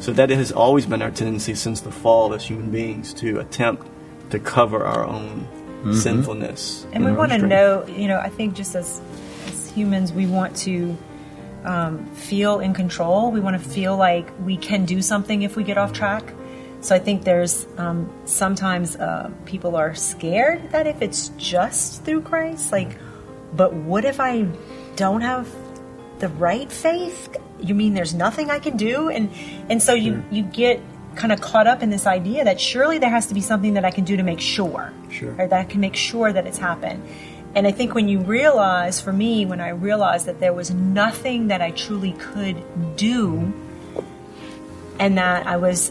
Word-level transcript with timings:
So 0.00 0.12
that 0.12 0.30
has 0.30 0.52
always 0.52 0.86
been 0.86 1.02
our 1.02 1.10
tendency 1.10 1.54
since 1.54 1.80
the 1.80 1.90
fall 1.90 2.34
as 2.34 2.44
human 2.44 2.70
beings 2.70 3.14
to 3.14 3.40
attempt 3.40 3.88
to 4.30 4.38
cover 4.38 4.84
our 4.84 5.04
own 5.04 5.48
sinfulness. 5.94 6.86
And 6.92 7.04
we 7.04 7.12
want 7.12 7.32
to 7.32 7.38
know, 7.38 7.86
you 7.86 8.08
know, 8.08 8.18
I 8.18 8.28
think 8.28 8.54
just 8.54 8.74
as, 8.74 9.00
as 9.46 9.70
humans, 9.70 10.12
we 10.12 10.26
want 10.26 10.56
to 10.58 10.96
um, 11.64 12.06
feel 12.14 12.60
in 12.60 12.74
control. 12.74 13.30
We 13.30 13.40
want 13.40 13.60
to 13.60 13.68
feel 13.68 13.96
like 13.96 14.28
we 14.44 14.56
can 14.56 14.84
do 14.84 15.00
something 15.02 15.42
if 15.42 15.56
we 15.56 15.64
get 15.64 15.78
off 15.78 15.92
track. 15.92 16.32
So 16.80 16.94
I 16.94 16.98
think 16.98 17.24
there's 17.24 17.66
um, 17.78 18.12
sometimes 18.26 18.96
uh, 18.96 19.30
people 19.44 19.76
are 19.76 19.94
scared 19.94 20.70
that 20.72 20.86
if 20.86 21.02
it's 21.02 21.30
just 21.36 22.04
through 22.04 22.22
Christ, 22.22 22.70
like, 22.70 22.96
but 23.52 23.72
what 23.72 24.04
if 24.04 24.20
I 24.20 24.46
don't 24.94 25.22
have 25.22 25.48
the 26.18 26.28
right 26.28 26.70
faith? 26.70 27.34
You 27.60 27.74
mean 27.74 27.94
there's 27.94 28.14
nothing 28.14 28.50
I 28.50 28.58
can 28.58 28.76
do? 28.76 29.08
And 29.08 29.30
and 29.70 29.82
so 29.82 29.94
you 29.94 30.14
mm-hmm. 30.14 30.34
you 30.34 30.42
get 30.42 30.80
kind 31.16 31.32
of 31.32 31.40
caught 31.40 31.66
up 31.66 31.82
in 31.82 31.90
this 31.90 32.06
idea 32.06 32.44
that 32.44 32.60
surely 32.60 32.98
there 32.98 33.10
has 33.10 33.26
to 33.26 33.34
be 33.34 33.40
something 33.40 33.74
that 33.74 33.84
I 33.84 33.90
can 33.90 34.04
do 34.04 34.16
to 34.16 34.22
make 34.22 34.40
sure, 34.40 34.92
Sure. 35.10 35.34
or 35.38 35.48
that 35.48 35.60
I 35.60 35.64
can 35.64 35.80
make 35.80 35.96
sure 35.96 36.32
that 36.32 36.46
it's 36.46 36.58
happened. 36.58 37.02
And 37.54 37.66
I 37.66 37.72
think 37.72 37.94
when 37.94 38.06
you 38.06 38.20
realize, 38.20 39.00
for 39.00 39.12
me, 39.12 39.46
when 39.46 39.60
I 39.60 39.70
realized 39.70 40.26
that 40.26 40.40
there 40.40 40.52
was 40.52 40.70
nothing 40.70 41.48
that 41.48 41.62
I 41.62 41.70
truly 41.70 42.12
could 42.12 42.62
do, 42.96 43.52
and 44.98 45.16
that 45.16 45.46
I 45.46 45.56
was 45.56 45.90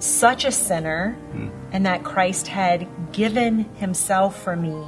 such 0.00 0.44
a 0.44 0.50
sinner, 0.50 1.16
mm. 1.32 1.50
and 1.70 1.86
that 1.86 2.02
Christ 2.02 2.48
had 2.48 2.88
given 3.12 3.66
Himself 3.76 4.42
for 4.42 4.56
me, 4.56 4.84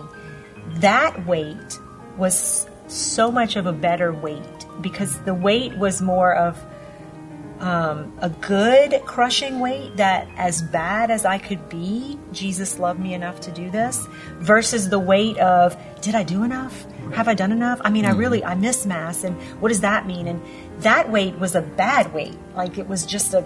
that 0.81 1.25
weight 1.25 1.79
was 2.17 2.67
so 2.89 3.31
much 3.31 3.55
of 3.57 3.67
a 3.67 3.73
better 3.73 4.13
weight 4.13 4.52
because 4.81 5.19
the 5.21 5.35
weight 5.35 5.77
was 5.77 6.01
more 6.01 6.35
of 6.35 6.59
um, 7.61 8.13
a 8.19 8.29
good 8.29 9.01
crushing 9.05 9.61
weight 9.61 9.97
that 9.97 10.27
as 10.37 10.63
bad 10.63 11.13
as 11.13 11.25
I 11.25 11.39
could 11.39 11.69
be, 11.69 12.19
Jesus 12.33 12.79
loved 12.79 12.99
me 12.99 13.15
enough 13.15 13.41
to 13.43 13.53
do 13.53 13.71
this, 13.71 14.05
versus 14.39 14.89
the 14.89 14.99
weight 14.99 15.39
of, 15.39 15.77
did 16.01 16.17
I 16.17 16.25
do 16.25 16.43
enough? 16.43 16.85
Have 17.13 17.29
I 17.29 17.35
done 17.35 17.53
enough? 17.53 17.81
I 17.85 17.91
mean, 17.91 18.05
I 18.05 18.11
really, 18.11 18.45
I 18.45 18.57
miss 18.57 18.85
Mass, 18.85 19.23
and 19.23 19.41
what 19.61 19.69
does 19.69 19.81
that 19.83 20.07
mean? 20.07 20.27
And 20.27 20.43
that 20.81 21.11
weight 21.11 21.39
was 21.39 21.55
a 21.55 21.63
bad 21.63 22.13
weight. 22.13 22.37
Like 22.57 22.79
it 22.79 22.89
was 22.89 23.07
just 23.07 23.33
a, 23.33 23.45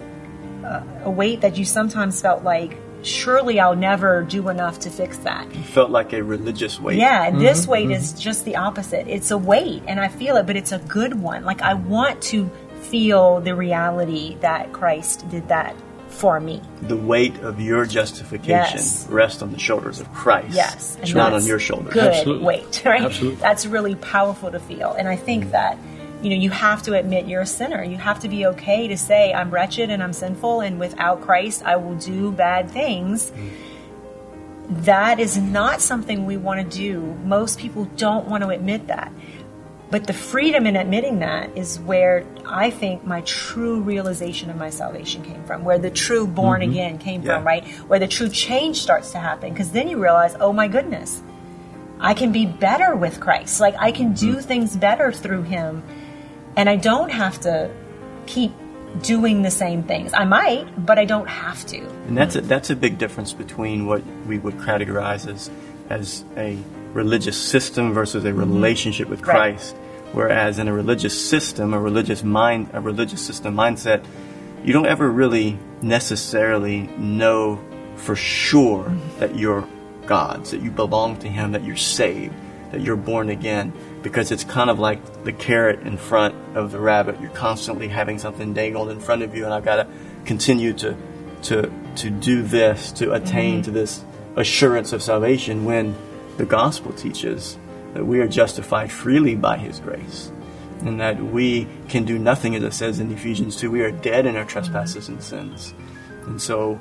a, 0.63 1.01
a 1.03 1.11
weight 1.11 1.41
that 1.41 1.57
you 1.57 1.65
sometimes 1.65 2.19
felt 2.19 2.43
like, 2.43 2.75
surely 3.03 3.59
I'll 3.59 3.75
never 3.75 4.23
do 4.23 4.49
enough 4.49 4.79
to 4.79 4.89
fix 4.89 5.17
that. 5.19 5.53
You 5.55 5.63
felt 5.63 5.89
like 5.89 6.13
a 6.13 6.23
religious 6.23 6.79
weight. 6.79 6.97
Yeah, 6.97 7.25
and 7.25 7.39
this 7.39 7.61
mm-hmm, 7.61 7.71
weight 7.71 7.83
mm-hmm. 7.85 7.93
is 7.93 8.13
just 8.13 8.45
the 8.45 8.55
opposite. 8.55 9.07
It's 9.07 9.31
a 9.31 9.37
weight, 9.37 9.83
and 9.87 9.99
I 9.99 10.07
feel 10.07 10.37
it, 10.37 10.45
but 10.45 10.55
it's 10.55 10.71
a 10.71 10.79
good 10.79 11.19
one. 11.19 11.43
Like 11.45 11.61
I 11.61 11.73
want 11.73 12.21
to 12.23 12.49
feel 12.81 13.41
the 13.41 13.55
reality 13.55 14.35
that 14.41 14.71
Christ 14.73 15.27
did 15.29 15.47
that 15.49 15.75
for 16.09 16.39
me. 16.39 16.61
The 16.81 16.97
weight 16.97 17.37
of 17.39 17.59
your 17.59 17.85
justification 17.85 18.77
Yes. 18.77 19.07
rests 19.09 19.41
on 19.41 19.51
the 19.51 19.59
shoulders 19.59 19.99
of 19.99 20.11
Christ. 20.13 20.55
Yes, 20.55 20.97
It's 21.01 21.13
not 21.13 21.33
on 21.33 21.45
your 21.45 21.59
shoulders. 21.59 21.93
Good 21.93 22.13
Absolutely. 22.13 22.45
weight, 22.45 22.81
right? 22.85 23.03
Absolutely. 23.03 23.41
That's 23.41 23.65
really 23.65 23.95
powerful 23.95 24.51
to 24.51 24.59
feel, 24.59 24.93
and 24.93 25.07
I 25.07 25.15
think 25.15 25.45
mm. 25.45 25.51
that 25.51 25.77
you 26.21 26.29
know 26.29 26.35
you 26.35 26.49
have 26.49 26.83
to 26.83 26.93
admit 26.93 27.27
you're 27.27 27.41
a 27.41 27.45
sinner. 27.45 27.83
You 27.83 27.97
have 27.97 28.19
to 28.21 28.29
be 28.29 28.45
okay 28.47 28.87
to 28.87 28.97
say 28.97 29.33
I'm 29.33 29.51
wretched 29.51 29.89
and 29.89 30.01
I'm 30.01 30.13
sinful, 30.13 30.61
and 30.61 30.79
without 30.79 31.21
Christ, 31.21 31.63
I 31.63 31.75
will 31.75 31.95
do 31.95 32.31
bad 32.31 32.69
things. 32.69 33.31
Mm. 33.31 33.51
That 34.85 35.19
is 35.19 35.37
not 35.37 35.81
something 35.81 36.25
we 36.25 36.35
want 36.37 36.69
to 36.69 36.77
do. 36.77 36.99
Most 37.23 37.57
people 37.57 37.85
don't 37.95 38.27
want 38.27 38.43
to 38.43 38.49
admit 38.49 38.87
that. 38.87 39.11
But 39.89 40.05
the 40.05 40.13
freedom 40.13 40.67
in 40.67 40.75
admitting 40.75 41.19
that 41.19 41.57
is 41.57 41.79
where 41.79 42.25
I 42.45 42.71
think 42.71 43.05
my 43.05 43.21
true 43.21 43.79
realization 43.79 44.49
of 44.49 44.57
my 44.57 44.69
salvation 44.69 45.23
came 45.23 45.43
from, 45.45 45.63
where 45.63 45.79
the 45.79 45.89
true 45.89 46.27
born 46.27 46.61
mm-hmm. 46.61 46.71
again 46.71 46.97
came 46.97 47.21
Yeah. 47.21 47.37
from, 47.37 47.47
right? 47.47 47.65
Where 47.87 47.99
the 47.99 48.07
true 48.07 48.27
change 48.27 48.81
starts 48.81 49.11
to 49.11 49.19
happen. 49.19 49.53
Because 49.53 49.71
then 49.71 49.87
you 49.87 50.01
realize, 50.01 50.35
oh 50.41 50.51
my 50.51 50.67
goodness, 50.67 51.21
I 51.99 52.13
can 52.13 52.33
be 52.33 52.45
better 52.45 52.95
with 52.95 53.21
Christ. 53.21 53.61
Like 53.61 53.75
I 53.79 53.91
can 53.93 54.11
do 54.11 54.35
mm. 54.35 54.43
things 54.43 54.75
better 54.75 55.11
through 55.11 55.43
Him. 55.43 55.83
And 56.57 56.67
I 56.69 56.75
don't 56.75 57.09
have 57.11 57.39
to 57.41 57.69
keep 58.25 58.51
doing 59.03 59.43
the 59.43 59.51
same 59.51 59.83
things. 59.83 60.11
I 60.13 60.25
might, 60.25 60.85
but 60.85 60.97
I 60.97 61.05
don't 61.05 61.27
have 61.29 61.65
to. 61.67 61.77
And 62.07 62.17
that's 62.17 62.35
a, 62.35 62.41
that's 62.41 62.69
a 62.71 62.75
big 62.75 62.97
difference 62.97 63.31
between 63.31 63.85
what 63.85 64.01
we 64.25 64.39
would 64.39 64.55
categorize 64.57 65.27
as 65.31 65.49
as 65.89 66.25
a 66.35 66.57
religious 66.93 67.37
system 67.37 67.93
versus 67.93 68.25
a 68.25 68.33
relationship 68.33 69.07
with 69.07 69.21
Mm-hmm. 69.21 69.29
Right. 69.29 69.55
Christ. 69.55 69.75
Whereas 70.13 70.57
in 70.57 70.67
a 70.67 70.73
religious 70.73 71.15
system, 71.29 71.73
a 71.73 71.79
religious 71.79 72.23
mind, 72.23 72.69
a 72.73 72.81
religious 72.81 73.21
system 73.25 73.55
mindset, 73.55 74.03
you 74.65 74.73
don't 74.73 74.87
ever 74.87 75.09
really 75.09 75.59
necessarily 75.81 76.81
know 76.97 77.59
for 77.95 78.15
sure 78.15 78.85
Mm-hmm. 78.85 79.19
that 79.19 79.37
you're 79.37 79.67
God's, 80.07 80.51
that 80.51 80.61
you 80.61 80.71
belong 80.71 81.17
to 81.19 81.27
Him, 81.27 81.51
that 81.51 81.63
you're 81.63 81.75
saved, 81.75 82.33
that 82.71 82.81
you're 82.81 82.95
born 82.95 83.29
again, 83.29 83.73
because 84.07 84.31
it's 84.31 84.45
kind 84.45 84.69
of 84.69 84.79
like 84.79 85.25
the 85.25 85.33
carrot 85.33 85.81
in 85.81 85.97
front 85.97 86.33
of 86.55 86.71
the 86.71 86.79
rabbit. 86.79 87.19
You're 87.19 87.29
constantly 87.31 87.89
having 87.89 88.19
something 88.19 88.53
dangled 88.53 88.89
in 88.89 89.01
front 89.01 89.21
of 89.21 89.35
you, 89.35 89.43
and 89.43 89.53
I've 89.53 89.65
got 89.65 89.75
to 89.75 89.87
continue 90.23 90.71
to 90.73 90.95
to 91.43 91.69
to 91.97 92.09
do 92.09 92.41
this 92.41 92.93
to 92.93 93.11
attain 93.11 93.55
mm-hmm. 93.55 93.63
to 93.63 93.71
this 93.71 94.05
assurance 94.37 94.93
of 94.93 95.03
salvation. 95.03 95.65
When 95.65 95.93
the 96.37 96.45
gospel 96.45 96.93
teaches 96.93 97.57
that 97.95 98.05
we 98.05 98.21
are 98.21 98.29
justified 98.29 98.93
freely 98.93 99.35
by 99.35 99.57
His 99.57 99.81
grace, 99.81 100.31
and 100.79 101.01
that 101.01 101.21
we 101.21 101.67
can 101.89 102.05
do 102.05 102.17
nothing, 102.17 102.55
as 102.55 102.63
it 102.63 102.73
says 102.73 103.01
in 103.01 103.11
Ephesians 103.11 103.57
two. 103.57 103.69
We 103.69 103.81
are 103.81 103.91
dead 103.91 104.25
in 104.25 104.37
our 104.37 104.45
trespasses 104.45 105.09
and 105.09 105.21
sins, 105.21 105.73
and 106.25 106.41
so 106.41 106.79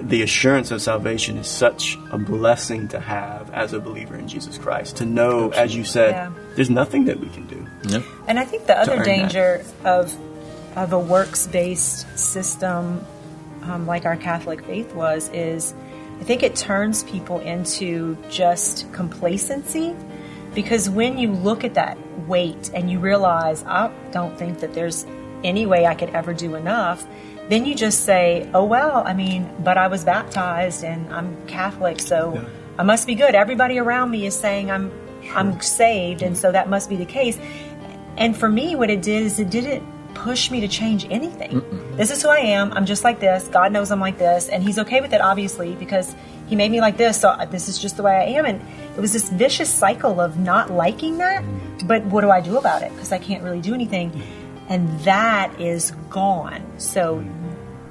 the 0.00 0.22
assurance 0.22 0.70
of 0.70 0.80
salvation 0.82 1.36
is 1.36 1.46
such 1.46 1.98
a 2.10 2.18
blessing 2.18 2.88
to 2.88 3.00
have 3.00 3.50
as 3.50 3.72
a 3.72 3.80
believer 3.80 4.16
in 4.16 4.26
Jesus 4.28 4.58
Christ. 4.58 4.96
To 4.96 5.04
know, 5.04 5.50
as 5.50 5.74
you 5.74 5.84
said, 5.84 6.10
Yeah. 6.10 6.30
there's 6.56 6.70
nothing 6.70 7.04
that 7.06 7.20
we 7.20 7.28
can 7.28 7.46
do. 7.46 7.66
Yeah. 7.88 8.00
And 8.26 8.38
I 8.38 8.44
think 8.44 8.66
the 8.66 8.74
earn 8.76 8.82
other 8.82 8.96
that. 8.96 9.04
danger 9.04 9.64
of 9.84 10.14
of 10.74 10.92
a 10.94 10.98
works 10.98 11.46
based 11.46 12.06
system, 12.18 13.04
um, 13.62 13.86
like 13.86 14.06
our 14.06 14.16
Catholic 14.16 14.64
faith 14.64 14.94
was, 14.94 15.28
is 15.34 15.74
I 16.20 16.24
think 16.24 16.42
it 16.42 16.56
turns 16.56 17.04
people 17.04 17.40
into 17.40 18.16
just 18.30 18.90
complacency. 18.92 19.94
Because 20.54 20.88
when 20.88 21.18
you 21.18 21.32
look 21.32 21.64
at 21.64 21.74
that 21.74 21.98
weight 22.26 22.70
and 22.74 22.90
you 22.90 22.98
realize, 23.00 23.64
I 23.64 23.90
don't 24.12 24.38
think 24.38 24.60
that 24.60 24.74
there's 24.74 25.06
any 25.44 25.66
way 25.66 25.86
I 25.86 25.94
could 25.94 26.10
ever 26.10 26.32
do 26.34 26.54
enough, 26.54 27.06
then 27.48 27.66
you 27.66 27.74
just 27.74 28.04
say, 28.04 28.48
oh, 28.54 28.64
well, 28.64 29.02
I 29.04 29.14
mean, 29.14 29.52
but 29.60 29.76
I 29.76 29.88
was 29.88 30.04
baptized 30.04 30.84
and 30.84 31.12
I'm 31.12 31.46
Catholic, 31.46 32.00
so 32.00 32.44
I 32.78 32.82
must 32.82 33.06
be 33.06 33.14
good. 33.14 33.34
Everybody 33.34 33.78
around 33.78 34.10
me 34.10 34.26
is 34.26 34.34
saying 34.38 34.70
I'm, 34.70 34.92
I'm 35.34 35.60
saved, 35.60 36.22
and 36.22 36.36
so 36.36 36.52
that 36.52 36.68
must 36.68 36.88
be 36.88 36.96
the 36.96 37.04
case. 37.04 37.38
And 38.16 38.36
for 38.36 38.48
me, 38.48 38.76
what 38.76 38.90
it 38.90 39.02
did 39.02 39.22
is 39.22 39.38
it 39.38 39.50
didn't 39.50 39.82
push 40.14 40.50
me 40.50 40.60
to 40.60 40.68
change 40.68 41.06
anything. 41.10 41.62
This 41.96 42.10
is 42.10 42.22
who 42.22 42.28
I 42.28 42.38
am. 42.38 42.72
I'm 42.72 42.86
just 42.86 43.04
like 43.04 43.20
this. 43.20 43.48
God 43.48 43.72
knows 43.72 43.90
I'm 43.90 44.00
like 44.00 44.18
this, 44.18 44.48
and 44.48 44.62
He's 44.62 44.78
okay 44.78 45.00
with 45.00 45.12
it, 45.12 45.20
obviously, 45.20 45.74
because 45.74 46.14
He 46.48 46.56
made 46.56 46.70
me 46.70 46.80
like 46.80 46.96
this. 46.96 47.20
So 47.20 47.34
this 47.50 47.68
is 47.68 47.78
just 47.78 47.96
the 47.96 48.02
way 48.02 48.16
I 48.16 48.24
am. 48.38 48.44
And 48.44 48.60
it 48.96 49.00
was 49.00 49.12
this 49.12 49.28
vicious 49.30 49.70
cycle 49.70 50.20
of 50.20 50.38
not 50.38 50.70
liking 50.70 51.18
that. 51.18 51.42
Mm. 51.42 51.88
But 51.88 52.04
what 52.04 52.20
do 52.20 52.30
I 52.30 52.40
do 52.40 52.58
about 52.58 52.82
it? 52.82 52.92
Because 52.92 53.12
I 53.12 53.18
can't 53.18 53.42
really 53.42 53.60
do 53.60 53.74
anything. 53.74 54.22
And 54.68 54.88
that 55.00 55.60
is 55.60 55.90
gone. 56.10 56.64
So 56.78 57.24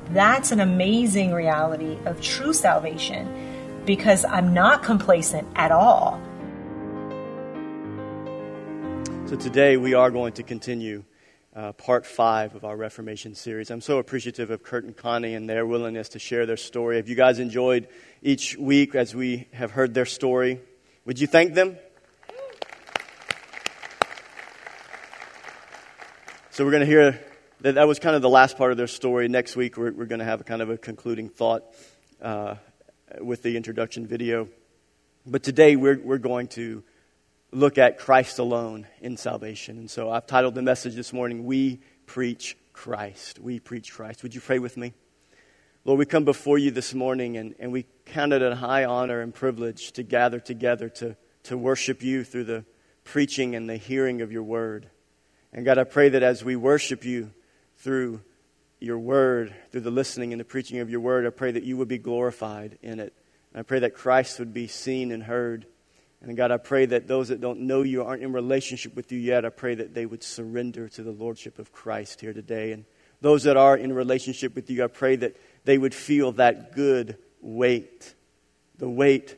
that's 0.09 0.51
an 0.51 0.59
amazing 0.59 1.33
reality 1.33 1.97
of 2.05 2.21
true 2.21 2.53
salvation 2.53 3.83
because 3.85 4.25
I'm 4.25 4.53
not 4.53 4.83
complacent 4.83 5.47
at 5.55 5.71
all. 5.71 6.19
So 9.27 9.37
today 9.37 9.77
we 9.77 9.93
are 9.93 10.11
going 10.11 10.33
to 10.33 10.43
continue 10.43 11.03
uh, 11.55 11.71
part 11.73 12.05
five 12.05 12.55
of 12.55 12.63
our 12.63 12.75
Reformation 12.75 13.35
series. 13.35 13.72
I'm 13.72 13.81
so 13.81 13.97
appreciative 13.97 14.51
of 14.51 14.63
Kurt 14.63 14.84
and 14.84 14.96
Connie 14.96 15.34
and 15.34 15.49
their 15.49 15.66
willingness 15.66 16.09
to 16.09 16.19
share 16.19 16.46
their 16.46 16.57
story. 16.57 16.97
Have 16.97 17.09
you 17.09 17.16
guys 17.16 17.40
enjoyed 17.40 17.87
each 18.22 18.57
week 18.57 18.96
as 18.96 19.16
we 19.16 19.47
have 19.53 19.72
heard 19.72 19.93
their 19.93 20.05
story? 20.05 20.61
Would 21.05 21.19
you 21.19 21.28
thank 21.28 21.53
them? 21.53 21.78
So 26.53 26.65
we're 26.65 26.71
going 26.71 26.81
to 26.81 26.85
hear 26.85 27.17
that 27.61 27.75
that 27.75 27.87
was 27.87 27.97
kind 27.99 28.13
of 28.13 28.21
the 28.21 28.27
last 28.27 28.57
part 28.57 28.71
of 28.71 28.77
their 28.77 28.87
story. 28.87 29.29
Next 29.29 29.55
week 29.55 29.77
we're, 29.77 29.93
we're 29.93 30.05
going 30.05 30.19
to 30.19 30.25
have 30.25 30.41
a 30.41 30.43
kind 30.43 30.61
of 30.61 30.69
a 30.69 30.77
concluding 30.77 31.29
thought 31.29 31.63
uh, 32.21 32.55
with 33.21 33.41
the 33.41 33.55
introduction 33.55 34.05
video. 34.05 34.49
But 35.25 35.43
today 35.43 35.77
we're, 35.77 35.97
we're 35.97 36.17
going 36.17 36.49
to 36.49 36.83
look 37.53 37.77
at 37.77 37.97
Christ 37.99 38.37
alone 38.37 38.85
in 38.99 39.15
salvation. 39.15 39.77
And 39.77 39.89
so 39.89 40.11
I've 40.11 40.27
titled 40.27 40.55
the 40.55 40.61
message 40.61 40.93
this 40.93 41.13
morning, 41.13 41.45
We 41.45 41.79
Preach 42.05 42.57
Christ. 42.73 43.39
We 43.39 43.61
Preach 43.61 43.93
Christ. 43.93 44.21
Would 44.21 44.35
you 44.35 44.41
pray 44.41 44.59
with 44.59 44.75
me? 44.75 44.91
Lord, 45.85 45.99
we 45.99 46.05
come 46.05 46.25
before 46.25 46.57
you 46.57 46.69
this 46.69 46.93
morning 46.93 47.37
and, 47.37 47.55
and 47.59 47.71
we 47.71 47.85
count 48.03 48.33
it 48.33 48.41
a 48.41 48.57
high 48.57 48.83
honor 48.83 49.21
and 49.21 49.33
privilege 49.33 49.93
to 49.93 50.03
gather 50.03 50.41
together 50.41 50.89
to, 50.89 51.15
to 51.43 51.57
worship 51.57 52.03
you 52.03 52.25
through 52.25 52.43
the 52.43 52.65
preaching 53.05 53.55
and 53.55 53.69
the 53.69 53.77
hearing 53.77 54.21
of 54.21 54.33
your 54.33 54.43
word. 54.43 54.89
And 55.53 55.65
God, 55.65 55.77
I 55.77 55.83
pray 55.83 56.09
that 56.09 56.23
as 56.23 56.43
we 56.43 56.55
worship 56.55 57.03
you 57.03 57.31
through 57.77 58.21
your 58.81 58.97
word, 58.97 59.53
through 59.71 59.81
the 59.81 59.91
listening 59.91 60.33
and 60.33 60.39
the 60.39 60.45
preaching 60.45 60.79
of 60.79 60.89
your 60.89 60.99
word. 60.99 61.25
I 61.25 61.29
pray 61.29 61.51
that 61.51 61.63
you 61.63 61.77
would 61.77 61.87
be 61.87 61.99
glorified 61.99 62.77
in 62.81 62.99
it. 62.99 63.13
And 63.53 63.59
I 63.59 63.63
pray 63.63 63.79
that 63.79 63.93
Christ 63.93 64.39
would 64.39 64.53
be 64.53 64.67
seen 64.67 65.11
and 65.11 65.23
heard. 65.23 65.67
And 66.21 66.35
God, 66.35 66.51
I 66.51 66.57
pray 66.57 66.87
that 66.87 67.07
those 67.07 67.29
that 67.29 67.41
don't 67.41 67.61
know 67.61 67.83
you 67.83 68.03
aren't 68.03 68.23
in 68.23 68.33
relationship 68.33 68.95
with 68.95 69.11
you 69.11 69.19
yet, 69.19 69.45
I 69.45 69.49
pray 69.49 69.75
that 69.75 69.93
they 69.93 70.05
would 70.05 70.23
surrender 70.23 70.89
to 70.89 71.03
the 71.03 71.11
Lordship 71.11 71.59
of 71.59 71.71
Christ 71.71 72.21
here 72.21 72.33
today. 72.33 72.71
And 72.71 72.85
those 73.21 73.43
that 73.43 73.55
are 73.55 73.77
in 73.77 73.93
relationship 73.93 74.55
with 74.55 74.69
you, 74.69 74.83
I 74.83 74.87
pray 74.87 75.15
that 75.17 75.35
they 75.63 75.77
would 75.77 75.93
feel 75.93 76.31
that 76.33 76.75
good 76.75 77.17
weight, 77.39 78.15
the 78.77 78.89
weight 78.89 79.37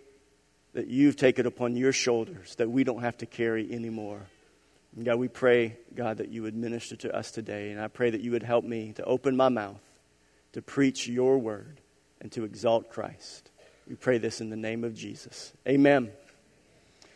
that 0.74 0.88
you've 0.88 1.18
taken 1.18 1.46
upon 1.46 1.76
your 1.76 1.92
shoulders 1.92 2.56
that 2.56 2.70
we 2.70 2.84
don't 2.84 3.02
have 3.02 3.18
to 3.18 3.26
carry 3.26 3.72
anymore. 3.72 4.22
And 4.96 5.06
God, 5.06 5.18
we 5.18 5.28
pray, 5.28 5.78
God, 5.96 6.18
that 6.18 6.30
you 6.30 6.44
would 6.44 6.56
minister 6.56 6.96
to 6.98 7.16
us 7.16 7.32
today. 7.32 7.72
And 7.72 7.82
I 7.82 7.88
pray 7.88 8.10
that 8.12 8.22
you 8.22 8.32
would 8.32 8.44
help 8.44 8.64
me 8.64 8.94
to 8.94 9.04
open 9.04 9.36
my 9.36 9.50
mouth 9.50 9.82
to 10.54 10.62
preach 10.62 11.08
your 11.08 11.40
word 11.40 11.82
and 12.22 12.32
to 12.32 12.44
exalt 12.44 12.90
Christ. 12.90 13.50
We 13.88 13.96
pray 13.96 14.18
this 14.18 14.40
in 14.40 14.50
the 14.50 14.56
name 14.56 14.84
of 14.84 14.94
Jesus. 14.94 15.52
Amen. 15.68 16.12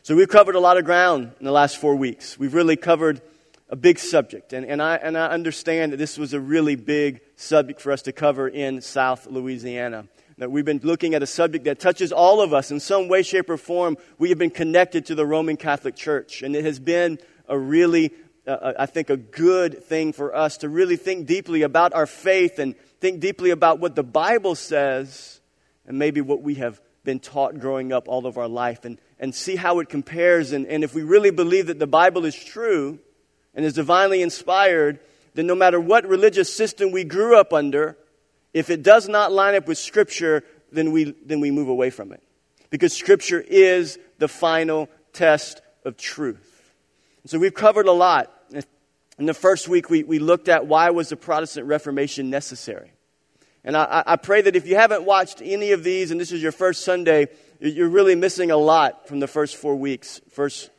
So 0.03 0.15
we've 0.15 0.27
covered 0.27 0.55
a 0.55 0.59
lot 0.59 0.77
of 0.77 0.85
ground 0.85 1.31
in 1.39 1.45
the 1.45 1.51
last 1.51 1.77
four 1.77 1.95
weeks. 1.95 2.37
We've 2.39 2.53
really 2.53 2.75
covered 2.75 3.21
a 3.69 3.75
big 3.75 3.99
subject. 3.99 4.53
And, 4.53 4.65
and, 4.65 4.81
I, 4.81 4.95
and 4.95 5.17
I 5.17 5.27
understand 5.27 5.93
that 5.93 5.97
this 5.97 6.17
was 6.17 6.33
a 6.33 6.39
really 6.39 6.75
big 6.75 7.21
subject 7.35 7.81
for 7.81 7.91
us 7.91 8.01
to 8.03 8.11
cover 8.11 8.47
in 8.47 8.81
South 8.81 9.27
Louisiana. 9.27 10.07
That 10.37 10.51
we've 10.51 10.65
been 10.65 10.79
looking 10.83 11.13
at 11.13 11.23
a 11.23 11.27
subject 11.27 11.65
that 11.65 11.79
touches 11.79 12.11
all 12.11 12.41
of 12.41 12.53
us 12.53 12.69
in 12.71 12.79
some 12.79 13.07
way, 13.07 13.23
shape, 13.23 13.49
or 13.49 13.57
form. 13.57 13.97
We 14.17 14.29
have 14.29 14.37
been 14.37 14.51
connected 14.51 15.07
to 15.07 15.15
the 15.15 15.25
Roman 15.25 15.57
Catholic 15.57 15.95
Church. 15.95 16.41
And 16.41 16.55
it 16.55 16.63
has 16.63 16.79
been 16.79 17.19
a 17.47 17.57
really, 17.57 18.11
uh, 18.45 18.73
I 18.77 18.85
think, 18.85 19.09
a 19.09 19.17
good 19.17 19.83
thing 19.83 20.13
for 20.13 20.35
us 20.35 20.57
to 20.57 20.69
really 20.69 20.97
think 20.97 21.27
deeply 21.27 21.61
about 21.61 21.93
our 21.93 22.05
faith 22.05 22.59
and 22.59 22.75
think 22.99 23.19
deeply 23.19 23.51
about 23.51 23.79
what 23.79 23.95
the 23.95 24.03
Bible 24.03 24.55
says 24.55 25.39
and 25.85 25.97
maybe 25.97 26.21
what 26.21 26.41
we 26.41 26.55
have 26.55 26.81
been 27.03 27.19
taught 27.19 27.59
growing 27.59 27.93
up 27.93 28.07
all 28.07 28.25
of 28.25 28.37
our 28.37 28.49
life 28.49 28.83
and, 28.83 28.99
and 29.19 29.33
see 29.33 29.55
how 29.55 29.79
it 29.79 29.89
compares. 29.89 30.51
And, 30.51 30.67
and 30.67 30.83
if 30.83 30.93
we 30.93 31.03
really 31.03 31.31
believe 31.31 31.67
that 31.67 31.79
the 31.79 31.87
Bible 31.87 32.25
is 32.25 32.35
true 32.35 32.99
and 33.55 33.65
is 33.65 33.73
divinely 33.73 34.21
inspired, 34.21 34.99
then 35.33 35.47
no 35.47 35.55
matter 35.55 35.79
what 35.79 36.05
religious 36.05 36.53
system 36.53 36.91
we 36.91 37.03
grew 37.03 37.39
up 37.39 37.53
under, 37.53 37.97
if 38.53 38.69
it 38.69 38.83
does 38.83 39.07
not 39.07 39.31
line 39.31 39.55
up 39.55 39.67
with 39.67 39.77
Scripture, 39.77 40.43
then 40.71 40.91
we, 40.91 41.15
then 41.25 41.39
we 41.39 41.51
move 41.51 41.69
away 41.69 41.89
from 41.89 42.11
it. 42.11 42.21
Because 42.69 42.91
Scripture 42.91 43.39
is 43.39 43.97
the 44.17 44.27
final 44.27 44.89
test 45.13 45.61
of 45.85 45.95
truth. 45.95 46.56
So 47.27 47.39
we've 47.39 47.53
covered 47.53 47.87
a 47.87 47.91
lot. 47.91 48.31
In 49.19 49.25
the 49.25 49.33
first 49.33 49.67
week, 49.67 49.89
we, 49.89 50.03
we 50.03 50.19
looked 50.19 50.47
at 50.47 50.67
why 50.67 50.91
was 50.91 51.09
the 51.09 51.17
Protestant 51.17 51.67
Reformation 51.67 52.29
necessary. 52.29 52.93
And 53.65 53.75
I, 53.75 54.03
I 54.05 54.15
pray 54.15 54.41
that 54.41 54.55
if 54.55 54.65
you 54.65 54.75
haven't 54.75 55.03
watched 55.03 55.41
any 55.43 55.71
of 55.71 55.83
these 55.83 56.11
and 56.11 56.21
this 56.21 56.31
is 56.31 56.41
your 56.41 56.53
first 56.53 56.85
Sunday, 56.85 57.27
you're 57.59 57.89
really 57.89 58.15
missing 58.15 58.49
a 58.49 58.55
lot 58.55 59.09
from 59.09 59.19
the 59.19 59.27
first 59.27 59.57
four 59.57 59.75
weeks, 59.75 60.21
first, 60.29 60.69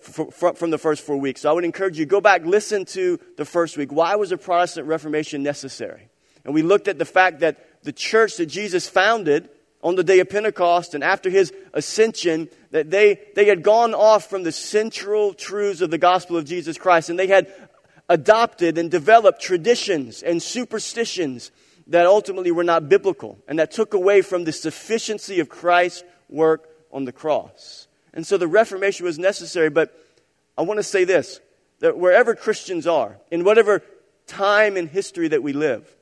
from 0.00 0.70
the 0.70 0.78
first 0.78 1.04
four 1.04 1.18
weeks. 1.18 1.42
So 1.42 1.50
I 1.50 1.52
would 1.52 1.64
encourage 1.64 1.98
you, 1.98 2.06
go 2.06 2.20
back, 2.20 2.44
listen 2.44 2.84
to 2.86 3.20
the 3.36 3.44
first 3.44 3.76
week. 3.76 3.92
Why 3.92 4.16
was 4.16 4.30
the 4.30 4.38
Protestant 4.38 4.88
Reformation 4.88 5.44
necessary? 5.44 6.08
And 6.44 6.52
we 6.52 6.62
looked 6.62 6.88
at 6.88 6.98
the 6.98 7.04
fact 7.04 7.40
that 7.40 7.84
the 7.84 7.92
church 7.92 8.38
that 8.38 8.46
Jesus 8.46 8.88
founded 8.88 9.50
on 9.82 9.94
the 9.94 10.04
day 10.04 10.18
of 10.18 10.28
Pentecost 10.28 10.94
and 10.94 11.04
after 11.04 11.30
his 11.30 11.52
ascension, 11.74 12.48
that 12.72 12.90
they, 12.90 13.20
they 13.36 13.44
had 13.44 13.62
gone 13.62 13.94
off 13.94 14.28
from 14.28 14.42
the 14.42 14.52
central 14.52 15.34
truths 15.34 15.80
of 15.80 15.90
the 15.90 15.98
gospel 15.98 16.36
of 16.36 16.44
Jesus 16.44 16.76
Christ 16.76 17.08
and 17.08 17.18
they 17.18 17.28
had 17.28 17.52
adopted 18.08 18.78
and 18.78 18.90
developed 18.90 19.40
traditions 19.40 20.22
and 20.22 20.42
superstitions 20.42 21.52
that 21.86 22.06
ultimately 22.06 22.50
were 22.50 22.64
not 22.64 22.88
biblical 22.88 23.38
and 23.46 23.58
that 23.58 23.70
took 23.70 23.94
away 23.94 24.22
from 24.22 24.44
the 24.44 24.52
sufficiency 24.52 25.38
of 25.38 25.48
Christ's 25.48 26.02
work 26.28 26.68
on 26.90 27.04
the 27.04 27.12
cross. 27.12 27.88
And 28.14 28.26
so 28.26 28.36
the 28.36 28.48
Reformation 28.48 29.06
was 29.06 29.18
necessary, 29.18 29.70
but 29.70 29.96
I 30.56 30.62
want 30.62 30.78
to 30.78 30.84
say 30.84 31.04
this 31.04 31.40
that 31.80 31.98
wherever 31.98 32.36
Christians 32.36 32.86
are, 32.86 33.18
in 33.30 33.42
whatever 33.42 33.82
time 34.28 34.76
in 34.76 34.86
history 34.86 35.28
that 35.28 35.42
we 35.42 35.52
live, 35.52 35.96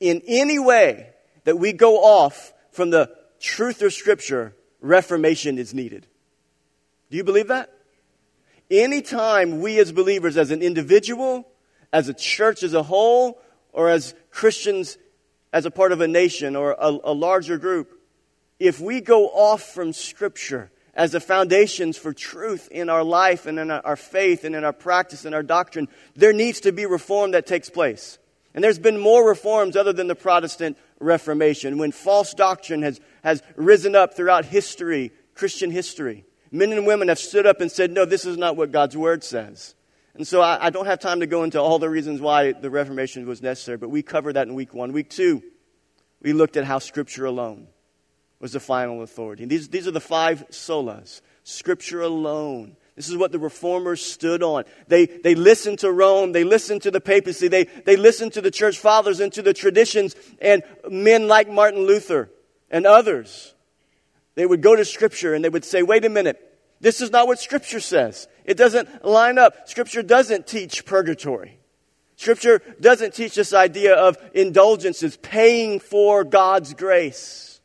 in 0.00 0.20
any 0.26 0.58
way 0.58 1.10
that 1.44 1.58
we 1.58 1.72
go 1.72 1.98
off 1.98 2.52
from 2.72 2.90
the 2.90 3.14
truth 3.38 3.82
of 3.82 3.92
Scripture, 3.92 4.54
reformation 4.80 5.58
is 5.58 5.74
needed. 5.74 6.06
Do 7.10 7.16
you 7.16 7.24
believe 7.24 7.48
that? 7.48 7.72
Anytime 8.70 9.60
we 9.60 9.78
as 9.78 9.92
believers, 9.92 10.36
as 10.36 10.50
an 10.50 10.62
individual, 10.62 11.48
as 11.92 12.08
a 12.08 12.14
church 12.14 12.62
as 12.62 12.74
a 12.74 12.82
whole, 12.82 13.40
or 13.72 13.88
as 13.88 14.14
Christians 14.30 14.98
as 15.52 15.64
a 15.64 15.70
part 15.70 15.92
of 15.92 16.00
a 16.00 16.08
nation 16.08 16.54
or 16.54 16.72
a, 16.78 16.98
a 17.04 17.12
larger 17.12 17.56
group, 17.56 17.98
if 18.58 18.80
we 18.80 19.00
go 19.00 19.28
off 19.28 19.62
from 19.62 19.92
Scripture 19.92 20.70
as 20.94 21.12
the 21.12 21.20
foundations 21.20 21.96
for 21.96 22.12
truth 22.12 22.68
in 22.70 22.90
our 22.90 23.04
life 23.04 23.46
and 23.46 23.58
in 23.58 23.70
our 23.70 23.96
faith 23.96 24.44
and 24.44 24.56
in 24.56 24.64
our 24.64 24.72
practice 24.72 25.24
and 25.24 25.34
our 25.34 25.44
doctrine, 25.44 25.88
there 26.16 26.32
needs 26.32 26.60
to 26.60 26.72
be 26.72 26.84
reform 26.84 27.30
that 27.30 27.46
takes 27.46 27.70
place. 27.70 28.18
And 28.52 28.64
there's 28.64 28.80
been 28.80 28.98
more 28.98 29.26
reforms 29.26 29.76
other 29.76 29.92
than 29.92 30.08
the 30.08 30.16
Protestant 30.16 30.76
Reformation, 30.98 31.78
when 31.78 31.92
false 31.92 32.34
doctrine 32.34 32.82
has, 32.82 33.00
has 33.28 33.42
risen 33.56 33.94
up 33.94 34.14
throughout 34.14 34.46
history, 34.46 35.12
Christian 35.34 35.70
history. 35.70 36.24
Men 36.50 36.72
and 36.72 36.86
women 36.86 37.08
have 37.08 37.18
stood 37.18 37.46
up 37.46 37.60
and 37.60 37.70
said, 37.70 37.90
no, 37.90 38.06
this 38.06 38.24
is 38.24 38.38
not 38.38 38.56
what 38.56 38.72
God's 38.72 38.96
Word 38.96 39.22
says. 39.22 39.74
And 40.14 40.26
so 40.26 40.40
I, 40.40 40.66
I 40.66 40.70
don't 40.70 40.86
have 40.86 40.98
time 40.98 41.20
to 41.20 41.26
go 41.26 41.44
into 41.44 41.60
all 41.60 41.78
the 41.78 41.90
reasons 41.90 42.20
why 42.20 42.52
the 42.52 42.70
Reformation 42.70 43.26
was 43.26 43.42
necessary, 43.42 43.76
but 43.76 43.90
we 43.90 44.02
covered 44.02 44.36
that 44.36 44.48
in 44.48 44.54
week 44.54 44.72
one. 44.72 44.92
Week 44.92 45.10
two, 45.10 45.42
we 46.22 46.32
looked 46.32 46.56
at 46.56 46.64
how 46.64 46.78
Scripture 46.78 47.26
alone 47.26 47.68
was 48.40 48.52
the 48.52 48.60
final 48.60 49.02
authority. 49.02 49.44
These, 49.44 49.68
these 49.68 49.86
are 49.86 49.92
the 49.92 50.00
five 50.00 50.48
solas 50.48 51.20
Scripture 51.44 52.00
alone 52.00 52.76
this 52.98 53.08
is 53.08 53.16
what 53.16 53.30
the 53.30 53.38
reformers 53.38 54.04
stood 54.04 54.42
on. 54.42 54.64
They, 54.88 55.06
they 55.06 55.36
listened 55.36 55.78
to 55.78 55.92
Rome, 55.92 56.32
they 56.32 56.42
listened 56.42 56.82
to 56.82 56.90
the 56.90 57.00
papacy, 57.00 57.46
they, 57.46 57.62
they 57.62 57.94
listened 57.94 58.32
to 58.32 58.40
the 58.40 58.50
church 58.50 58.76
fathers 58.76 59.20
and 59.20 59.32
to 59.34 59.40
the 59.40 59.54
traditions, 59.54 60.16
and 60.40 60.64
men 60.90 61.28
like 61.28 61.48
Martin 61.48 61.82
Luther 61.82 62.28
and 62.70 62.86
others. 62.86 63.54
They 64.34 64.46
would 64.46 64.62
go 64.62 64.76
to 64.76 64.84
Scripture 64.84 65.34
and 65.34 65.44
they 65.44 65.48
would 65.48 65.64
say, 65.64 65.82
wait 65.82 66.04
a 66.04 66.08
minute, 66.08 66.38
this 66.80 67.00
is 67.00 67.10
not 67.10 67.26
what 67.26 67.38
Scripture 67.38 67.80
says. 67.80 68.28
It 68.44 68.56
doesn't 68.56 69.04
line 69.04 69.38
up. 69.38 69.68
Scripture 69.68 70.02
doesn't 70.02 70.46
teach 70.46 70.84
purgatory. 70.84 71.58
Scripture 72.16 72.60
doesn't 72.80 73.14
teach 73.14 73.34
this 73.34 73.52
idea 73.52 73.94
of 73.94 74.16
indulgences, 74.34 75.16
paying 75.16 75.80
for 75.80 76.24
God's 76.24 76.74
grace. 76.74 77.60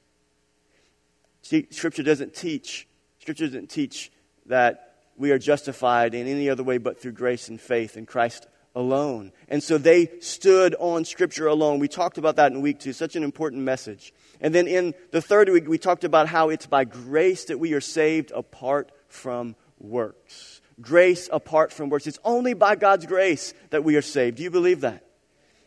Scripture 1.42 2.04
doesn't 2.04 2.34
teach. 2.34 2.88
Scripture 3.20 3.46
doesn't 3.46 3.70
teach 3.70 4.12
that 4.46 4.96
we 5.18 5.32
are 5.32 5.40
justified 5.40 6.14
in 6.14 6.28
any 6.28 6.50
other 6.50 6.64
way 6.64 6.78
but 6.78 7.02
through 7.02 7.12
grace 7.12 7.50
and 7.50 7.60
faith 7.60 7.98
in 7.98 8.06
Christ 8.06 8.48
alone. 8.76 9.32
And 9.50 9.62
so 9.62 9.78
they 9.78 10.10
stood 10.20 10.76
on 10.80 11.06
Scripture 11.06 11.48
alone. 11.48 11.80
We 11.80 11.88
talked 11.88 12.18
about 12.18 12.38
that 12.38 12.52
in 12.52 12.62
week 12.62 12.80
two, 12.80 12.94
such 12.94 13.16
an 13.16 13.24
important 13.24 13.64
message. 13.64 14.14
And 14.42 14.54
then 14.54 14.68
in 14.68 14.94
the 15.12 15.22
third 15.22 15.50
week, 15.50 15.68
we 15.68 15.78
talked 15.78 16.04
about 16.04 16.28
how 16.28 16.50
it's 16.50 16.66
by 16.66 16.84
grace 16.84 17.46
that 17.46 17.60
we 17.60 17.74
are 17.74 17.82
saved 17.82 18.32
apart 18.32 18.92
from 19.08 19.56
works. 19.80 20.62
Grace 20.82 21.30
apart 21.32 21.72
from 21.72 21.90
works. 21.90 22.08
It's 22.08 22.20
only 22.24 22.54
by 22.54 22.76
God's 22.76 23.06
grace 23.06 23.54
that 23.70 23.84
we 23.84 23.96
are 23.96 24.02
saved. 24.02 24.38
Do 24.38 24.44
you 24.44 24.52
believe 24.52 24.82
that? 24.82 25.06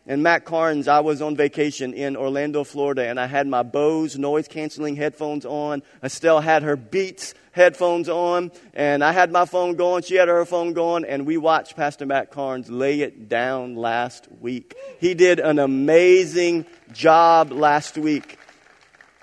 And 0.08 0.22
Matt 0.22 0.44
Carnes, 0.44 0.86
I 0.86 1.00
was 1.00 1.20
on 1.20 1.34
vacation 1.34 1.92
in 1.92 2.16
Orlando, 2.16 2.62
Florida, 2.62 3.08
and 3.08 3.18
I 3.18 3.26
had 3.26 3.48
my 3.48 3.64
Bose 3.64 4.16
noise 4.16 4.46
canceling 4.46 4.94
headphones 4.94 5.44
on. 5.44 5.82
Estelle 6.00 6.40
had 6.40 6.62
her 6.62 6.76
Beats 6.76 7.34
headphones 7.50 8.08
on, 8.08 8.52
and 8.72 9.02
I 9.02 9.10
had 9.10 9.32
my 9.32 9.46
phone 9.46 9.74
going. 9.74 10.04
She 10.04 10.14
had 10.14 10.28
her 10.28 10.44
phone 10.44 10.74
going, 10.74 11.04
and 11.04 11.26
we 11.26 11.36
watched 11.38 11.74
Pastor 11.74 12.06
Matt 12.06 12.30
Carnes 12.30 12.70
lay 12.70 13.00
it 13.00 13.28
down 13.28 13.74
last 13.74 14.28
week. 14.40 14.74
He 15.00 15.14
did 15.14 15.40
an 15.40 15.58
amazing 15.58 16.66
job 16.92 17.50
last 17.50 17.98
week. 17.98 18.38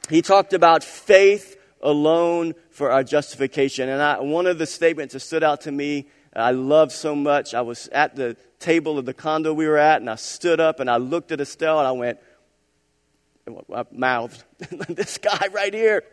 He 0.09 0.21
talked 0.21 0.51
about 0.51 0.83
faith 0.83 1.55
alone 1.81 2.55
for 2.71 2.91
our 2.91 3.05
justification. 3.05 3.87
And 3.87 4.01
I, 4.01 4.19
one 4.19 4.47
of 4.47 4.57
the 4.57 4.65
statements 4.65 5.13
that 5.13 5.21
stood 5.21 5.43
out 5.43 5.61
to 5.61 5.71
me, 5.71 6.07
I 6.35 6.51
loved 6.51 6.91
so 6.91 7.15
much. 7.15 7.53
I 7.53 7.61
was 7.61 7.87
at 7.89 8.15
the 8.15 8.35
table 8.63 8.98
of 8.98 9.05
the 9.05 9.13
condo 9.13 9.53
we 9.53 9.67
were 9.67 9.77
at, 9.77 10.01
and 10.01 10.10
I 10.10 10.15
stood 10.15 10.60
up 10.60 10.79
and 10.79 10.89
I 10.89 10.98
looked 10.98 11.32
at 11.32 11.41
Estelle 11.41 11.79
and 11.79 11.88
I 11.88 11.91
went, 11.91 12.20
I 13.75 13.84
mouthed, 13.91 14.43
this 14.89 15.17
guy 15.17 15.48
right 15.51 15.74
here. 15.74 16.03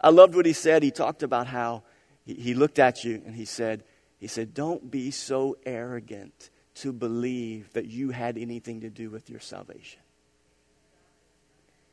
I 0.00 0.08
loved 0.08 0.34
what 0.34 0.46
he 0.46 0.54
said. 0.54 0.82
He 0.82 0.90
talked 0.90 1.22
about 1.22 1.46
how 1.46 1.82
he, 2.24 2.34
he 2.34 2.54
looked 2.54 2.78
at 2.78 3.04
you 3.04 3.20
and 3.26 3.34
he 3.34 3.44
said, 3.44 3.84
he 4.18 4.26
said, 4.26 4.54
don't 4.54 4.90
be 4.90 5.10
so 5.10 5.58
arrogant 5.66 6.50
to 6.76 6.92
believe 6.92 7.70
that 7.74 7.86
you 7.86 8.10
had 8.10 8.38
anything 8.38 8.80
to 8.80 8.88
do 8.88 9.10
with 9.10 9.28
your 9.28 9.40
salvation. 9.40 10.00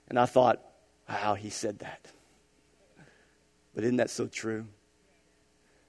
And 0.07 0.17
I 0.17 0.25
thought, 0.25 0.61
wow, 1.09 1.35
he 1.35 1.49
said 1.49 1.79
that. 1.79 2.11
But 3.75 3.83
isn't 3.83 3.97
that 3.97 4.09
so 4.09 4.27
true? 4.27 4.65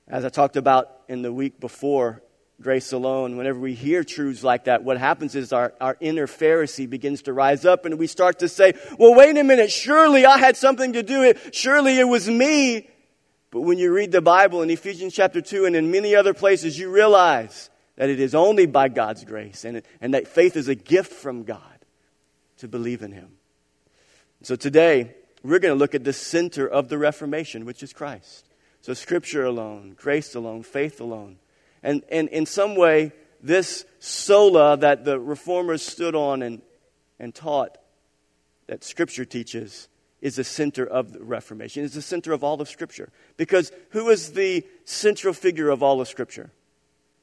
As 0.09 0.25
I 0.25 0.29
talked 0.29 0.57
about 0.57 1.03
in 1.09 1.23
the 1.23 1.33
week 1.33 1.61
before, 1.61 2.23
grace 2.61 2.93
alone, 2.93 3.37
whenever 3.37 3.59
we 3.59 3.75
hear 3.75 4.03
truths 4.03 4.43
like 4.43 4.65
that, 4.65 4.83
what 4.83 4.99
happens 4.99 5.35
is 5.35 5.53
our, 5.53 5.73
our 5.81 5.97
inner 6.01 6.27
Pharisee 6.27 6.91
begins 6.91 7.23
to 7.23 7.33
rise 7.33 7.65
up 7.65 7.85
and 7.85 7.99
we 7.99 8.07
start 8.07 8.41
to 8.41 8.49
say, 8.49 8.75
well, 8.99 9.15
wait 9.15 9.37
a 9.37 9.45
minute, 9.45 9.71
surely 9.71 10.27
I 10.27 10.39
had 10.39 10.57
something 10.57 10.95
to 10.95 11.03
do 11.03 11.23
it. 11.23 11.55
Surely 11.55 11.99
it 11.99 12.09
was 12.09 12.29
me. 12.29 12.89
But 13.51 13.61
when 13.61 13.79
you 13.79 13.93
read 13.93 14.13
the 14.13 14.21
Bible 14.21 14.63
in 14.63 14.71
Ephesians 14.71 15.15
chapter 15.15 15.41
2 15.41 15.67
and 15.67 15.77
in 15.77 15.91
many 15.91 16.15
other 16.15 16.35
places, 16.35 16.79
you 16.79 16.91
realize 16.91 17.71
that 17.97 18.11
it 18.11 18.21
is 18.21 18.35
only 18.35 18.67
by 18.67 18.89
God's 18.89 19.25
grace 19.25 19.65
and, 19.65 19.83
and 20.01 20.15
that 20.15 20.29
faith 20.29 20.57
is 20.57 20.69
a 20.69 20.75
gift 20.75 21.13
from 21.13 21.45
God 21.45 21.63
to 22.59 22.69
believe 22.69 23.03
in 23.03 23.13
Him. 23.13 23.31
So 24.43 24.57
today, 24.57 25.15
we're 25.43 25.59
going 25.59 25.75
to 25.75 25.79
look 25.79 25.95
at 25.95 26.05
the 26.05 26.13
center 26.13 26.67
of 26.67 26.89
the 26.89 26.99
Reformation, 26.99 27.65
which 27.65 27.83
is 27.83 27.93
Christ. 27.93 28.47
So, 28.81 28.95
Scripture 28.95 29.45
alone, 29.45 29.95
grace 29.97 30.35
alone, 30.35 30.63
faith 30.63 31.01
alone. 31.01 31.39
And, 31.83 32.03
and 32.11 32.29
in 32.29 32.47
some 32.47 32.75
way, 32.77 33.13
this 33.43 33.85
sola 33.99 34.77
that 34.77 35.05
the 35.05 35.19
reformers 35.19 35.83
stood 35.83 36.15
on 36.15 36.43
and, 36.43 36.63
and 37.19 37.35
taught 37.35 37.79
that 38.67 38.85
Scripture 38.85 39.25
teaches 39.25 39.89
is 40.21 40.37
the 40.37 40.45
center 40.45 40.85
of 40.85 41.13
the 41.13 41.23
Reformation, 41.23 41.85
is 41.85 41.95
the 41.95 42.03
center 42.03 42.33
of 42.33 42.43
all 42.43 42.61
of 42.61 42.69
Scripture. 42.69 43.11
Because 43.37 43.71
who 43.91 44.11
is 44.11 44.33
the 44.33 44.67
central 44.85 45.33
figure 45.33 45.69
of 45.71 45.83
all 45.83 46.01
of 46.01 46.09
Scripture? 46.09 46.51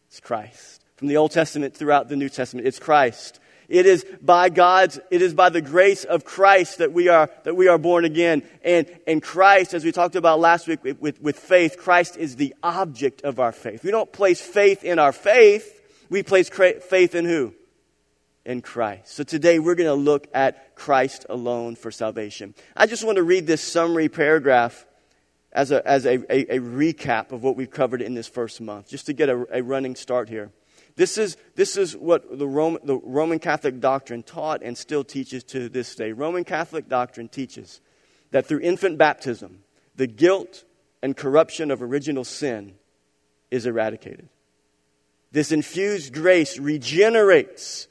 It's 0.08 0.20
Christ. 0.20 0.84
From 0.96 1.10
the 1.10 1.18
Old 1.18 1.32
Testament 1.32 1.76
throughout 1.76 2.08
the 2.08 2.16
New 2.16 2.30
Testament, 2.30 2.68
it's 2.68 2.80
Christ. 2.80 3.40
It 3.67 3.86
is 3.86 4.05
by 4.22 4.50
God's, 4.50 5.00
it 5.12 5.22
is 5.22 5.34
by 5.34 5.50
the 5.50 5.62
grace 5.62 6.03
of 6.03 6.24
Christ 6.24 6.77
that 6.79 6.93
we 6.93 7.07
are, 7.07 7.29
that 7.43 7.55
we 7.55 7.67
are 7.67 7.77
born 7.77 8.05
again. 8.05 8.43
And, 8.63 8.88
and 9.07 9.22
Christ, 9.22 9.74
as 9.74 9.84
we 9.84 9.91
talked 9.91 10.15
about 10.15 10.39
last 10.39 10.67
week 10.67 10.84
with, 10.84 11.22
with, 11.22 11.39
faith, 11.39 11.77
Christ 11.77 12.17
is 12.17 12.36
the 12.36 12.55
object 12.63 13.24
of 13.24 13.39
our 13.39 13.51
faith. 13.51 13.84
We 13.84 13.91
don't 13.91 14.12
place 14.12 14.41
faith 14.41 14.84
in 14.84 15.00
our 15.00 15.12
faith. 15.12 15.72
We 16.10 16.24
place 16.24 16.50
cra- 16.50 16.79
faith 16.79 17.15
in 17.15 17.25
who? 17.25 17.53
In 18.45 18.62
Christ. 18.62 19.13
So 19.15 19.24
today 19.24 19.57
we're 19.57 19.75
going 19.75 19.89
to 19.89 19.95
look 19.95 20.27
at 20.34 20.75
Christ 20.75 21.25
alone 21.29 21.75
for 21.75 21.89
salvation. 21.89 22.53
I 22.75 22.86
just 22.86 23.03
want 23.03 23.15
to 23.15 23.24
read 23.24 23.48
this 23.48 23.62
summary 23.62 24.10
paragraph 24.10 24.86
as 25.51 25.72
a, 25.72 25.88
as 25.88 26.05
a, 26.05 26.19
a, 26.31 26.57
a 26.57 26.60
recap 26.60 27.31
of 27.31 27.41
what 27.41 27.55
we've 27.55 27.72
covered 27.72 28.01
in 28.01 28.13
this 28.13 28.27
first 28.27 28.62
month, 28.62 28.89
just 28.89 29.07
to 29.07 29.13
get 29.13 29.29
a, 29.29 29.48
a 29.51 29.63
running 29.63 29.95
start 29.95 30.29
here. 30.29 30.51
This 30.96 31.18
is, 31.18 31.36
this 31.56 31.75
is 31.75 31.96
what 31.96 32.38
the 32.38 32.48
Roman, 32.48 32.86
the 32.86 32.98
Roman 32.98 33.40
Catholic 33.40 33.80
doctrine 33.80 34.24
taught 34.24 34.64
and 34.64 34.78
still 34.78 35.04
teaches 35.04 35.44
to 35.46 35.68
this 35.68 35.94
day. 35.96 36.14
Roman 36.14 36.46
Catholic 36.46 36.88
doctrine 36.88 37.28
teaches 37.28 37.82
that 38.32 38.46
through 38.46 38.62
infant 38.62 38.98
baptism, 38.98 39.60
the 39.96 40.08
guilt 40.08 40.64
and 41.02 41.16
corruption 41.16 41.70
of 41.70 41.82
original 41.82 42.24
sin 42.24 42.75
is 43.52 43.66
eradicated. 43.66 44.30
This 45.32 45.52
infused 45.52 46.14
grace 46.14 46.58
regenerates. 46.58 47.90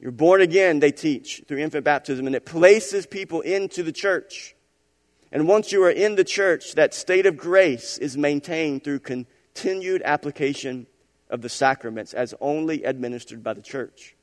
You're 0.00 0.10
born 0.10 0.40
again, 0.40 0.80
they 0.80 0.90
teach, 0.90 1.44
through 1.46 1.58
infant 1.58 1.84
baptism, 1.84 2.26
and 2.26 2.34
it 2.34 2.44
places 2.44 3.06
people 3.06 3.42
into 3.42 3.84
the 3.84 3.92
church. 3.92 4.56
And 5.30 5.46
once 5.46 5.70
you 5.70 5.84
are 5.84 5.90
in 5.90 6.16
the 6.16 6.24
church, 6.24 6.74
that 6.74 6.94
state 6.94 7.26
of 7.26 7.36
grace 7.36 7.96
is 7.98 8.16
maintained 8.16 8.82
through 8.82 9.00
continued 9.00 10.02
application 10.04 10.88
of 11.30 11.42
the 11.42 11.48
sacraments 11.48 12.12
as 12.12 12.34
only 12.40 12.84
administered 12.84 13.42
by 13.42 13.54
the 13.54 13.62
church. 13.62 14.14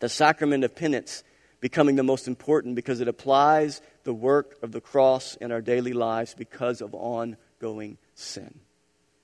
The 0.00 0.08
sacrament 0.08 0.64
of 0.64 0.74
penance 0.74 1.22
becoming 1.60 1.96
the 1.96 2.02
most 2.02 2.28
important 2.28 2.74
because 2.74 3.00
it 3.00 3.08
applies 3.08 3.80
the 4.04 4.12
work 4.12 4.58
of 4.62 4.72
the 4.72 4.80
cross 4.80 5.36
in 5.36 5.52
our 5.52 5.60
daily 5.60 5.92
lives 5.92 6.34
because 6.34 6.80
of 6.80 6.94
ongoing 6.94 7.98
sin. 8.14 8.60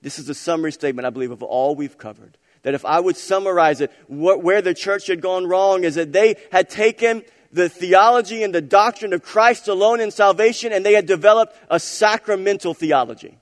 This 0.01 0.19
is 0.19 0.27
a 0.29 0.33
summary 0.33 0.71
statement, 0.71 1.05
I 1.05 1.09
believe, 1.09 1.31
of 1.31 1.43
all 1.43 1.75
we've 1.75 1.97
covered. 1.97 2.37
That 2.63 2.73
if 2.73 2.85
I 2.85 2.99
would 2.99 3.17
summarize 3.17 3.81
it, 3.81 3.91
where 4.07 4.61
the 4.61 4.73
church 4.73 5.07
had 5.07 5.21
gone 5.21 5.47
wrong 5.47 5.83
is 5.83 5.95
that 5.95 6.13
they 6.13 6.35
had 6.51 6.69
taken 6.69 7.23
the 7.51 7.69
theology 7.69 8.43
and 8.43 8.53
the 8.53 8.61
doctrine 8.61 9.13
of 9.13 9.21
Christ 9.21 9.67
alone 9.67 9.99
in 9.99 10.11
salvation 10.11 10.73
and 10.73 10.85
they 10.85 10.93
had 10.93 11.05
developed 11.05 11.55
a 11.69 11.79
sacramental 11.79 12.73
theology 12.73 13.37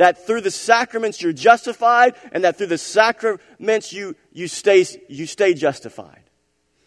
that 0.00 0.26
through 0.26 0.40
the 0.40 0.50
sacraments 0.50 1.20
you're 1.20 1.30
justified 1.30 2.14
and 2.32 2.44
that 2.44 2.56
through 2.56 2.68
the 2.68 2.78
sacraments 2.78 3.92
you, 3.92 4.16
you, 4.32 4.48
stay, 4.48 4.82
you 5.10 5.26
stay 5.26 5.52
justified. 5.52 6.22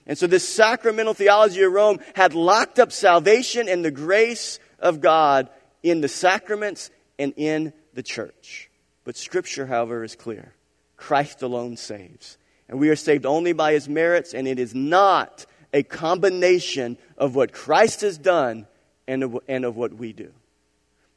And 0.08 0.18
so 0.18 0.26
this 0.26 0.50
sacramental 0.50 1.14
theology 1.14 1.62
of 1.62 1.72
Rome 1.72 2.00
had 2.16 2.34
locked 2.34 2.80
up 2.80 2.92
salvation 2.92 3.70
and 3.70 3.86
the 3.86 3.92
grace 3.92 4.60
of 4.80 5.00
God 5.00 5.48
in 5.84 6.02
the 6.02 6.08
sacraments 6.08 6.90
and 7.20 7.36
in 7.38 7.72
the 7.94 8.02
church. 8.02 8.72
But 9.04 9.16
Scripture, 9.16 9.68
however, 9.68 10.04
is 10.04 10.16
clear. 10.16 10.56
Christ 10.98 11.44
alone 11.44 11.78
saves. 11.78 12.40
And 12.68 12.80
we 12.80 12.90
are 12.90 12.96
saved 12.96 13.28
only 13.28 13.54
by 13.54 13.74
his 13.74 13.88
merits, 13.88 14.34
and 14.34 14.48
it 14.48 14.58
is 14.58 14.74
not 14.74 15.46
a 15.72 15.84
combination 15.84 16.98
of 17.16 17.36
what 17.36 17.54
Christ 17.54 18.02
has 18.02 18.18
done 18.18 18.66
and 19.08 19.22
of, 19.22 19.40
and 19.48 19.66
of 19.66 19.76
what 19.76 19.94
we 19.94 20.14
do. 20.14 20.32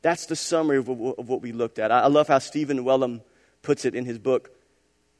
That's 0.06 0.26
the 0.26 0.36
summary 0.36 0.76
of 0.76 0.86
what 0.86 1.42
we 1.42 1.50
looked 1.50 1.80
at. 1.80 1.90
I 1.90 2.06
love 2.06 2.28
how 2.28 2.38
Stephen 2.38 2.84
Wellum 2.84 3.22
puts 3.62 3.84
it 3.84 3.96
in 3.96 4.04
his 4.04 4.20
book 4.20 4.52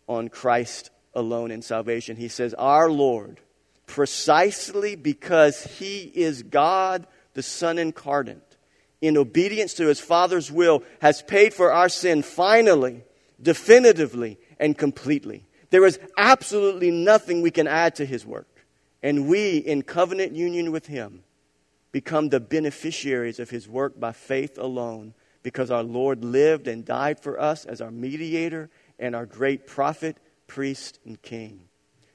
on 0.07 0.28
Christ 0.28 0.90
alone 1.12 1.50
in 1.50 1.61
salvation. 1.61 2.14
He 2.14 2.28
says, 2.28 2.55
Our 2.55 2.88
Lord, 2.88 3.40
precisely 3.87 4.95
because 4.95 5.64
he 5.64 6.02
is 6.14 6.45
God, 6.45 7.09
the 7.35 7.43
Son 7.43 7.78
incarnate, 7.78 8.57
in 9.00 9.16
obedience 9.16 9.75
to 9.75 9.88
his 9.88 9.99
Father's 9.99 10.52
will, 10.52 10.85
has 11.02 11.21
paid 11.21 11.52
for 11.52 11.73
our 11.73 11.88
sin 11.88 12.23
finally, 12.23 13.02
definitively, 13.43 14.38
and 14.61 14.78
completely. 14.78 15.49
There 15.71 15.85
is 15.85 15.99
absolutely 16.16 16.93
nothing 16.93 17.43
we 17.43 17.50
can 17.50 17.66
add 17.66 17.97
to 17.97 18.07
his 18.07 18.25
work. 18.25 18.64
And 19.02 19.26
we, 19.26 19.57
in 19.57 19.83
covenant 19.83 20.37
union 20.37 20.71
with 20.71 20.87
him, 20.87 21.25
become 21.97 22.29
the 22.29 22.41
beneficiaries 22.41 23.41
of 23.41 23.49
his 23.49 23.67
work 23.67 23.99
by 23.99 24.12
faith 24.12 24.59
alone 24.59 25.15
because 25.43 25.71
our 25.71 25.83
Lord 25.83 26.23
lived 26.23 26.69
and 26.69 26.85
died 26.85 27.19
for 27.19 27.41
us 27.41 27.65
as 27.65 27.81
our 27.81 27.91
mediator 27.91 28.69
and 28.99 29.17
our 29.17 29.25
great 29.25 29.67
prophet, 29.67 30.19
priest, 30.47 30.99
and 31.07 31.23
king. 31.23 31.59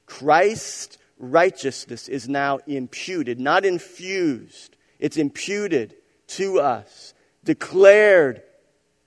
Christ's 0.05 0.99
righteousness 1.17 2.07
is 2.09 2.29
now 2.29 2.59
imputed, 2.67 3.39
not 3.39 3.65
infused. 3.65 4.75
It's 4.99 5.17
imputed 5.17 5.95
to 6.37 6.59
us, 6.59 7.15
declared 7.43 8.43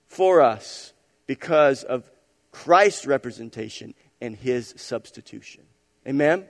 for 0.07 0.41
us 0.41 0.91
because 1.25 1.85
of 1.85 2.11
Christ's 2.51 3.05
representation 3.05 3.93
and 4.19 4.35
his 4.35 4.73
substitution. 4.75 5.63
Amen? 6.05 6.49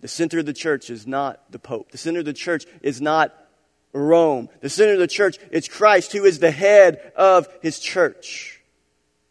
The 0.00 0.08
center 0.08 0.38
of 0.38 0.46
the 0.46 0.52
church 0.52 0.90
is 0.90 1.06
not 1.06 1.50
the 1.50 1.58
Pope. 1.58 1.90
The 1.90 1.98
center 1.98 2.20
of 2.20 2.24
the 2.24 2.32
church 2.32 2.66
is 2.82 3.00
not 3.00 3.34
Rome. 3.92 4.48
The 4.60 4.68
center 4.68 4.92
of 4.92 4.98
the 4.98 5.06
church 5.06 5.38
is 5.50 5.66
Christ, 5.68 6.12
who 6.12 6.24
is 6.24 6.38
the 6.38 6.50
head 6.50 7.12
of 7.16 7.48
his 7.62 7.78
church. 7.78 8.60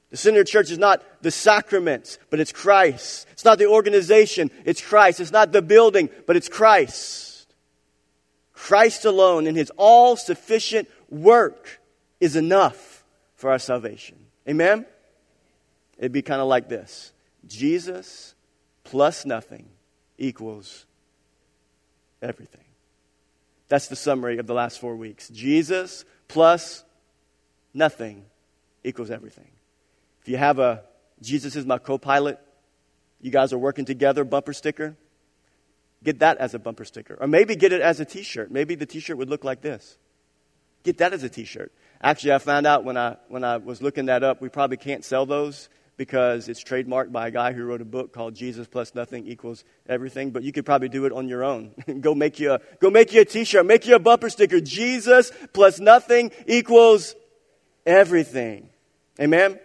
The 0.09 0.17
center 0.17 0.39
of 0.39 0.45
the 0.45 0.51
church 0.51 0.71
is 0.71 0.77
not 0.77 1.03
the 1.21 1.31
sacraments, 1.31 2.17
but 2.29 2.39
it's 2.39 2.51
Christ. 2.51 3.27
It's 3.31 3.45
not 3.45 3.59
the 3.59 3.67
organization, 3.67 4.51
it's 4.65 4.81
Christ. 4.81 5.19
It's 5.19 5.31
not 5.31 5.51
the 5.51 5.61
building, 5.61 6.09
but 6.25 6.35
it's 6.35 6.49
Christ. 6.49 7.53
Christ 8.53 9.05
alone 9.05 9.47
in 9.47 9.55
his 9.55 9.71
all 9.77 10.15
sufficient 10.15 10.89
work 11.09 11.79
is 12.19 12.35
enough 12.35 13.05
for 13.35 13.51
our 13.51 13.59
salvation. 13.59 14.17
Amen? 14.47 14.85
It'd 15.97 16.11
be 16.11 16.21
kind 16.21 16.41
of 16.41 16.47
like 16.47 16.67
this 16.69 17.11
Jesus 17.45 18.33
plus 18.83 19.25
nothing 19.25 19.69
equals 20.17 20.85
everything. 22.21 22.63
That's 23.67 23.87
the 23.87 23.95
summary 23.95 24.37
of 24.37 24.47
the 24.47 24.53
last 24.53 24.79
four 24.79 24.95
weeks. 24.95 25.29
Jesus 25.29 26.05
plus 26.27 26.83
nothing 27.73 28.25
equals 28.83 29.11
everything. 29.11 29.49
If 30.21 30.29
you 30.29 30.37
have 30.37 30.59
a 30.59 30.83
Jesus 31.21 31.55
is 31.55 31.65
my 31.65 31.77
co 31.77 31.97
pilot, 31.97 32.39
you 33.21 33.31
guys 33.31 33.53
are 33.53 33.57
working 33.57 33.85
together 33.85 34.23
bumper 34.23 34.53
sticker, 34.53 34.95
get 36.03 36.19
that 36.19 36.37
as 36.37 36.53
a 36.53 36.59
bumper 36.59 36.85
sticker. 36.85 37.17
Or 37.19 37.27
maybe 37.27 37.55
get 37.55 37.73
it 37.73 37.81
as 37.81 37.99
a 37.99 38.05
t 38.05 38.23
shirt. 38.23 38.51
Maybe 38.51 38.75
the 38.75 38.85
t 38.85 38.99
shirt 38.99 39.17
would 39.17 39.29
look 39.29 39.43
like 39.43 39.61
this. 39.61 39.97
Get 40.83 40.99
that 40.99 41.13
as 41.13 41.23
a 41.23 41.29
t 41.29 41.43
shirt. 41.43 41.71
Actually, 42.01 42.33
I 42.33 42.37
found 42.37 42.67
out 42.67 42.83
when 42.83 42.95
I, 42.95 43.17
when 43.27 43.43
I 43.43 43.57
was 43.57 43.81
looking 43.81 44.05
that 44.05 44.23
up, 44.23 44.39
we 44.39 44.49
probably 44.49 44.77
can't 44.77 45.03
sell 45.03 45.25
those 45.25 45.67
because 45.97 46.47
it's 46.47 46.63
trademarked 46.63 47.11
by 47.11 47.27
a 47.27 47.31
guy 47.31 47.53
who 47.53 47.63
wrote 47.65 47.81
a 47.81 47.85
book 47.85 48.13
called 48.13 48.35
Jesus 48.35 48.67
plus 48.67 48.93
nothing 48.93 49.27
equals 49.27 49.63
everything. 49.89 50.31
But 50.31 50.43
you 50.43 50.51
could 50.51 50.65
probably 50.65 50.89
do 50.89 51.05
it 51.05 51.11
on 51.11 51.27
your 51.27 51.43
own. 51.43 51.71
go 51.99 52.15
make 52.15 52.39
you 52.39 52.53
a 52.53 52.61
go 52.79 52.89
make 52.89 53.11
you 53.13 53.21
a 53.21 53.25
T-shirt, 53.25 53.65
make 53.65 53.85
you 53.87 53.95
a 53.95 53.99
bumper 53.99 54.29
sticker. 54.29 54.61
Jesus 54.61 55.31
plus 55.53 55.79
nothing 55.79 56.31
equals 56.45 57.15
everything. 57.85 58.69
Amen. 59.19 59.59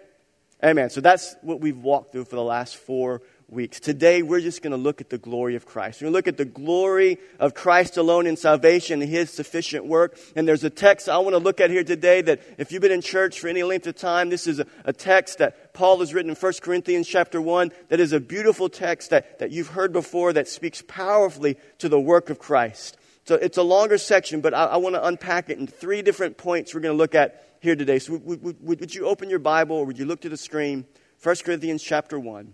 Amen. 0.65 0.91
So 0.91 1.01
that's 1.01 1.37
what 1.43 1.61
we've 1.61 1.79
walked 1.79 2.13
through 2.13 2.25
for 2.25 2.37
the 2.37 2.43
last 2.43 2.77
four 2.77 3.21
weeks. 3.53 3.81
Today, 3.81 4.23
we're 4.23 4.41
just 4.41 4.63
going 4.63 4.71
to 4.71 4.79
look 4.79 5.01
at 5.01 5.11
the 5.11 5.19
glory 5.19 5.57
of 5.57 5.67
Christ. 5.67 6.01
We're 6.01 6.07
going 6.07 6.13
to 6.13 6.17
look 6.19 6.29
at 6.29 6.37
the 6.39 6.45
glory 6.47 7.19
of 7.39 7.53
Christ 7.53 7.99
alone 7.99 8.27
in 8.27 8.37
salvation 8.37 9.03
and 9.03 9.11
His 9.11 9.31
sufficient 9.31 9.85
work. 9.85 10.19
And 10.35 10.49
there's 10.49 10.65
a 10.65 10.71
text 10.71 11.09
I 11.09 11.19
want 11.19 11.35
to 11.35 11.39
look 11.39 11.61
at 11.61 11.69
here 11.69 11.85
today 11.85 12.23
that 12.23 12.41
if 12.59 12.73
you've 12.73 12.81
been 12.81 12.93
in 12.93 13.03
church 13.03 13.41
for 13.41 13.49
any 13.49 13.63
length 13.63 13.87
of 13.87 13.97
time, 13.97 14.31
this 14.31 14.47
is 14.47 14.61
a, 14.61 14.67
a 14.85 14.93
text 14.93 15.39
that 15.39 15.62
Paul 15.73 16.01
has 16.01 16.13
written 16.13 16.31
in 16.31 16.37
1 16.37 16.53
Corinthians 16.61 17.09
chapter 17.09 17.41
1 17.41 17.73
that 17.89 18.01
is 18.01 18.13
a 18.13 18.21
beautiful 18.21 18.69
text 18.69 19.11
that, 19.11 19.39
that 19.39 19.51
you've 19.51 19.69
heard 19.69 19.93
before 19.93 20.33
that 20.35 20.49
speaks 20.49 20.83
powerfully 20.87 21.57
to 21.79 21.89
the 21.89 22.01
work 22.01 22.29
of 22.29 22.39
Christ. 22.39 22.99
So 23.25 23.37
it's 23.37 23.57
a 23.57 23.63
longer 23.63 23.99
section, 23.99 24.41
but 24.41 24.53
I, 24.53 24.65
I 24.65 24.77
want 24.77 24.97
to 24.97 25.07
unpack 25.07 25.49
it 25.49 25.59
in 25.59 25.67
three 25.67 26.03
different 26.03 26.37
points 26.37 26.75
we're 26.75 26.81
going 26.81 26.95
to 26.95 26.99
look 26.99 27.15
at 27.15 27.57
here 27.61 27.77
today. 27.77 27.99
So 27.99 28.17
would, 28.17 28.43
would, 28.43 28.81
would 28.81 28.95
you 28.95 29.07
open 29.07 29.31
your 29.31 29.39
Bible 29.39 29.77
or 29.77 29.87
would 29.87 29.99
you 29.99 30.05
look 30.05 30.21
to 30.23 30.29
the 30.29 30.37
screen? 30.37 30.85
1 31.23 31.37
Corinthians 31.45 31.83
chapter 31.83 32.19
1, 32.19 32.53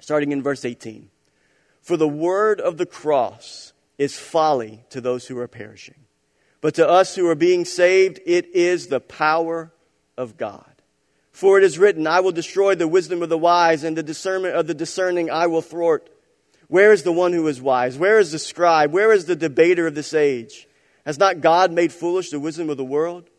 starting 0.00 0.32
in 0.32 0.42
verse 0.42 0.64
18. 0.64 1.10
For 1.82 1.96
the 1.96 2.08
word 2.08 2.60
of 2.60 2.78
the 2.78 2.86
cross 2.86 3.72
is 3.98 4.16
folly 4.16 4.84
to 4.90 5.00
those 5.00 5.26
who 5.26 5.38
are 5.38 5.48
perishing. 5.48 5.96
But 6.60 6.74
to 6.74 6.88
us 6.88 7.14
who 7.14 7.28
are 7.28 7.34
being 7.34 7.64
saved, 7.64 8.20
it 8.24 8.46
is 8.54 8.86
the 8.86 9.00
power 9.00 9.72
of 10.16 10.36
God. 10.36 10.77
For 11.38 11.56
it 11.56 11.62
is 11.62 11.78
written, 11.78 12.08
I 12.08 12.18
will 12.18 12.32
destroy 12.32 12.74
the 12.74 12.88
wisdom 12.88 13.22
of 13.22 13.28
the 13.28 13.38
wise, 13.38 13.84
and 13.84 13.96
the 13.96 14.02
discernment 14.02 14.56
of 14.56 14.66
the 14.66 14.74
discerning 14.74 15.30
I 15.30 15.46
will 15.46 15.62
thwart. 15.62 16.10
Where 16.66 16.92
is 16.92 17.04
the 17.04 17.12
one 17.12 17.32
who 17.32 17.46
is 17.46 17.62
wise? 17.62 17.96
Where 17.96 18.18
is 18.18 18.32
the 18.32 18.40
scribe? 18.40 18.92
Where 18.92 19.12
is 19.12 19.26
the 19.26 19.36
debater 19.36 19.86
of 19.86 19.94
this 19.94 20.14
age? 20.14 20.66
Has 21.06 21.16
not 21.16 21.40
God 21.40 21.70
made 21.70 21.92
foolish 21.92 22.30
the 22.30 22.40
wisdom 22.40 22.70
of 22.70 22.76
the 22.76 22.84
world? 22.84 23.30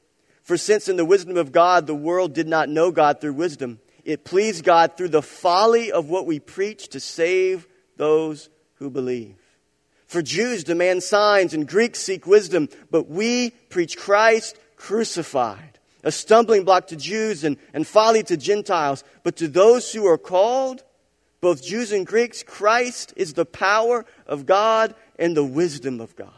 For 0.43 0.55
since 0.55 0.87
in 0.87 0.95
the 0.95 1.03
wisdom 1.03 1.35
of 1.35 1.51
God 1.51 1.87
the 1.87 1.93
world 1.93 2.33
did 2.33 2.47
not 2.47 2.69
know 2.69 2.89
God 2.89 3.19
through 3.19 3.33
wisdom, 3.33 3.81
it 4.05 4.23
pleased 4.23 4.63
God 4.63 4.95
through 4.95 5.09
the 5.09 5.21
folly 5.21 5.91
of 5.91 6.09
what 6.09 6.25
we 6.25 6.39
preach 6.39 6.87
to 6.91 7.01
save 7.01 7.67
those 7.97 8.49
who 8.75 8.89
believe. 8.89 9.35
For 10.07 10.21
Jews 10.21 10.63
demand 10.63 11.03
signs 11.03 11.53
and 11.53 11.67
Greeks 11.67 11.99
seek 11.99 12.25
wisdom, 12.25 12.69
but 12.89 13.09
we 13.09 13.49
preach 13.49 13.97
Christ 13.97 14.57
crucified, 14.77 15.68
a 16.03 16.11
stumbling 16.11 16.63
block 16.63 16.87
to 16.87 16.95
Jews 16.95 17.43
and, 17.43 17.57
and 17.73 17.85
folly 17.85 18.23
to 18.23 18.37
Gentiles. 18.37 19.03
But 19.23 19.35
to 19.37 19.47
those 19.47 19.91
who 19.91 20.05
are 20.07 20.17
called, 20.17 20.83
both 21.41 21.63
Jews 21.63 21.91
and 21.91 22.05
Greeks, 22.05 22.43
Christ 22.43 23.13
is 23.15 23.33
the 23.33 23.45
power 23.45 24.05
of 24.25 24.45
God 24.45 24.95
and 25.17 25.35
the 25.35 25.43
wisdom 25.43 25.99
of 25.99 26.15
God. 26.15 26.31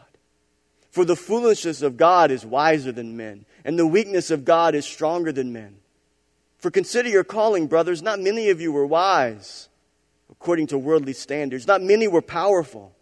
For 0.90 1.04
the 1.04 1.16
foolishness 1.16 1.80
of 1.82 1.96
God 1.96 2.30
is 2.30 2.44
wiser 2.44 2.92
than 2.92 3.16
men, 3.16 3.46
and 3.64 3.78
the 3.78 3.86
weakness 3.86 4.30
of 4.30 4.44
God 4.44 4.74
is 4.74 4.84
stronger 4.84 5.32
than 5.32 5.52
men. 5.52 5.76
For 6.58 6.70
consider 6.70 7.08
your 7.08 7.24
calling, 7.24 7.66
brothers. 7.66 8.02
Not 8.02 8.20
many 8.20 8.50
of 8.50 8.60
you 8.60 8.72
were 8.72 8.86
wise 8.86 9.68
according 10.30 10.66
to 10.68 10.78
worldly 10.78 11.12
standards. 11.12 11.66
Not 11.66 11.82
many 11.82 12.08
were 12.08 12.22
powerful. 12.22 12.92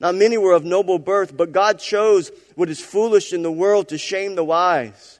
Not 0.00 0.14
many 0.14 0.38
were 0.38 0.52
of 0.52 0.64
noble 0.64 0.98
birth, 0.98 1.36
but 1.36 1.52
God 1.52 1.78
chose 1.78 2.32
what 2.56 2.70
is 2.70 2.80
foolish 2.80 3.32
in 3.32 3.42
the 3.42 3.52
world 3.52 3.88
to 3.88 3.98
shame 3.98 4.34
the 4.34 4.44
wise. 4.44 5.19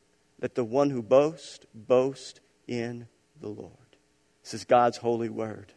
that 0.41 0.55
the 0.55 0.63
one 0.63 0.89
who 0.89 1.01
boasts, 1.01 1.65
boast 1.73 2.41
in 2.67 3.07
the 3.39 3.47
Lord. 3.47 3.71
This 4.43 4.53
is 4.53 4.65
God's 4.65 4.97
holy 4.97 5.29
word. 5.29 5.71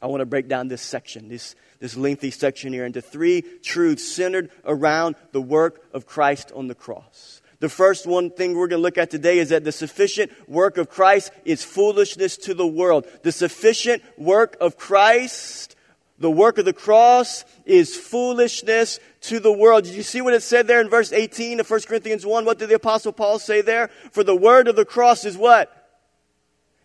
I 0.00 0.06
want 0.06 0.20
to 0.20 0.26
break 0.26 0.46
down 0.46 0.68
this 0.68 0.82
section, 0.82 1.28
this, 1.28 1.54
this 1.80 1.96
lengthy 1.96 2.30
section 2.30 2.72
here, 2.72 2.84
into 2.84 3.00
three 3.00 3.42
truths 3.62 4.06
centered 4.06 4.50
around 4.64 5.16
the 5.32 5.40
work 5.40 5.82
of 5.92 6.06
Christ 6.06 6.52
on 6.54 6.68
the 6.68 6.74
cross. 6.74 7.40
The 7.60 7.70
first 7.70 8.06
one 8.06 8.30
thing 8.30 8.52
we're 8.54 8.68
going 8.68 8.80
to 8.80 8.82
look 8.82 8.98
at 8.98 9.10
today 9.10 9.38
is 9.38 9.48
that 9.48 9.64
the 9.64 9.72
sufficient 9.72 10.30
work 10.46 10.76
of 10.76 10.90
Christ 10.90 11.32
is 11.46 11.64
foolishness 11.64 12.36
to 12.38 12.52
the 12.52 12.66
world. 12.66 13.06
The 13.22 13.32
sufficient 13.32 14.02
work 14.18 14.58
of 14.60 14.76
Christ 14.76 15.75
the 16.18 16.30
work 16.30 16.58
of 16.58 16.64
the 16.64 16.72
cross 16.72 17.44
is 17.64 17.96
foolishness 17.96 18.98
to 19.22 19.38
the 19.38 19.52
world. 19.52 19.84
Did 19.84 19.94
you 19.94 20.02
see 20.02 20.22
what 20.22 20.34
it 20.34 20.42
said 20.42 20.66
there 20.66 20.80
in 20.80 20.88
verse 20.88 21.12
18 21.12 21.60
of 21.60 21.70
1 21.70 21.80
Corinthians 21.82 22.24
1? 22.24 22.44
What 22.44 22.58
did 22.58 22.70
the 22.70 22.76
apostle 22.76 23.12
Paul 23.12 23.38
say 23.38 23.60
there? 23.60 23.88
For 24.12 24.24
the 24.24 24.36
word 24.36 24.68
of 24.68 24.76
the 24.76 24.84
cross 24.84 25.24
is 25.24 25.36
what? 25.36 25.72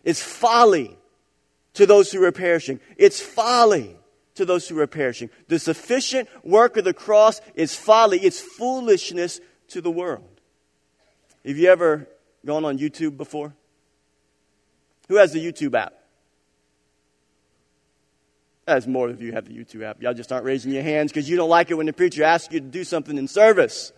It's 0.04 0.22
folly 0.22 0.98
to 1.74 1.86
those 1.86 2.12
who 2.12 2.22
are 2.24 2.32
perishing. 2.32 2.80
It's 2.96 3.20
folly 3.20 3.96
to 4.34 4.44
those 4.44 4.68
who 4.68 4.78
are 4.80 4.86
perishing. 4.86 5.30
The 5.48 5.58
sufficient 5.58 6.28
work 6.44 6.76
of 6.76 6.84
the 6.84 6.94
cross 6.94 7.40
is 7.54 7.74
folly. 7.74 8.18
It's 8.18 8.40
foolishness 8.40 9.40
to 9.68 9.80
the 9.80 9.90
world. 9.90 10.40
Have 11.44 11.56
you 11.56 11.68
ever 11.70 12.06
gone 12.44 12.64
on 12.64 12.78
YouTube 12.78 13.16
before? 13.16 13.54
Who 15.08 15.16
has 15.16 15.32
the 15.32 15.44
YouTube 15.44 15.74
app? 15.74 15.94
As 18.72 18.86
more 18.86 19.08
of 19.08 19.20
you 19.20 19.32
have 19.32 19.44
the 19.44 19.52
YouTube 19.52 19.82
app. 19.84 20.02
Y'all 20.02 20.14
just 20.14 20.32
aren't 20.32 20.44
raising 20.44 20.72
your 20.72 20.82
hands 20.82 21.12
because 21.12 21.28
you 21.28 21.36
don't 21.36 21.50
like 21.50 21.70
it 21.70 21.74
when 21.74 21.86
the 21.86 21.92
preacher 21.92 22.24
asks 22.24 22.52
you 22.52 22.60
to 22.60 22.66
do 22.66 22.84
something 22.84 23.18
in 23.18 23.28
service. 23.28 23.92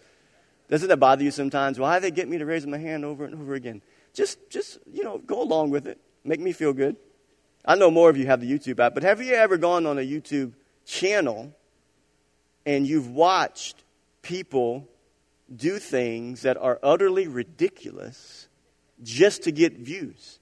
Doesn't 0.68 0.88
that 0.88 0.96
bother 0.96 1.22
you 1.22 1.30
sometimes? 1.30 1.78
Why 1.78 1.98
do 1.98 2.02
they 2.02 2.10
get 2.10 2.28
me 2.28 2.38
to 2.38 2.46
raise 2.46 2.66
my 2.66 2.78
hand 2.78 3.04
over 3.04 3.24
and 3.24 3.34
over 3.34 3.54
again? 3.54 3.82
Just, 4.14 4.50
just, 4.50 4.78
you 4.90 5.04
know, 5.04 5.18
go 5.18 5.42
along 5.42 5.70
with 5.70 5.86
it. 5.86 5.98
Make 6.24 6.40
me 6.40 6.52
feel 6.52 6.72
good. 6.72 6.96
I 7.64 7.76
know 7.76 7.90
more 7.90 8.10
of 8.10 8.16
you 8.16 8.26
have 8.26 8.40
the 8.40 8.50
YouTube 8.50 8.80
app, 8.80 8.94
but 8.94 9.02
have 9.04 9.22
you 9.22 9.34
ever 9.34 9.56
gone 9.56 9.86
on 9.86 9.98
a 9.98 10.02
YouTube 10.02 10.54
channel 10.84 11.54
and 12.66 12.86
you've 12.86 13.10
watched 13.10 13.84
people 14.22 14.88
do 15.54 15.78
things 15.78 16.42
that 16.42 16.56
are 16.56 16.78
utterly 16.82 17.28
ridiculous 17.28 18.48
just 19.02 19.44
to 19.44 19.52
get 19.52 19.78
views? 19.78 20.40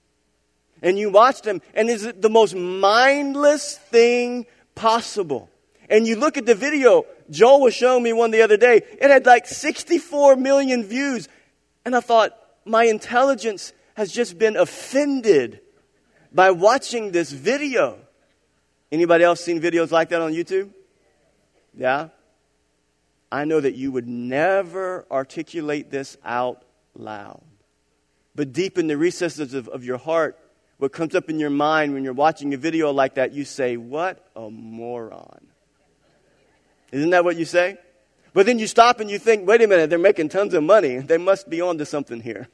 And 0.82 0.98
you 0.98 1.10
watch 1.10 1.42
them, 1.42 1.62
and 1.74 1.88
it's 1.88 2.06
the 2.18 2.28
most 2.28 2.54
mindless 2.54 3.78
thing 3.78 4.46
possible. 4.74 5.48
And 5.88 6.06
you 6.06 6.16
look 6.16 6.36
at 6.36 6.46
the 6.46 6.54
video, 6.54 7.06
Joel 7.30 7.60
was 7.60 7.74
showing 7.74 8.02
me 8.02 8.12
one 8.12 8.30
the 8.30 8.42
other 8.42 8.56
day, 8.56 8.82
it 8.98 9.10
had 9.10 9.24
like 9.24 9.46
64 9.46 10.36
million 10.36 10.84
views. 10.84 11.28
And 11.84 11.94
I 11.94 12.00
thought, 12.00 12.36
my 12.64 12.84
intelligence 12.84 13.72
has 13.94 14.12
just 14.12 14.38
been 14.38 14.56
offended 14.56 15.60
by 16.32 16.50
watching 16.50 17.12
this 17.12 17.30
video. 17.30 17.98
Anybody 18.90 19.24
else 19.24 19.40
seen 19.40 19.60
videos 19.60 19.90
like 19.90 20.08
that 20.10 20.20
on 20.20 20.32
YouTube? 20.32 20.70
Yeah? 21.76 22.08
I 23.30 23.44
know 23.44 23.60
that 23.60 23.74
you 23.74 23.92
would 23.92 24.06
never 24.06 25.06
articulate 25.10 25.90
this 25.90 26.16
out 26.24 26.64
loud. 26.94 27.42
But 28.34 28.52
deep 28.52 28.78
in 28.78 28.86
the 28.86 28.96
recesses 28.96 29.54
of, 29.54 29.68
of 29.68 29.84
your 29.84 29.98
heart, 29.98 30.38
what 30.82 30.90
comes 30.90 31.14
up 31.14 31.30
in 31.30 31.38
your 31.38 31.48
mind 31.48 31.94
when 31.94 32.02
you're 32.02 32.12
watching 32.12 32.52
a 32.54 32.56
video 32.56 32.90
like 32.90 33.14
that, 33.14 33.30
you 33.32 33.44
say, 33.44 33.76
What 33.76 34.26
a 34.34 34.50
moron. 34.50 35.46
Isn't 36.90 37.10
that 37.10 37.22
what 37.22 37.36
you 37.36 37.44
say? 37.44 37.78
But 38.32 38.46
then 38.46 38.58
you 38.58 38.66
stop 38.66 38.98
and 38.98 39.08
you 39.08 39.20
think, 39.20 39.46
wait 39.46 39.62
a 39.62 39.68
minute, 39.68 39.90
they're 39.90 39.98
making 40.00 40.30
tons 40.30 40.54
of 40.54 40.64
money. 40.64 40.98
They 40.98 41.18
must 41.18 41.48
be 41.48 41.60
on 41.60 41.78
to 41.78 41.86
something 41.86 42.20
here. 42.20 42.48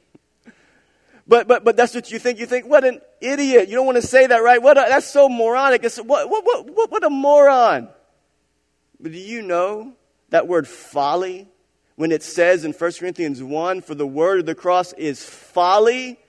but, 1.27 1.47
but, 1.47 1.63
but 1.63 1.75
that's 1.75 1.95
what 1.95 2.11
you 2.11 2.19
think. 2.19 2.37
You 2.37 2.45
think, 2.45 2.67
what 2.67 2.83
an 2.83 3.01
idiot. 3.19 3.67
You 3.67 3.77
don't 3.77 3.87
want 3.87 3.95
to 3.95 4.05
say 4.05 4.27
that, 4.27 4.43
right? 4.43 4.61
What 4.61 4.77
a, 4.77 4.85
that's 4.87 5.07
so 5.07 5.27
moronic. 5.27 5.83
It's, 5.83 5.97
what, 5.97 6.29
what, 6.29 6.45
what, 6.45 6.69
what, 6.69 6.91
what 6.91 7.03
a 7.03 7.09
moron. 7.09 7.89
But 8.99 9.11
do 9.11 9.17
you 9.17 9.41
know 9.41 9.93
that 10.29 10.47
word 10.47 10.67
folly, 10.67 11.47
when 11.95 12.11
it 12.11 12.21
says 12.21 12.63
in 12.63 12.73
1 12.73 12.91
Corinthians 12.99 13.41
1, 13.41 13.81
for 13.81 13.95
the 13.95 14.05
word 14.05 14.41
of 14.41 14.45
the 14.45 14.53
cross 14.53 14.93
is 14.93 15.23
folly 15.23 16.19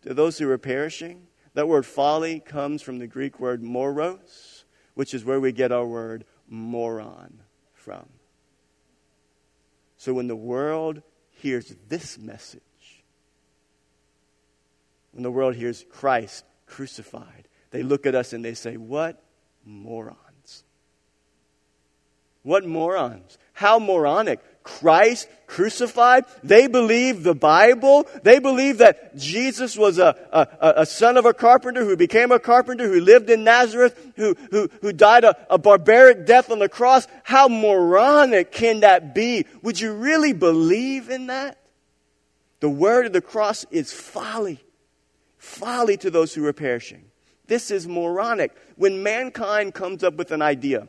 to 0.00 0.14
those 0.14 0.38
who 0.38 0.48
are 0.48 0.56
perishing? 0.56 1.26
That 1.54 1.68
word 1.68 1.84
folly 1.84 2.40
comes 2.40 2.82
from 2.82 2.98
the 2.98 3.06
Greek 3.06 3.38
word 3.38 3.62
moros, 3.62 4.64
which 4.94 5.14
is 5.14 5.24
where 5.24 5.40
we 5.40 5.52
get 5.52 5.72
our 5.72 5.86
word 5.86 6.24
moron 6.48 7.42
from. 7.74 8.08
So 9.96 10.14
when 10.14 10.28
the 10.28 10.36
world 10.36 11.02
hears 11.30 11.74
this 11.88 12.18
message, 12.18 12.62
when 15.12 15.22
the 15.22 15.30
world 15.30 15.54
hears 15.54 15.84
Christ 15.90 16.44
crucified, 16.66 17.48
they 17.70 17.82
look 17.82 18.06
at 18.06 18.14
us 18.14 18.32
and 18.32 18.44
they 18.44 18.54
say, 18.54 18.76
What 18.76 19.22
morons? 19.64 20.64
What 22.42 22.66
morons? 22.66 23.38
How 23.52 23.78
moronic. 23.78 24.40
Christ 24.62 25.28
crucified. 25.46 26.24
They 26.42 26.66
believe 26.66 27.22
the 27.22 27.34
Bible. 27.34 28.06
They 28.22 28.38
believe 28.38 28.78
that 28.78 29.16
Jesus 29.16 29.76
was 29.76 29.98
a, 29.98 30.16
a, 30.32 30.74
a, 30.78 30.86
son 30.86 31.16
of 31.16 31.26
a 31.26 31.34
carpenter 31.34 31.84
who 31.84 31.96
became 31.96 32.32
a 32.32 32.38
carpenter, 32.38 32.88
who 32.88 33.00
lived 33.00 33.28
in 33.28 33.44
Nazareth, 33.44 34.12
who, 34.16 34.34
who, 34.50 34.70
who 34.80 34.92
died 34.92 35.24
a, 35.24 35.36
a 35.52 35.58
barbaric 35.58 36.24
death 36.26 36.50
on 36.50 36.58
the 36.58 36.68
cross. 36.68 37.06
How 37.22 37.48
moronic 37.48 38.50
can 38.50 38.80
that 38.80 39.14
be? 39.14 39.44
Would 39.62 39.80
you 39.80 39.92
really 39.92 40.32
believe 40.32 41.10
in 41.10 41.26
that? 41.26 41.58
The 42.60 42.70
word 42.70 43.06
of 43.06 43.12
the 43.12 43.20
cross 43.20 43.66
is 43.70 43.92
folly. 43.92 44.62
folly 45.36 45.96
to 45.98 46.10
those 46.10 46.32
who 46.32 46.46
are 46.46 46.52
perishing. 46.52 47.04
This 47.46 47.70
is 47.70 47.86
moronic. 47.86 48.52
When 48.76 49.02
mankind 49.02 49.74
comes 49.74 50.02
up 50.02 50.14
with 50.14 50.30
an 50.30 50.40
idea 50.40 50.88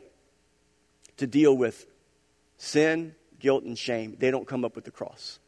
to 1.18 1.26
deal 1.26 1.54
with 1.54 1.86
sin, 2.56 3.14
guilt, 3.44 3.62
and 3.64 3.78
shame, 3.78 4.16
they 4.18 4.30
don't 4.30 4.46
come 4.46 4.64
up 4.64 4.74
with 4.74 4.86
the 4.86 4.90
cross. 4.90 5.38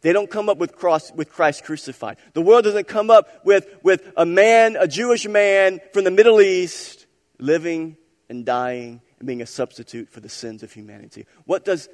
They 0.00 0.12
don't 0.12 0.28
come 0.28 0.48
up 0.48 0.58
with 0.58 0.74
cross 0.74 1.12
with 1.12 1.30
Christ 1.30 1.62
crucified. 1.62 2.16
The 2.32 2.42
world 2.42 2.64
doesn't 2.64 2.88
come 2.88 3.10
up 3.10 3.46
with, 3.46 3.68
with 3.84 4.12
a 4.16 4.26
man, 4.26 4.74
a 4.74 4.88
Jewish 4.88 5.28
man 5.28 5.78
from 5.92 6.02
the 6.02 6.10
Middle 6.10 6.40
East, 6.40 7.06
living 7.38 7.96
and 8.28 8.44
dying 8.44 9.00
and 9.20 9.26
being 9.28 9.40
a 9.40 9.46
substitute 9.46 10.08
for 10.10 10.18
the 10.18 10.28
sins 10.28 10.64
of 10.64 10.72
humanity. 10.72 11.26
What 11.44 11.64
does 11.64 11.88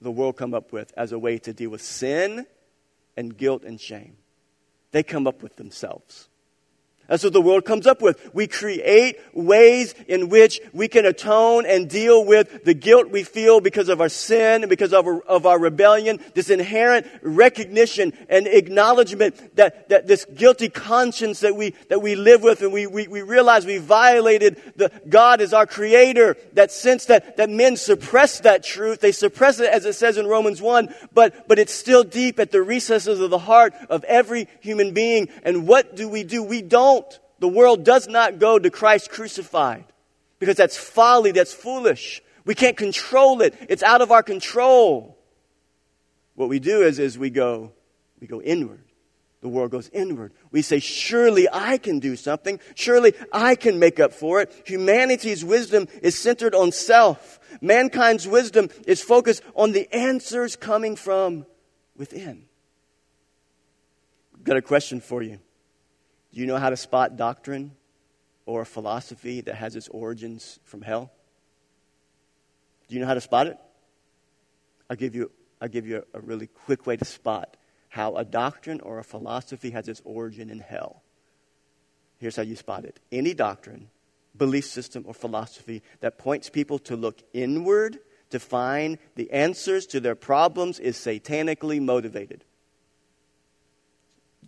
the 0.00 0.10
world 0.10 0.38
come 0.38 0.54
up 0.54 0.72
with 0.72 0.90
as 0.96 1.12
a 1.12 1.18
way 1.18 1.36
to 1.40 1.52
deal 1.52 1.68
with 1.68 1.82
sin 1.82 2.46
and 3.14 3.36
guilt 3.36 3.62
and 3.62 3.78
shame? 3.78 4.16
They 4.92 5.02
come 5.02 5.26
up 5.26 5.42
with 5.42 5.56
themselves. 5.56 6.30
That's 7.08 7.22
what 7.22 7.32
the 7.32 7.40
world 7.40 7.64
comes 7.64 7.86
up 7.86 8.02
with. 8.02 8.34
We 8.34 8.48
create 8.48 9.20
ways 9.32 9.94
in 10.08 10.28
which 10.28 10.60
we 10.72 10.88
can 10.88 11.06
atone 11.06 11.64
and 11.64 11.88
deal 11.88 12.24
with 12.24 12.64
the 12.64 12.74
guilt 12.74 13.10
we 13.10 13.22
feel 13.22 13.60
because 13.60 13.88
of 13.88 14.00
our 14.00 14.08
sin 14.08 14.62
and 14.62 14.70
because 14.70 14.92
of 14.92 15.06
our, 15.06 15.20
of 15.22 15.46
our 15.46 15.58
rebellion. 15.58 16.18
This 16.34 16.50
inherent 16.50 17.06
recognition 17.22 18.12
and 18.28 18.48
acknowledgement 18.48 19.56
that, 19.56 19.88
that 19.88 20.08
this 20.08 20.24
guilty 20.24 20.68
conscience 20.68 21.40
that 21.40 21.54
we, 21.54 21.70
that 21.88 22.02
we 22.02 22.16
live 22.16 22.42
with 22.42 22.62
and 22.62 22.72
we, 22.72 22.88
we, 22.88 23.06
we 23.06 23.22
realize 23.22 23.64
we 23.64 23.78
violated 23.78 24.60
the 24.74 24.90
God 25.08 25.40
as 25.40 25.52
our 25.52 25.66
creator. 25.66 26.36
That 26.54 26.72
sense 26.72 27.06
that, 27.06 27.36
that 27.36 27.50
men 27.50 27.76
suppress 27.76 28.40
that 28.40 28.64
truth. 28.64 29.00
They 29.00 29.12
suppress 29.12 29.60
it 29.60 29.70
as 29.70 29.84
it 29.84 29.94
says 29.94 30.18
in 30.18 30.26
Romans 30.26 30.60
1, 30.60 30.92
but, 31.14 31.46
but 31.46 31.60
it's 31.60 31.74
still 31.74 32.02
deep 32.02 32.40
at 32.40 32.50
the 32.50 32.62
recesses 32.62 33.20
of 33.20 33.30
the 33.30 33.38
heart 33.38 33.74
of 33.88 34.02
every 34.04 34.48
human 34.60 34.92
being. 34.92 35.28
And 35.44 35.68
what 35.68 35.94
do 35.94 36.08
we 36.08 36.24
do? 36.24 36.42
We 36.42 36.62
don't 36.62 36.95
don't. 36.96 37.20
The 37.38 37.48
world 37.48 37.84
does 37.84 38.08
not 38.08 38.38
go 38.38 38.58
to 38.58 38.70
Christ 38.70 39.10
crucified 39.10 39.84
because 40.38 40.56
that's 40.56 40.76
folly, 40.76 41.32
that's 41.32 41.52
foolish. 41.52 42.22
We 42.44 42.54
can't 42.54 42.76
control 42.76 43.42
it. 43.42 43.54
It's 43.68 43.82
out 43.82 44.00
of 44.00 44.10
our 44.10 44.22
control. 44.22 45.18
What 46.34 46.48
we 46.48 46.58
do 46.58 46.82
is, 46.82 46.98
is 46.98 47.18
we 47.18 47.30
go, 47.30 47.72
we 48.20 48.26
go 48.26 48.40
inward. 48.40 48.84
The 49.42 49.48
world 49.48 49.70
goes 49.70 49.88
inward. 49.90 50.32
We 50.50 50.62
say, 50.62 50.80
surely 50.80 51.46
I 51.52 51.78
can 51.78 51.98
do 51.98 52.16
something. 52.16 52.58
Surely 52.74 53.12
I 53.32 53.54
can 53.54 53.78
make 53.78 54.00
up 54.00 54.12
for 54.12 54.40
it. 54.40 54.50
Humanity's 54.66 55.44
wisdom 55.44 55.88
is 56.02 56.18
centered 56.18 56.54
on 56.54 56.72
self. 56.72 57.38
Mankind's 57.60 58.26
wisdom 58.26 58.70
is 58.86 59.02
focused 59.02 59.42
on 59.54 59.72
the 59.72 59.92
answers 59.94 60.56
coming 60.56 60.96
from 60.96 61.46
within. 61.96 62.46
I've 64.34 64.44
got 64.44 64.56
a 64.56 64.62
question 64.62 65.00
for 65.00 65.22
you. 65.22 65.38
Do 66.36 66.42
you 66.42 66.46
know 66.46 66.58
how 66.58 66.68
to 66.68 66.76
spot 66.76 67.16
doctrine 67.16 67.72
or 68.44 68.60
a 68.60 68.66
philosophy 68.66 69.40
that 69.40 69.54
has 69.54 69.74
its 69.74 69.88
origins 69.88 70.60
from 70.64 70.82
hell? 70.82 71.10
Do 72.88 72.94
you 72.94 73.00
know 73.00 73.06
how 73.06 73.14
to 73.14 73.22
spot 73.22 73.46
it? 73.46 73.56
I'll 74.90 74.98
give 74.98 75.14
you, 75.14 75.30
I'll 75.62 75.70
give 75.70 75.86
you 75.86 76.04
a, 76.12 76.18
a 76.18 76.20
really 76.20 76.46
quick 76.46 76.86
way 76.86 76.98
to 76.98 77.06
spot 77.06 77.56
how 77.88 78.16
a 78.16 78.24
doctrine 78.26 78.82
or 78.82 78.98
a 78.98 79.02
philosophy 79.02 79.70
has 79.70 79.88
its 79.88 80.02
origin 80.04 80.50
in 80.50 80.58
hell. 80.58 81.02
Here's 82.18 82.36
how 82.36 82.42
you 82.42 82.54
spot 82.54 82.84
it 82.84 83.00
any 83.10 83.32
doctrine, 83.32 83.88
belief 84.36 84.66
system, 84.66 85.04
or 85.06 85.14
philosophy 85.14 85.82
that 86.00 86.18
points 86.18 86.50
people 86.50 86.78
to 86.80 86.96
look 86.96 87.22
inward 87.32 87.98
to 88.28 88.38
find 88.38 88.98
the 89.14 89.30
answers 89.30 89.86
to 89.86 90.00
their 90.00 90.14
problems 90.14 90.80
is 90.80 90.98
satanically 90.98 91.80
motivated. 91.80 92.44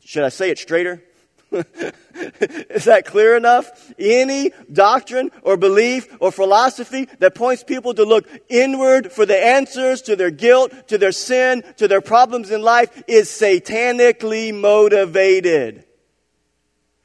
Should 0.05 0.25
I 0.25 0.29
say 0.29 0.51
it 0.51 0.59
straighter? 0.59 1.03
Is 2.71 2.85
that 2.85 3.05
clear 3.07 3.37
enough? 3.37 3.93
Any 3.99 4.53
doctrine 4.71 5.31
or 5.43 5.57
belief 5.57 6.09
or 6.21 6.31
philosophy 6.31 7.09
that 7.21 7.35
points 7.35 7.65
people 7.65 7.95
to 7.95 8.05
look 8.05 8.29
inward 8.49 9.13
for 9.13 9.25
the 9.25 9.39
answers 9.43 10.03
to 10.03 10.17
their 10.17 10.31
guilt, 10.31 10.89
to 10.89 10.99
their 10.99 11.13
sin, 11.13 11.65
to 11.79 11.89
their 11.89 12.01
problems 12.01 12.51
in 12.51 12.63
life 12.63 13.03
is 13.07 13.29
satanically 13.29 14.55
motivated. 14.55 15.85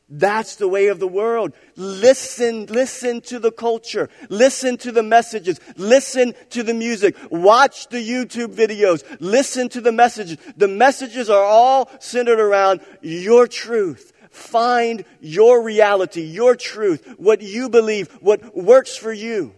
That's 0.09 0.57
the 0.57 0.67
way 0.67 0.87
of 0.87 0.99
the 0.99 1.07
world. 1.07 1.53
Listen, 1.75 2.67
listen 2.67 3.21
to 3.21 3.39
the 3.39 3.51
culture. 3.51 4.09
Listen 4.29 4.77
to 4.77 4.91
the 4.91 5.01
messages. 5.01 5.59
Listen 5.75 6.35
to 6.51 6.61
the 6.61 6.73
music. 6.73 7.15
Watch 7.31 7.87
the 7.87 7.97
YouTube 7.97 8.53
videos. 8.53 9.03
Listen 9.19 9.69
to 9.69 9.81
the 9.81 9.91
messages. 9.91 10.37
The 10.55 10.67
messages 10.67 11.31
are 11.31 11.43
all 11.43 11.89
centered 11.99 12.39
around 12.39 12.81
your 13.01 13.47
truth 13.47 14.12
Find 14.33 15.05
your 15.21 15.61
reality, 15.61 16.23
your 16.23 16.55
truth, 16.55 17.15
what 17.17 17.43
you 17.43 17.69
believe, 17.69 18.11
what 18.13 18.57
works 18.57 18.97
for 18.97 19.13
you. 19.13 19.53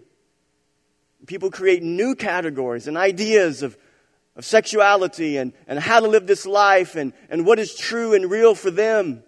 People 1.25 1.49
create 1.49 1.81
new 1.81 2.13
categories 2.13 2.85
and 2.87 2.97
ideas 2.97 3.63
of, 3.63 3.77
of 4.35 4.43
sexuality 4.43 5.37
and, 5.37 5.53
and 5.65 5.79
how 5.79 6.01
to 6.01 6.07
live 6.07 6.27
this 6.27 6.45
life 6.45 6.95
and, 6.95 7.13
and 7.29 7.45
what 7.45 7.57
is 7.57 7.73
true 7.73 8.13
and 8.13 8.29
real 8.29 8.53
for 8.53 8.69
them. 8.69 9.23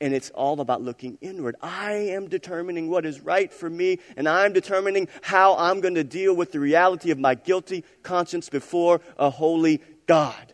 And 0.00 0.12
it's 0.12 0.30
all 0.30 0.60
about 0.60 0.82
looking 0.82 1.16
inward. 1.20 1.54
I 1.62 1.92
am 1.92 2.26
determining 2.28 2.90
what 2.90 3.06
is 3.06 3.20
right 3.20 3.52
for 3.52 3.70
me, 3.70 4.00
and 4.16 4.28
I'm 4.28 4.52
determining 4.52 5.06
how 5.22 5.56
I'm 5.56 5.80
going 5.80 5.94
to 5.94 6.04
deal 6.04 6.34
with 6.34 6.50
the 6.50 6.58
reality 6.58 7.12
of 7.12 7.18
my 7.18 7.36
guilty 7.36 7.84
conscience 8.02 8.48
before 8.48 9.02
a 9.16 9.30
holy 9.30 9.82
God. 10.06 10.52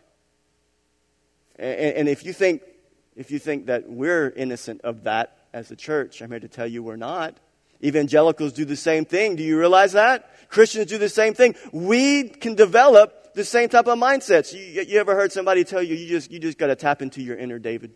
And, 1.55 1.95
and 1.95 2.09
if 2.09 2.23
you 2.23 2.33
think 2.33 2.61
if 3.17 3.31
you 3.31 3.39
think 3.39 3.65
that 3.65 3.89
we're 3.89 4.29
innocent 4.29 4.81
of 4.81 5.03
that 5.03 5.35
as 5.51 5.71
a 5.71 5.75
church, 5.75 6.21
I'm 6.21 6.29
here 6.29 6.39
to 6.39 6.47
tell 6.47 6.67
you 6.67 6.83
we're 6.83 6.95
not. 6.95 7.35
Evangelicals 7.83 8.53
do 8.53 8.63
the 8.63 8.75
same 8.75 9.05
thing. 9.05 9.35
Do 9.35 9.43
you 9.43 9.57
realize 9.57 9.93
that? 9.93 10.49
Christians 10.49 10.85
do 10.85 10.99
the 10.99 11.09
same 11.09 11.33
thing. 11.33 11.55
We 11.71 12.29
can 12.29 12.53
develop 12.53 13.33
the 13.33 13.43
same 13.43 13.69
type 13.69 13.87
of 13.87 13.97
mindsets. 13.97 14.53
You, 14.53 14.83
you 14.83 14.99
ever 14.99 15.15
heard 15.15 15.31
somebody 15.31 15.63
tell 15.63 15.81
you 15.81 15.95
you 15.95 16.07
just, 16.07 16.31
you 16.31 16.39
just 16.39 16.59
got 16.59 16.67
to 16.67 16.75
tap 16.75 17.01
into 17.01 17.21
your 17.21 17.35
inner 17.35 17.57
David? 17.57 17.91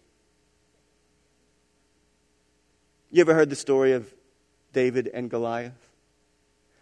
You 3.11 3.21
ever 3.21 3.35
heard 3.35 3.49
the 3.49 3.55
story 3.55 3.93
of 3.93 4.11
David 4.73 5.09
and 5.13 5.29
Goliath? 5.29 5.73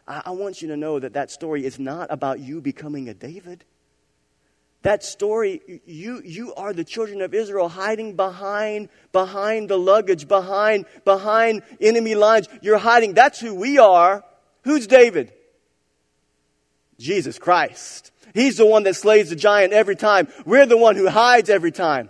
I, 0.08 0.22
I 0.28 0.30
want 0.32 0.62
you 0.62 0.70
to 0.70 0.78
know 0.78 0.98
that 1.00 1.14
that 1.14 1.30
story 1.30 1.66
is 1.66 1.78
not 1.78 2.08
about 2.10 2.40
you 2.40 2.62
becoming 2.62 3.10
a 3.10 3.14
David. 3.14 3.66
That 4.82 5.04
story, 5.04 5.82
you, 5.86 6.22
you 6.24 6.54
are 6.56 6.72
the 6.72 6.86
children 6.86 7.22
of 7.22 7.34
Israel 7.34 7.68
hiding 7.68 8.16
behind, 8.16 8.88
behind 9.12 9.70
the 9.70 9.78
luggage, 9.78 10.28
behind, 10.28 10.86
behind 11.04 11.64
enemy 11.82 12.16
lines. 12.16 12.48
You're 12.62 12.78
hiding. 12.78 13.14
That's 13.14 13.40
who 13.40 13.54
we 13.54 13.78
are. 13.78 14.24
Who's 14.64 14.88
David? 14.88 15.34
Jesus 16.98 17.38
Christ. 17.38 18.12
He's 18.34 18.58
the 18.58 18.66
one 18.66 18.84
that 18.84 18.96
slays 18.96 19.30
the 19.30 19.36
giant 19.36 19.74
every 19.74 19.96
time. 19.96 20.30
We're 20.46 20.66
the 20.66 20.78
one 20.78 20.96
who 20.96 21.10
hides 21.10 21.50
every 21.50 21.72
time. 21.72 22.10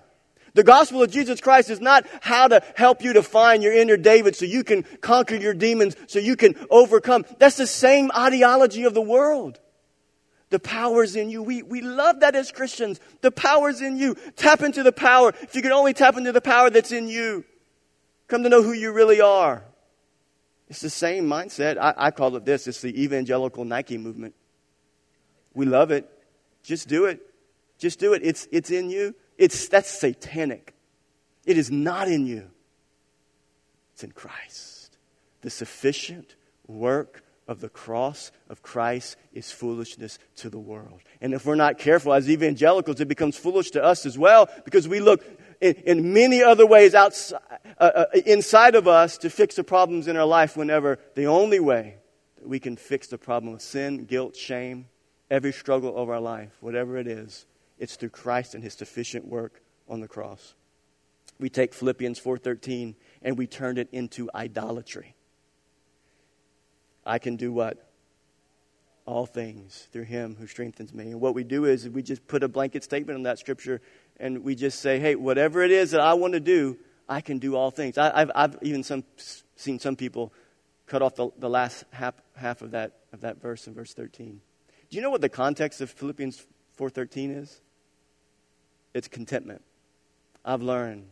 The 0.54 0.64
gospel 0.64 1.02
of 1.02 1.12
Jesus 1.12 1.42
Christ 1.42 1.70
is 1.70 1.80
not 1.80 2.06
how 2.22 2.48
to 2.48 2.62
help 2.76 3.04
you 3.04 3.14
to 3.14 3.24
find 3.24 3.64
your 3.64 3.74
inner 3.74 3.98
David 3.98 4.36
so 4.36 4.46
you 4.46 4.64
can 4.64 4.84
conquer 5.02 5.36
your 5.36 5.54
demons, 5.54 5.96
so 6.08 6.20
you 6.20 6.36
can 6.36 6.56
overcome. 6.70 7.26
That's 7.38 7.58
the 7.58 7.68
same 7.68 8.12
ideology 8.16 8.84
of 8.84 8.94
the 8.94 9.02
world. 9.02 9.60
The 10.50 10.60
power's 10.60 11.16
in 11.16 11.30
you. 11.30 11.44
We, 11.44 11.62
we 11.62 11.82
love 11.82 12.22
that 12.22 12.36
as 12.36 12.52
Christians. 12.52 13.00
The 13.22 13.32
power's 13.32 13.82
in 13.82 13.98
you. 13.98 14.16
Tap 14.36 14.62
into 14.62 14.82
the 14.82 14.92
power. 14.92 15.34
If 15.42 15.56
you 15.56 15.62
can 15.62 15.72
only 15.72 15.94
tap 15.94 16.18
into 16.18 16.32
the 16.32 16.42
power 16.42 16.70
that's 16.70 16.92
in 16.92 17.08
you, 17.08 17.46
come 18.28 18.44
to 18.44 18.50
know 18.50 18.64
who 18.64 18.74
you 18.74 18.92
really 18.92 19.22
are. 19.22 19.64
It's 20.68 20.82
the 20.82 20.90
same 20.90 21.26
mindset. 21.26 21.78
I, 21.78 21.94
I 21.98 22.12
call 22.12 22.36
it 22.36 22.46
this 22.46 22.68
it's 22.68 22.82
the 22.82 23.04
evangelical 23.04 23.66
Nike 23.66 23.98
movement. 23.98 24.34
We 25.54 25.66
love 25.66 25.92
it. 25.92 26.10
Just 26.64 26.88
do 26.88 27.06
it. 27.06 27.22
Just 27.78 28.00
do 28.00 28.14
it. 28.14 28.22
It's, 28.24 28.48
it's 28.52 28.72
in 28.72 28.90
you. 28.90 29.16
It's, 29.38 29.68
that's 29.70 29.90
satanic. 29.90 30.74
It 31.46 31.58
is 31.58 31.72
not 31.72 32.08
in 32.08 32.28
you, 32.28 32.50
it's 33.94 34.04
in 34.04 34.12
Christ. 34.12 34.98
The 35.42 35.50
sufficient 35.50 36.36
work 36.68 37.24
of 37.50 37.62
the 37.62 37.68
cross 37.68 38.32
of 38.48 38.62
Christ 38.62 39.18
is 39.34 39.52
foolishness 39.52 40.20
to 40.36 40.52
the 40.52 40.60
world. 40.60 41.02
And 41.20 41.34
if 41.34 41.48
we're 41.48 41.56
not 41.56 41.80
careful 41.80 42.14
as 42.14 42.30
evangelicals, 42.30 43.02
it 43.02 43.08
becomes 43.08 43.38
foolish 43.38 43.72
to 43.72 43.84
us 43.84 44.06
as 44.06 44.20
well 44.20 44.48
because 44.66 44.88
we 44.88 45.00
look 45.00 45.26
in, 45.60 45.74
in 45.84 46.14
many 46.14 46.44
other 46.44 46.68
ways 46.68 46.94
outside, 46.94 47.42
uh, 47.80 47.92
uh, 47.96 48.06
inside 48.28 48.76
of 48.76 48.88
us 48.88 49.18
to 49.18 49.32
fix 49.32 49.56
the 49.56 49.64
problems 49.64 50.08
in 50.08 50.16
our 50.16 50.28
life 50.28 50.56
whenever 50.56 51.00
the 51.16 51.26
only 51.26 51.60
way 51.60 51.96
that 52.38 52.48
we 52.48 52.60
can 52.60 52.78
fix 52.78 53.08
the 53.08 53.18
problem 53.18 53.56
of 53.56 53.64
sin, 53.64 54.06
guilt, 54.06 54.36
shame, 54.36 54.86
every 55.32 55.52
struggle 55.52 55.98
of 55.98 56.08
our 56.08 56.22
life, 56.22 56.56
whatever 56.62 56.98
it 56.98 57.08
is, 57.08 57.48
it's 57.80 57.96
through 57.96 58.10
Christ 58.10 58.54
and 58.54 58.64
his 58.64 58.76
sufficient 58.76 59.28
work 59.28 59.64
on 59.88 60.02
the 60.02 60.08
cross. 60.08 60.54
We 61.40 61.50
take 61.50 61.74
Philippians 61.74 62.20
4:13 62.20 62.94
and 63.24 63.40
we 63.40 63.48
turn 63.48 63.80
it 63.80 63.90
into 63.92 64.30
idolatry. 64.36 65.16
I 67.06 67.20
can 67.20 67.36
do 67.36 67.52
what? 67.52 67.90
All 69.06 69.26
things 69.26 69.88
through 69.92 70.04
him 70.04 70.36
who 70.40 70.48
strengthens 70.48 70.94
me. 70.94 71.12
And 71.12 71.22
what 71.22 71.34
we 71.34 71.44
do 71.44 71.66
is 71.66 71.90
we 71.90 72.04
just 72.04 72.28
put 72.28 72.44
a 72.44 72.48
blanket 72.48 72.84
statement 72.84 73.18
on 73.18 73.24
that 73.24 73.40
scripture 73.40 73.82
and 74.20 74.44
we 74.44 74.56
just 74.56 74.80
say, 74.80 75.00
hey, 75.00 75.16
whatever 75.16 75.64
it 75.64 75.72
is 75.72 75.92
that 75.92 76.02
I 76.02 76.14
want 76.14 76.34
to 76.34 76.40
do, 76.40 76.78
I 77.08 77.22
can 77.22 77.40
do 77.40 77.56
all 77.56 77.72
things. 77.72 77.98
I, 77.98 78.20
have 78.20 78.32
I've 78.36 78.58
even 78.62 78.84
some, 78.84 79.04
seen 79.56 79.80
some 79.80 79.96
people 79.96 80.32
cut 80.86 81.02
off 81.02 81.16
the, 81.16 81.30
the 81.38 81.50
last 81.50 81.86
half, 81.92 82.16
half 82.36 82.62
of, 82.62 82.72
that, 82.72 82.94
of 83.14 83.22
that 83.22 83.42
verse 83.42 83.68
in 83.68 83.74
verse 83.74 83.94
13. 83.94 84.42
Do 84.90 84.98
you 84.98 85.02
know 85.02 85.10
what 85.10 85.22
the 85.22 85.30
context 85.30 85.82
of 85.82 85.90
Philippians 85.90 86.46
4.13 86.78 87.42
is? 87.42 87.62
It's 88.94 89.08
contentment. 89.08 89.62
I've 90.44 90.62
learned 90.62 91.08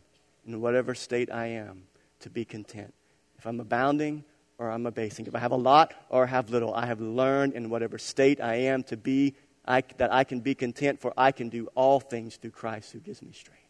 in 0.45 0.61
whatever 0.61 0.95
state 0.95 1.31
I 1.31 1.47
am 1.47 1.83
to 2.21 2.29
be 2.29 2.45
content. 2.45 2.93
If 3.37 3.45
I'm 3.45 3.59
abounding 3.59 4.23
or 4.57 4.71
I'm 4.71 4.85
abasing, 4.85 5.27
if 5.27 5.35
I 5.35 5.39
have 5.39 5.51
a 5.51 5.57
lot 5.57 5.93
or 6.09 6.25
have 6.25 6.49
little, 6.49 6.73
I 6.73 6.87
have 6.87 6.99
learned 6.99 7.53
in 7.53 7.69
whatever 7.69 7.97
state 7.97 8.41
I 8.41 8.55
am 8.55 8.83
to 8.83 8.97
be 8.97 9.35
I, 9.67 9.83
that 9.97 10.13
I 10.13 10.23
can 10.23 10.39
be 10.39 10.55
content, 10.55 11.01
for 11.01 11.13
I 11.17 11.31
can 11.31 11.49
do 11.49 11.67
all 11.75 11.99
things 11.99 12.37
through 12.37 12.51
Christ 12.51 12.93
who 12.93 12.99
gives 12.99 13.21
me 13.21 13.33
strength. 13.33 13.63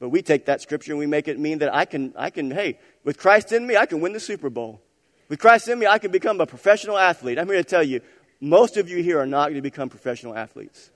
But 0.00 0.08
we 0.08 0.22
take 0.22 0.46
that 0.46 0.60
scripture 0.60 0.92
and 0.92 0.98
we 0.98 1.06
make 1.06 1.28
it 1.28 1.38
mean 1.38 1.58
that 1.58 1.72
I 1.72 1.84
can, 1.84 2.12
I 2.16 2.30
can, 2.30 2.50
hey, 2.50 2.78
with 3.04 3.18
Christ 3.18 3.52
in 3.52 3.66
me, 3.66 3.76
I 3.76 3.86
can 3.86 4.00
win 4.00 4.12
the 4.12 4.20
Super 4.20 4.50
Bowl. 4.50 4.80
With 5.28 5.38
Christ 5.38 5.68
in 5.68 5.78
me, 5.78 5.86
I 5.86 5.98
can 5.98 6.10
become 6.10 6.40
a 6.40 6.46
professional 6.46 6.98
athlete. 6.98 7.38
I'm 7.38 7.46
here 7.46 7.58
to 7.58 7.64
tell 7.64 7.82
you, 7.82 8.00
most 8.40 8.76
of 8.76 8.88
you 8.88 9.02
here 9.02 9.20
are 9.20 9.26
not 9.26 9.46
going 9.46 9.56
to 9.56 9.62
become 9.62 9.88
professional 9.88 10.34
athletes. 10.34 10.90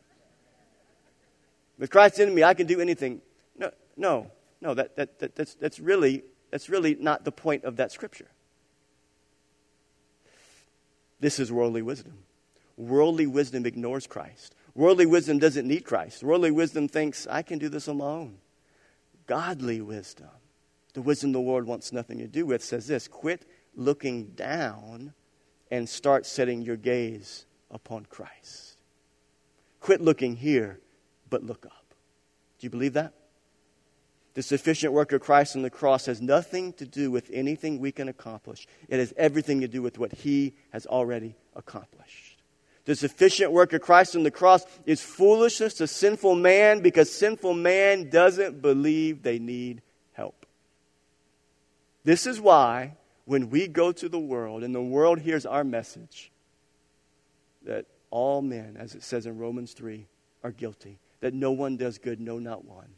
With 1.78 1.90
Christ 1.90 2.18
in 2.18 2.34
me, 2.34 2.42
I 2.42 2.54
can 2.54 2.66
do 2.66 2.80
anything. 2.80 3.20
No, 3.56 3.70
no, 3.96 4.30
no, 4.60 4.74
that, 4.74 4.96
that, 4.96 5.18
that, 5.20 5.36
that's, 5.36 5.54
that's, 5.54 5.78
really, 5.78 6.24
that's 6.50 6.68
really 6.68 6.96
not 6.96 7.24
the 7.24 7.32
point 7.32 7.64
of 7.64 7.76
that 7.76 7.92
scripture. 7.92 8.26
This 11.24 11.40
is 11.40 11.50
worldly 11.50 11.80
wisdom. 11.80 12.18
Worldly 12.76 13.26
wisdom 13.26 13.64
ignores 13.64 14.06
Christ. 14.06 14.54
Worldly 14.74 15.06
wisdom 15.06 15.38
doesn't 15.38 15.66
need 15.66 15.86
Christ. 15.86 16.22
Worldly 16.22 16.50
wisdom 16.50 16.86
thinks, 16.86 17.26
I 17.26 17.40
can 17.40 17.58
do 17.58 17.70
this 17.70 17.86
alone. 17.86 18.36
Godly 19.26 19.80
wisdom, 19.80 20.28
the 20.92 21.00
wisdom 21.00 21.32
the 21.32 21.38
Lord 21.38 21.66
wants 21.66 21.94
nothing 21.94 22.18
to 22.18 22.26
do 22.26 22.44
with, 22.44 22.62
says 22.62 22.88
this 22.88 23.08
quit 23.08 23.46
looking 23.74 24.32
down 24.34 25.14
and 25.70 25.88
start 25.88 26.26
setting 26.26 26.60
your 26.60 26.76
gaze 26.76 27.46
upon 27.70 28.04
Christ. 28.04 28.76
Quit 29.80 30.02
looking 30.02 30.36
here, 30.36 30.78
but 31.30 31.42
look 31.42 31.64
up. 31.64 31.94
Do 32.58 32.66
you 32.66 32.70
believe 32.70 32.92
that? 32.92 33.14
The 34.34 34.42
sufficient 34.42 34.92
work 34.92 35.12
of 35.12 35.20
Christ 35.20 35.54
on 35.54 35.62
the 35.62 35.70
cross 35.70 36.06
has 36.06 36.20
nothing 36.20 36.72
to 36.74 36.84
do 36.84 37.10
with 37.10 37.30
anything 37.32 37.78
we 37.78 37.92
can 37.92 38.08
accomplish. 38.08 38.66
It 38.88 38.98
has 38.98 39.14
everything 39.16 39.60
to 39.60 39.68
do 39.68 39.80
with 39.80 39.96
what 39.96 40.12
He 40.12 40.54
has 40.72 40.86
already 40.86 41.36
accomplished. 41.54 42.42
The 42.84 42.96
sufficient 42.96 43.52
work 43.52 43.72
of 43.72 43.80
Christ 43.80 44.16
on 44.16 44.24
the 44.24 44.32
cross 44.32 44.66
is 44.84 45.00
foolishness 45.00 45.74
to 45.74 45.86
sinful 45.86 46.34
man 46.34 46.80
because 46.80 47.10
sinful 47.10 47.54
man 47.54 48.10
doesn't 48.10 48.60
believe 48.60 49.22
they 49.22 49.38
need 49.38 49.80
help. 50.12 50.46
This 52.02 52.26
is 52.26 52.40
why 52.40 52.96
when 53.24 53.50
we 53.50 53.68
go 53.68 53.92
to 53.92 54.08
the 54.08 54.18
world 54.18 54.64
and 54.64 54.74
the 54.74 54.82
world 54.82 55.20
hears 55.20 55.46
our 55.46 55.64
message, 55.64 56.30
that 57.62 57.86
all 58.10 58.42
men, 58.42 58.76
as 58.78 58.94
it 58.94 59.02
says 59.02 59.26
in 59.26 59.38
Romans 59.38 59.72
3, 59.72 60.06
are 60.42 60.50
guilty, 60.50 60.98
that 61.20 61.32
no 61.32 61.52
one 61.52 61.76
does 61.78 61.96
good, 61.98 62.20
no, 62.20 62.38
not 62.38 62.64
one 62.64 62.88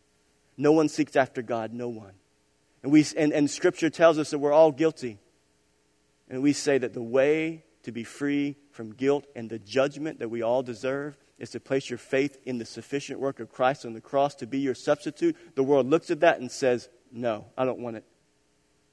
no 0.56 0.72
one 0.72 0.88
seeks 0.88 1.16
after 1.16 1.42
God, 1.42 1.72
no 1.72 1.88
one. 1.88 2.12
And, 2.82 2.92
we, 2.92 3.04
and, 3.16 3.32
and 3.32 3.50
Scripture 3.50 3.90
tells 3.90 4.18
us 4.18 4.30
that 4.30 4.38
we're 4.38 4.52
all 4.52 4.72
guilty. 4.72 5.18
And 6.28 6.42
we 6.42 6.52
say 6.52 6.78
that 6.78 6.94
the 6.94 7.02
way 7.02 7.64
to 7.82 7.92
be 7.92 8.04
free 8.04 8.56
from 8.72 8.92
guilt 8.92 9.26
and 9.36 9.48
the 9.48 9.58
judgment 9.58 10.18
that 10.18 10.28
we 10.28 10.42
all 10.42 10.62
deserve 10.62 11.16
is 11.38 11.50
to 11.50 11.60
place 11.60 11.90
your 11.90 11.98
faith 11.98 12.38
in 12.44 12.58
the 12.58 12.64
sufficient 12.64 13.20
work 13.20 13.40
of 13.40 13.52
Christ 13.52 13.84
on 13.84 13.92
the 13.92 14.00
cross 14.00 14.34
to 14.36 14.46
be 14.46 14.58
your 14.58 14.74
substitute. 14.74 15.36
The 15.54 15.62
world 15.62 15.88
looks 15.88 16.10
at 16.10 16.20
that 16.20 16.40
and 16.40 16.50
says, 16.50 16.88
No, 17.12 17.46
I 17.56 17.64
don't 17.64 17.78
want 17.78 17.96
it. 17.96 18.04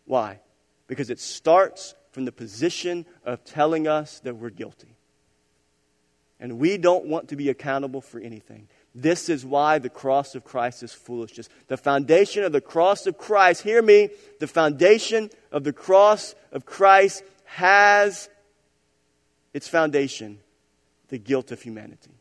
Why? 0.05 0.39
Because 0.87 1.09
it 1.09 1.19
starts 1.19 1.95
from 2.11 2.25
the 2.25 2.31
position 2.31 3.05
of 3.25 3.43
telling 3.43 3.87
us 3.87 4.19
that 4.19 4.35
we're 4.35 4.49
guilty. 4.49 4.95
And 6.39 6.59
we 6.59 6.77
don't 6.77 7.05
want 7.05 7.29
to 7.29 7.35
be 7.35 7.49
accountable 7.49 8.01
for 8.01 8.19
anything. 8.19 8.67
This 8.95 9.27
is 9.27 9.45
why 9.45 9.79
the 9.79 9.89
cross 9.89 10.35
of 10.35 10.43
Christ 10.43 10.83
is 10.83 10.93
foolishness. 10.93 11.49
The 11.67 11.77
foundation 11.77 12.43
of 12.43 12.51
the 12.51 12.61
cross 12.61 13.07
of 13.07 13.17
Christ, 13.17 13.63
hear 13.63 13.81
me, 13.81 14.09
the 14.39 14.47
foundation 14.47 15.31
of 15.51 15.63
the 15.63 15.73
cross 15.73 16.35
of 16.51 16.65
Christ 16.65 17.23
has 17.45 18.29
its 19.53 19.67
foundation 19.67 20.39
the 21.09 21.17
guilt 21.17 21.51
of 21.51 21.61
humanity. 21.61 22.11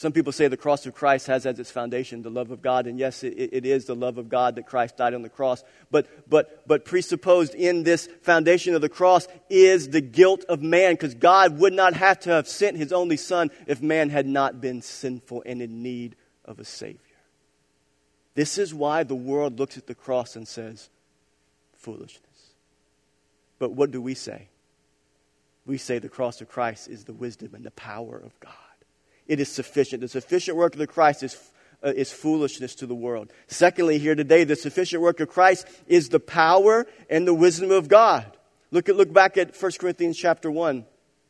Some 0.00 0.12
people 0.12 0.32
say 0.32 0.48
the 0.48 0.56
cross 0.56 0.86
of 0.86 0.94
Christ 0.94 1.26
has 1.26 1.44
as 1.44 1.58
its 1.58 1.70
foundation 1.70 2.22
the 2.22 2.30
love 2.30 2.50
of 2.50 2.62
God, 2.62 2.86
and 2.86 2.98
yes, 2.98 3.22
it, 3.22 3.34
it 3.36 3.66
is 3.66 3.84
the 3.84 3.94
love 3.94 4.16
of 4.16 4.30
God 4.30 4.54
that 4.54 4.66
Christ 4.66 4.96
died 4.96 5.12
on 5.12 5.20
the 5.20 5.28
cross. 5.28 5.62
But, 5.90 6.06
but, 6.26 6.66
but 6.66 6.86
presupposed 6.86 7.54
in 7.54 7.82
this 7.82 8.08
foundation 8.22 8.74
of 8.74 8.80
the 8.80 8.88
cross 8.88 9.28
is 9.50 9.90
the 9.90 10.00
guilt 10.00 10.46
of 10.48 10.62
man, 10.62 10.94
because 10.94 11.12
God 11.12 11.58
would 11.58 11.74
not 11.74 11.92
have 11.92 12.18
to 12.20 12.30
have 12.30 12.48
sent 12.48 12.78
his 12.78 12.94
only 12.94 13.18
Son 13.18 13.50
if 13.66 13.82
man 13.82 14.08
had 14.08 14.26
not 14.26 14.58
been 14.58 14.80
sinful 14.80 15.42
and 15.44 15.60
in 15.60 15.82
need 15.82 16.16
of 16.46 16.58
a 16.58 16.64
Savior. 16.64 16.98
This 18.34 18.56
is 18.56 18.72
why 18.72 19.02
the 19.02 19.14
world 19.14 19.58
looks 19.58 19.76
at 19.76 19.86
the 19.86 19.94
cross 19.94 20.34
and 20.34 20.48
says, 20.48 20.88
foolishness. 21.76 22.54
But 23.58 23.72
what 23.72 23.90
do 23.90 24.00
we 24.00 24.14
say? 24.14 24.48
We 25.66 25.76
say 25.76 25.98
the 25.98 26.08
cross 26.08 26.40
of 26.40 26.48
Christ 26.48 26.88
is 26.88 27.04
the 27.04 27.12
wisdom 27.12 27.54
and 27.54 27.66
the 27.66 27.70
power 27.72 28.16
of 28.16 28.40
God 28.40 28.54
it 29.30 29.38
is 29.38 29.48
sufficient. 29.48 30.00
The 30.00 30.08
sufficient 30.08 30.56
work 30.56 30.72
of 30.74 30.80
the 30.80 30.88
Christ 30.88 31.22
is, 31.22 31.38
uh, 31.84 31.92
is 31.94 32.12
foolishness 32.12 32.74
to 32.74 32.86
the 32.86 32.96
world. 32.96 33.32
Secondly, 33.46 33.96
here 33.98 34.16
today, 34.16 34.42
the 34.42 34.56
sufficient 34.56 35.02
work 35.02 35.20
of 35.20 35.28
Christ 35.28 35.68
is 35.86 36.08
the 36.08 36.18
power 36.18 36.84
and 37.08 37.28
the 37.28 37.32
wisdom 37.32 37.70
of 37.70 37.86
God. 37.86 38.26
Look 38.72 38.88
at 38.88 38.96
look 38.96 39.12
back 39.12 39.38
at 39.38 39.56
1 39.56 39.72
Corinthians 39.78 40.18
chapter 40.18 40.50
1, 40.50 40.84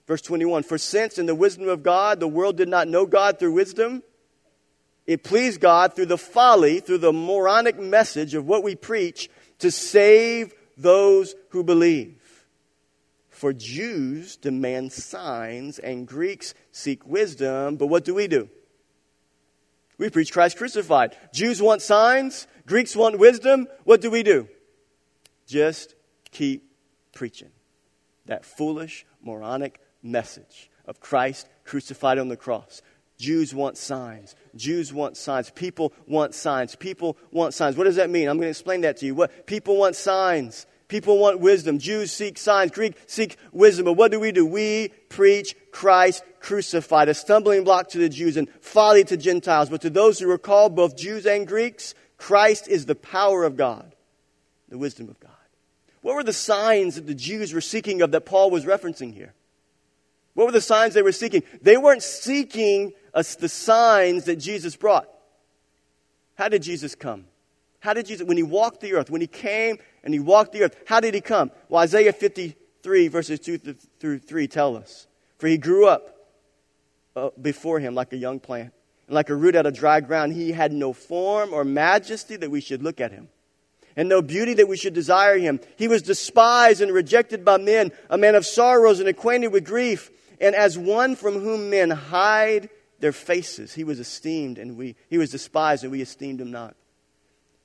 verse 0.06 0.22
21. 0.22 0.62
For 0.62 0.78
since 0.78 1.18
in 1.18 1.26
the 1.26 1.34
wisdom 1.34 1.68
of 1.68 1.82
God 1.82 2.20
the 2.20 2.28
world 2.28 2.56
did 2.56 2.70
not 2.70 2.88
know 2.88 3.04
God 3.04 3.38
through 3.38 3.52
wisdom, 3.52 4.02
it 5.06 5.22
pleased 5.22 5.60
God 5.60 5.94
through 5.94 6.06
the 6.06 6.16
folly, 6.16 6.80
through 6.80 6.98
the 6.98 7.12
moronic 7.12 7.78
message 7.78 8.32
of 8.32 8.46
what 8.46 8.62
we 8.62 8.76
preach 8.76 9.28
to 9.58 9.70
save 9.70 10.54
those 10.78 11.34
who 11.50 11.62
believe. 11.62 12.16
For 13.40 13.55
Jews 13.55 14.37
demand 14.37 14.92
signs 14.92 15.79
and 15.79 16.07
Greeks 16.07 16.53
seek 16.72 17.07
wisdom, 17.07 17.76
but 17.76 17.87
what 17.87 18.05
do 18.05 18.14
we 18.14 18.29
do? 18.29 18.50
We 19.96 20.11
preach 20.11 20.31
Christ 20.31 20.59
crucified. 20.59 21.16
Jews 21.33 21.62
want 21.62 21.81
signs, 21.81 22.46
Greeks 22.66 22.94
want 22.94 23.18
wisdom. 23.18 23.66
What 23.85 24.03
do 24.03 24.11
we 24.11 24.22
do? 24.22 24.46
Just 25.46 25.94
keep 26.31 26.70
preaching 27.14 27.48
that 28.26 28.44
foolish, 28.44 29.07
moronic 29.22 29.81
message 30.03 30.68
of 30.85 31.00
Christ 31.00 31.48
crucified 31.64 32.18
on 32.18 32.29
the 32.29 32.37
cross. 32.37 32.83
Jews 33.16 33.55
want 33.55 33.79
signs. 33.79 34.35
Jews 34.55 34.92
want 34.92 35.16
signs. 35.16 35.48
People 35.48 35.94
want 36.07 36.35
signs. 36.35 36.76
People 36.76 37.16
want 37.31 37.55
signs. 37.55 37.74
What 37.74 37.85
does 37.85 37.96
that 37.96 38.11
mean? 38.11 38.29
I'm 38.29 38.37
going 38.37 38.48
to 38.48 38.50
explain 38.50 38.83
that 38.83 38.98
to 38.98 39.07
you. 39.07 39.14
What 39.14 39.46
people 39.46 39.79
want 39.79 39.96
signs. 39.96 40.66
People 40.90 41.18
want 41.18 41.38
wisdom. 41.38 41.79
Jews 41.79 42.12
seek 42.12 42.37
signs. 42.37 42.72
Greek 42.72 42.96
seek 43.07 43.37
wisdom. 43.53 43.85
But 43.85 43.92
what 43.92 44.11
do 44.11 44.18
we 44.18 44.33
do? 44.33 44.44
We 44.44 44.88
preach 45.09 45.55
Christ 45.70 46.24
crucified, 46.40 47.09
a 47.09 47.14
stumbling 47.14 47.62
block 47.62 47.90
to 47.90 47.98
the 47.98 48.09
Jews 48.09 48.37
and 48.37 48.48
folly 48.61 49.05
to 49.05 49.16
Gentiles. 49.16 49.70
But 49.70 49.83
to 49.83 49.90
those 49.90 50.18
who 50.18 50.29
are 50.31 50.37
called, 50.37 50.74
both 50.74 50.96
Jews 50.96 51.26
and 51.26 51.46
Greeks, 51.46 51.94
Christ 52.16 52.66
is 52.66 52.87
the 52.87 52.96
power 52.96 53.44
of 53.44 53.57
God, 53.57 53.94
the 54.68 54.79
wisdom 54.79 55.09
of 55.09 55.20
God. 55.20 55.31
What 56.03 56.16
were 56.16 56.24
the 56.24 56.33
signs 56.33 56.96
that 56.96 57.07
the 57.07 57.14
Jews 57.14 57.53
were 57.53 57.61
seeking 57.61 58.03
of 58.03 58.11
that 58.11 58.26
Paul 58.26 58.50
was 58.50 58.64
referencing 58.64 59.14
here? 59.14 59.33
What 60.35 60.46
were 60.46 60.53
the 60.53 60.61
signs 60.61 60.94
they 60.94 61.03
were 61.03 61.12
seeking? 61.12 61.44
They 61.62 61.76
weren't 61.76 62.03
seeking 62.03 62.94
us 63.14 63.37
the 63.37 63.48
signs 63.48 64.24
that 64.24 64.37
Jesus 64.37 64.74
brought. 64.74 65.09
How 66.35 66.48
did 66.48 66.62
Jesus 66.62 66.96
come? 66.96 67.26
How 67.81 67.95
did 67.95 68.07
Jesus, 68.07 68.27
when 68.27 68.37
he 68.37 68.43
walked 68.43 68.81
the 68.81 68.95
earth, 68.95 69.11
when 69.11 69.21
he 69.21 69.27
came 69.27 69.79
and 70.03 70.14
he 70.14 70.21
walked 70.21 70.53
the 70.53 70.62
earth. 70.62 70.77
How 70.87 71.01
did 71.01 71.14
he 71.14 71.21
come? 71.21 71.51
Well, 71.69 71.83
Isaiah 71.83 72.12
53, 72.12 73.09
verses 73.09 73.40
2 73.40 73.59
through 73.99 74.19
3 74.21 74.47
tell 74.49 74.77
us. 74.77 75.07
For 75.38 75.47
he 75.47 75.59
grew 75.59 75.87
up 75.87 76.16
uh, 77.16 77.31
before 77.40 77.81
him 77.81 77.95
like 77.95 78.12
a 78.12 78.16
young 78.16 78.40
plant, 78.40 78.73
and 79.07 79.14
like 79.14 79.31
a 79.31 79.35
root 79.35 79.57
out 79.57 79.66
of 79.66 79.75
dry 79.75 80.01
ground. 80.01 80.33
He 80.33 80.53
had 80.53 80.73
no 80.73 80.93
form 80.93 81.53
or 81.53 81.64
majesty 81.64 82.37
that 82.37 82.51
we 82.51 82.61
should 82.61 82.83
look 82.83 83.01
at 83.01 83.12
him, 83.12 83.29
and 83.97 84.09
no 84.09 84.23
beauty 84.23 84.55
that 84.55 84.69
we 84.69 84.77
should 84.77 84.95
desire 84.95 85.38
him. 85.38 85.61
He 85.77 85.88
was 85.88 86.03
despised 86.03 86.81
and 86.81 86.93
rejected 86.93 87.45
by 87.45 87.59
men, 87.59 87.93
a 88.09 88.19
man 88.19 88.35
of 88.35 88.47
sorrows 88.47 89.01
and 89.01 89.09
acquainted 89.09 89.49
with 89.49 89.64
grief, 89.64 90.11
and 90.40 90.55
as 90.55 90.79
one 90.79 91.16
from 91.16 91.40
whom 91.40 91.71
men 91.71 91.90
hide 91.90 92.71
their 93.01 93.12
faces. 93.12 93.75
He 93.75 93.85
was 93.85 93.99
esteemed 93.99 94.59
and 94.59 94.77
we, 94.77 94.95
he 95.09 95.16
was 95.16 95.31
despised 95.31 95.85
and 95.85 95.90
we 95.90 96.03
esteemed 96.03 96.40
him 96.40 96.51
not. 96.51 96.77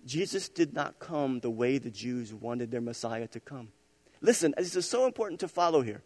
Jesus 0.06 0.50
did 0.50 0.74
not 0.74 1.00
come 1.00 1.40
the 1.40 1.50
way 1.50 1.78
the 1.78 1.90
Jews 1.90 2.34
wanted 2.34 2.72
their 2.72 2.82
Messiah 2.82 3.28
to 3.28 3.40
come. 3.40 3.70
Listen, 4.22 4.54
this 4.58 4.76
is 4.76 4.88
so 4.88 5.06
important 5.06 5.40
to 5.40 5.48
follow 5.48 5.82
here. 5.82 6.04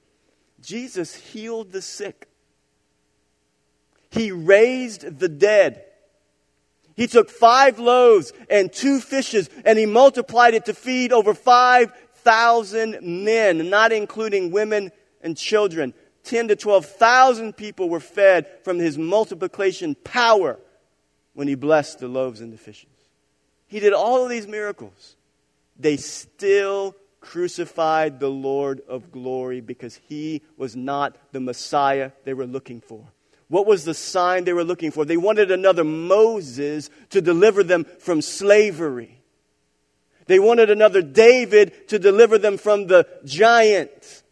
Jesus 0.62 1.16
healed 1.16 1.72
the 1.72 1.82
sick. 1.82 2.28
He 4.12 4.32
raised 4.32 5.20
the 5.20 5.30
dead. 5.30 5.84
He 6.96 7.08
took 7.08 7.30
five 7.30 7.80
loaves 7.80 8.34
and 8.50 8.72
two 8.72 9.00
fishes 9.00 9.50
and 9.64 9.78
he 9.78 9.86
multiplied 9.86 10.54
it 10.54 10.66
to 10.66 10.74
feed 10.74 11.14
over 11.14 11.34
5,000 11.34 13.00
men, 13.02 13.70
not 13.70 13.92
including 13.92 14.52
women 14.52 14.92
and 15.22 15.38
children. 15.38 15.94
10 16.24 16.50
to 16.50 16.56
12,000 16.56 17.56
people 17.56 17.90
were 17.90 18.00
fed 18.00 18.48
from 18.64 18.80
his 18.80 18.98
multiplication 18.98 19.96
power 19.96 20.60
when 21.34 21.48
he 21.48 21.56
blessed 21.56 22.00
the 22.00 22.08
loaves 22.08 22.42
and 22.42 22.52
the 22.52 22.58
fishes. 22.58 22.99
He 23.70 23.80
did 23.80 23.94
all 23.94 24.24
of 24.24 24.30
these 24.30 24.48
miracles. 24.48 25.16
They 25.80 25.96
still 25.96 26.96
crucified 27.22 28.20
the 28.20 28.30
Lord 28.30 28.82
of 28.88 29.12
glory 29.12 29.62
because 29.62 30.00
he 30.08 30.42
was 30.58 30.76
not 30.76 31.16
the 31.32 31.40
Messiah 31.40 32.12
they 32.26 32.34
were 32.34 32.48
looking 32.48 32.82
for. 32.82 33.06
What 33.48 33.66
was 33.66 33.86
the 33.86 33.94
sign 33.94 34.44
they 34.44 34.54
were 34.54 34.64
looking 34.64 34.92
for? 34.92 35.06
They 35.06 35.18
wanted 35.18 35.52
another 35.52 35.84
Moses 35.84 36.90
to 37.12 37.22
deliver 37.22 37.64
them 37.64 37.86
from 38.00 38.22
slavery. 38.22 39.22
They 40.26 40.40
wanted 40.40 40.70
another 40.70 41.02
David 41.02 41.88
to 41.90 41.98
deliver 42.00 42.38
them 42.38 42.58
from 42.58 42.88
the 42.88 43.08
giant. 43.26 44.24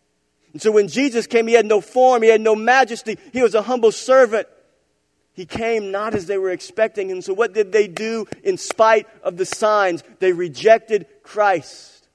And 0.54 0.62
so 0.62 0.72
when 0.72 0.88
Jesus 0.88 1.28
came, 1.28 1.48
he 1.48 1.54
had 1.54 1.66
no 1.66 1.82
form, 1.82 2.24
he 2.24 2.30
had 2.30 2.42
no 2.42 2.56
majesty, 2.56 3.18
he 3.34 3.42
was 3.42 3.56
a 3.56 3.62
humble 3.62 3.92
servant. 3.92 4.48
He 5.38 5.46
came 5.46 5.92
not 5.92 6.16
as 6.16 6.26
they 6.26 6.40
were 6.40 6.50
expecting. 6.50 7.12
And 7.12 7.24
so 7.24 7.32
what 7.32 7.54
did 7.54 7.72
they 7.72 7.88
do 7.88 8.26
in 8.44 8.58
spite 8.58 9.08
of 9.22 9.38
the 9.38 9.46
signs? 9.46 10.04
They 10.18 10.32
rejected 10.32 11.06
Christ. 11.22 12.08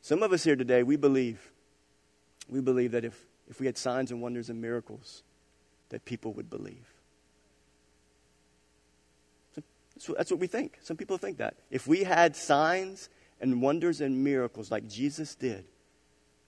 Some 0.00 0.22
of 0.22 0.32
us 0.32 0.42
here 0.42 0.56
today, 0.56 0.82
we 0.82 0.96
believe, 0.96 1.52
we 2.48 2.62
believe 2.62 2.92
that 2.92 3.04
if 3.04 3.22
if 3.50 3.60
we 3.60 3.66
had 3.66 3.76
signs 3.76 4.10
and 4.10 4.22
wonders 4.22 4.48
and 4.48 4.62
miracles, 4.62 5.22
that 5.90 6.06
people 6.06 6.32
would 6.32 6.48
believe. 6.48 6.86
So 9.98 10.14
that's 10.16 10.30
what 10.30 10.40
we 10.40 10.46
think. 10.46 10.78
Some 10.80 10.96
people 10.96 11.18
think 11.18 11.36
that. 11.36 11.56
If 11.70 11.86
we 11.86 12.04
had 12.04 12.34
signs 12.34 13.10
and 13.42 13.60
wonders 13.60 14.00
and 14.00 14.24
miracles 14.24 14.70
like 14.70 14.88
Jesus 14.88 15.34
did, 15.34 15.66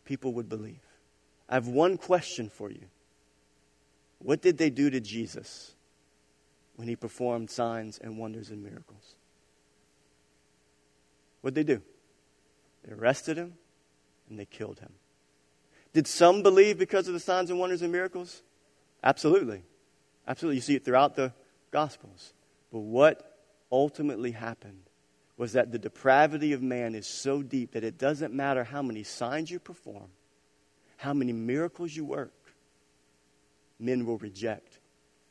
people 0.07 0.33
would 0.33 0.49
believe. 0.49 0.81
I 1.47 1.55
have 1.55 1.69
one 1.69 1.99
question 1.99 2.49
for 2.49 2.71
you. 2.71 2.87
What 4.23 4.41
did 4.41 4.57
they 4.57 4.71
do 4.71 4.89
to 4.89 5.01
Jesus 5.01 5.75
when 6.77 6.89
he 6.89 6.97
performed 6.97 7.51
signs 7.51 7.99
and 7.99 8.19
wonders 8.19 8.51
and 8.51 8.63
miracles? 8.63 9.17
What 11.41 11.55
did 11.55 11.67
they 11.67 11.75
do? 11.75 11.83
They 12.85 12.95
arrested 12.95 13.37
him 13.37 13.55
and 14.31 14.39
they 14.39 14.45
killed 14.45 14.79
him. 14.79 14.93
Did 15.93 16.07
some 16.07 16.43
believe 16.43 16.79
because 16.79 17.09
of 17.09 17.15
the 17.15 17.21
signs 17.21 17.51
and 17.51 17.59
wonders 17.59 17.83
and 17.83 17.93
miracles? 17.93 18.43
Absolutely. 19.03 19.63
Absolutely. 20.27 20.57
You 20.57 20.63
see 20.63 20.77
it 20.77 20.85
throughout 20.85 21.17
the 21.17 21.33
Gospels. 21.73 22.33
But 22.71 22.81
what 22.81 23.39
ultimately 23.73 24.31
happened 24.31 24.83
was 25.37 25.55
that 25.55 25.73
the 25.73 25.79
depravity 25.79 26.53
of 26.53 26.63
man 26.63 26.95
is 26.95 27.07
so 27.07 27.43
deep 27.43 27.73
that 27.73 27.83
it 27.83 27.99
doesn't 27.99 28.33
matter 28.33 28.63
how 28.63 28.83
many 28.83 29.03
signs 29.03 29.51
you 29.51 29.59
perform, 29.59 30.11
how 30.99 31.13
many 31.13 31.33
miracles 31.33 31.97
you 31.97 32.05
work, 32.05 32.33
men 33.83 34.07
will 34.07 34.19
reject 34.19 34.79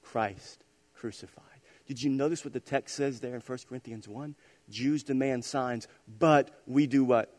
Christ 0.04 0.64
crucified. 0.94 1.46
Did 1.88 2.02
you 2.04 2.10
notice 2.10 2.46
what 2.46 2.54
the 2.54 2.60
text 2.60 2.96
says 2.96 3.20
there 3.20 3.36
in 3.36 3.42
1 3.42 3.60
Corinthians 3.68 4.08
1? 4.08 4.36
Jews 4.70 5.04
demand 5.04 5.44
signs, 5.44 5.88
but 6.20 6.62
we 6.68 6.88
do 6.88 7.04
what? 7.04 7.34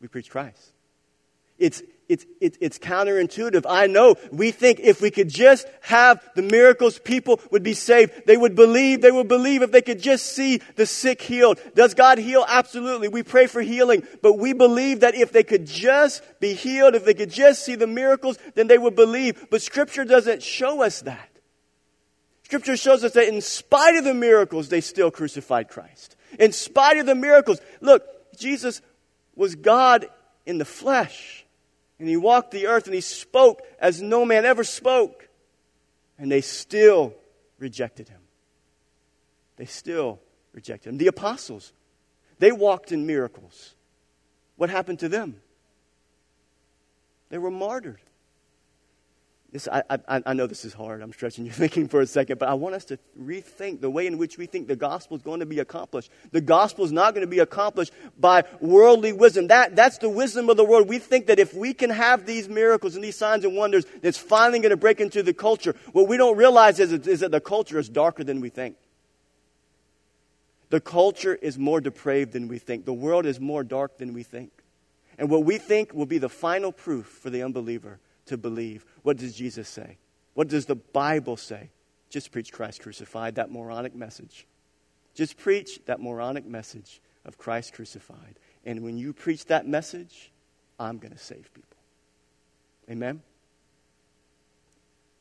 We 0.00 0.08
preach 0.08 0.30
Christ. 0.30 0.72
It's, 1.58 1.82
it's, 2.10 2.26
it's, 2.40 2.58
it's 2.60 2.78
counterintuitive. 2.80 3.64
I 3.68 3.86
know 3.86 4.16
we 4.32 4.50
think 4.50 4.80
if 4.80 5.00
we 5.00 5.12
could 5.12 5.28
just 5.28 5.68
have 5.82 6.20
the 6.34 6.42
miracles, 6.42 6.98
people 6.98 7.40
would 7.52 7.62
be 7.62 7.72
saved. 7.72 8.26
They 8.26 8.36
would 8.36 8.56
believe. 8.56 9.00
They 9.00 9.12
would 9.12 9.28
believe 9.28 9.62
if 9.62 9.70
they 9.70 9.80
could 9.80 10.02
just 10.02 10.26
see 10.26 10.60
the 10.74 10.86
sick 10.86 11.22
healed. 11.22 11.60
Does 11.76 11.94
God 11.94 12.18
heal? 12.18 12.44
Absolutely. 12.48 13.06
We 13.06 13.22
pray 13.22 13.46
for 13.46 13.62
healing. 13.62 14.02
But 14.22 14.38
we 14.38 14.52
believe 14.52 15.00
that 15.00 15.14
if 15.14 15.30
they 15.30 15.44
could 15.44 15.66
just 15.66 16.24
be 16.40 16.52
healed, 16.52 16.96
if 16.96 17.04
they 17.04 17.14
could 17.14 17.30
just 17.30 17.64
see 17.64 17.76
the 17.76 17.86
miracles, 17.86 18.38
then 18.56 18.66
they 18.66 18.78
would 18.78 18.96
believe. 18.96 19.46
But 19.48 19.62
Scripture 19.62 20.04
doesn't 20.04 20.42
show 20.42 20.82
us 20.82 21.02
that. 21.02 21.28
Scripture 22.42 22.76
shows 22.76 23.04
us 23.04 23.12
that 23.12 23.28
in 23.28 23.40
spite 23.40 23.94
of 23.94 24.02
the 24.02 24.14
miracles, 24.14 24.68
they 24.68 24.80
still 24.80 25.12
crucified 25.12 25.68
Christ. 25.68 26.16
In 26.40 26.50
spite 26.50 26.96
of 26.96 27.06
the 27.06 27.14
miracles, 27.14 27.60
look, 27.80 28.02
Jesus 28.36 28.82
was 29.36 29.54
God 29.54 30.08
in 30.44 30.58
the 30.58 30.64
flesh. 30.64 31.46
And 32.00 32.08
he 32.08 32.16
walked 32.16 32.50
the 32.50 32.66
earth 32.66 32.86
and 32.86 32.94
he 32.94 33.02
spoke 33.02 33.60
as 33.78 34.00
no 34.00 34.24
man 34.24 34.46
ever 34.46 34.64
spoke. 34.64 35.28
And 36.18 36.32
they 36.32 36.40
still 36.40 37.14
rejected 37.58 38.08
him. 38.08 38.22
They 39.56 39.66
still 39.66 40.18
rejected 40.52 40.88
him. 40.88 40.98
The 40.98 41.08
apostles, 41.08 41.74
they 42.38 42.52
walked 42.52 42.90
in 42.90 43.06
miracles. 43.06 43.74
What 44.56 44.70
happened 44.70 45.00
to 45.00 45.10
them? 45.10 45.42
They 47.28 47.36
were 47.36 47.50
martyred. 47.50 48.00
This, 49.52 49.66
I, 49.66 49.82
I, 49.90 50.22
I 50.26 50.32
know 50.32 50.46
this 50.46 50.64
is 50.64 50.72
hard. 50.72 51.02
I'm 51.02 51.12
stretching 51.12 51.44
your 51.44 51.54
thinking 51.54 51.88
for 51.88 52.00
a 52.00 52.06
second, 52.06 52.38
but 52.38 52.48
I 52.48 52.54
want 52.54 52.76
us 52.76 52.84
to 52.86 52.98
rethink 53.20 53.80
the 53.80 53.90
way 53.90 54.06
in 54.06 54.16
which 54.16 54.38
we 54.38 54.46
think 54.46 54.68
the 54.68 54.76
gospel 54.76 55.16
is 55.16 55.22
going 55.22 55.40
to 55.40 55.46
be 55.46 55.58
accomplished. 55.58 56.10
The 56.30 56.40
gospel 56.40 56.84
is 56.84 56.92
not 56.92 57.14
going 57.14 57.26
to 57.26 57.30
be 57.30 57.40
accomplished 57.40 57.92
by 58.18 58.44
worldly 58.60 59.12
wisdom. 59.12 59.48
That, 59.48 59.74
that's 59.74 59.98
the 59.98 60.08
wisdom 60.08 60.48
of 60.50 60.56
the 60.56 60.64
world. 60.64 60.88
We 60.88 60.98
think 60.98 61.26
that 61.26 61.40
if 61.40 61.52
we 61.52 61.74
can 61.74 61.90
have 61.90 62.26
these 62.26 62.48
miracles 62.48 62.94
and 62.94 63.02
these 63.02 63.16
signs 63.16 63.44
and 63.44 63.56
wonders, 63.56 63.86
it's 64.02 64.18
finally 64.18 64.60
going 64.60 64.70
to 64.70 64.76
break 64.76 65.00
into 65.00 65.22
the 65.22 65.34
culture. 65.34 65.74
What 65.92 66.06
we 66.06 66.16
don't 66.16 66.36
realize 66.36 66.78
is, 66.78 66.92
is 66.92 67.20
that 67.20 67.32
the 67.32 67.40
culture 67.40 67.78
is 67.78 67.88
darker 67.88 68.22
than 68.22 68.40
we 68.40 68.50
think. 68.50 68.76
The 70.68 70.80
culture 70.80 71.34
is 71.34 71.58
more 71.58 71.80
depraved 71.80 72.32
than 72.32 72.46
we 72.46 72.58
think. 72.58 72.84
The 72.84 72.92
world 72.92 73.26
is 73.26 73.40
more 73.40 73.64
dark 73.64 73.98
than 73.98 74.14
we 74.14 74.22
think. 74.22 74.52
And 75.18 75.28
what 75.28 75.44
we 75.44 75.58
think 75.58 75.92
will 75.92 76.06
be 76.06 76.18
the 76.18 76.28
final 76.28 76.70
proof 76.70 77.06
for 77.06 77.28
the 77.28 77.42
unbeliever 77.42 77.98
to 78.30 78.38
believe. 78.38 78.86
What 79.02 79.18
does 79.18 79.34
Jesus 79.34 79.68
say? 79.68 79.98
What 80.34 80.48
does 80.48 80.66
the 80.66 80.76
Bible 80.76 81.36
say? 81.36 81.70
Just 82.08 82.32
preach 82.32 82.52
Christ 82.52 82.80
crucified, 82.80 83.34
that 83.34 83.50
moronic 83.50 83.94
message. 83.94 84.46
Just 85.14 85.36
preach 85.36 85.80
that 85.86 86.00
moronic 86.00 86.46
message 86.46 87.00
of 87.24 87.38
Christ 87.38 87.74
crucified. 87.74 88.38
And 88.64 88.82
when 88.82 88.96
you 88.96 89.12
preach 89.12 89.46
that 89.46 89.66
message, 89.66 90.32
I'm 90.78 90.98
going 90.98 91.12
to 91.12 91.18
save 91.18 91.52
people. 91.52 91.76
Amen? 92.90 93.22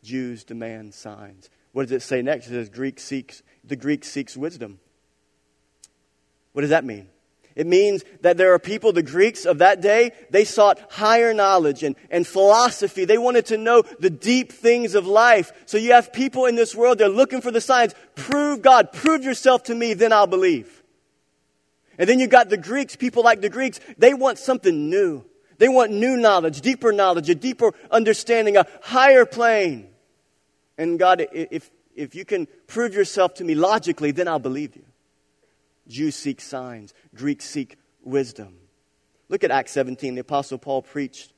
Jews 0.03 0.43
demand 0.43 0.93
signs. 0.93 1.49
What 1.71 1.83
does 1.83 1.91
it 1.91 2.01
say 2.01 2.21
next? 2.21 2.47
It 2.47 2.51
says 2.51 2.69
Greek 2.69 2.99
seeks, 2.99 3.43
the 3.63 3.75
Greek 3.75 4.05
seeks 4.05 4.37
wisdom. 4.37 4.79
What 6.53 6.61
does 6.61 6.69
that 6.71 6.85
mean? 6.85 7.09
It 7.55 7.67
means 7.67 8.03
that 8.21 8.37
there 8.37 8.53
are 8.53 8.59
people, 8.59 8.93
the 8.93 9.03
Greeks 9.03 9.45
of 9.45 9.57
that 9.57 9.81
day, 9.81 10.11
they 10.29 10.45
sought 10.45 10.79
higher 10.89 11.33
knowledge 11.33 11.83
and, 11.83 11.95
and 12.09 12.25
philosophy. 12.25 13.05
They 13.05 13.17
wanted 13.17 13.47
to 13.47 13.57
know 13.57 13.83
the 13.99 14.09
deep 14.09 14.51
things 14.51 14.95
of 14.95 15.05
life. 15.05 15.51
So 15.65 15.77
you 15.77 15.91
have 15.91 16.13
people 16.13 16.45
in 16.45 16.55
this 16.55 16.75
world, 16.75 16.97
they're 16.97 17.09
looking 17.09 17.41
for 17.41 17.51
the 17.51 17.61
signs. 17.61 17.93
Prove 18.15 18.61
God, 18.61 18.93
prove 18.93 19.23
yourself 19.23 19.63
to 19.63 19.75
me, 19.75 19.93
then 19.93 20.13
I'll 20.13 20.27
believe. 20.27 20.83
And 21.97 22.07
then 22.07 22.19
you 22.19 22.27
got 22.27 22.49
the 22.49 22.57
Greeks, 22.57 22.95
people 22.95 23.23
like 23.23 23.41
the 23.41 23.49
Greeks, 23.49 23.79
they 23.97 24.13
want 24.13 24.37
something 24.37 24.89
new. 24.89 25.25
They 25.57 25.67
want 25.67 25.91
new 25.91 26.15
knowledge, 26.15 26.61
deeper 26.61 26.93
knowledge, 26.93 27.29
a 27.29 27.35
deeper 27.35 27.73
understanding, 27.91 28.55
a 28.55 28.65
higher 28.81 29.25
plane. 29.25 29.89
And 30.77 30.97
God, 30.97 31.27
if, 31.33 31.69
if 31.93 32.15
you 32.15 32.23
can 32.23 32.47
prove 32.67 32.93
yourself 32.93 33.33
to 33.35 33.43
me 33.43 33.55
logically, 33.55 34.11
then 34.11 34.29
I'll 34.29 34.39
believe 34.39 34.77
you. 34.77 34.85
Jews 35.89 36.15
seek 36.15 36.39
signs, 36.39 36.93
Greeks 37.19 37.43
seek 37.43 37.77
wisdom. 38.01 38.55
Look 39.27 39.43
at 39.43 39.51
Acts 39.51 39.73
17. 39.73 40.15
The 40.15 40.21
Apostle 40.21 40.57
Paul 40.57 40.81
preached 40.81 41.33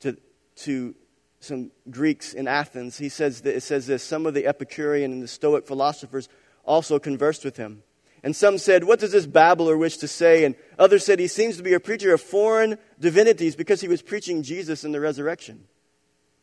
to, 0.00 0.16
to 0.56 0.94
some 1.40 1.72
Greeks 1.90 2.32
in 2.32 2.46
Athens. 2.46 2.96
He 2.96 3.08
says 3.08 3.40
that, 3.40 3.56
it 3.56 3.62
says 3.62 3.88
this 3.88 4.04
Some 4.04 4.24
of 4.24 4.34
the 4.34 4.46
Epicurean 4.46 5.10
and 5.10 5.20
the 5.22 5.28
Stoic 5.28 5.66
philosophers 5.66 6.28
also 6.64 7.00
conversed 7.00 7.44
with 7.44 7.56
him. 7.56 7.82
And 8.22 8.36
some 8.36 8.56
said, 8.56 8.84
What 8.84 9.00
does 9.00 9.10
this 9.10 9.26
babbler 9.26 9.76
wish 9.76 9.96
to 9.98 10.08
say? 10.08 10.44
And 10.44 10.54
others 10.78 11.04
said, 11.04 11.18
He 11.18 11.26
seems 11.26 11.56
to 11.56 11.64
be 11.64 11.74
a 11.74 11.80
preacher 11.80 12.14
of 12.14 12.20
foreign 12.20 12.78
divinities 13.00 13.56
because 13.56 13.80
he 13.80 13.88
was 13.88 14.00
preaching 14.00 14.44
Jesus 14.44 14.84
and 14.84 14.94
the 14.94 15.00
resurrection. 15.00 15.64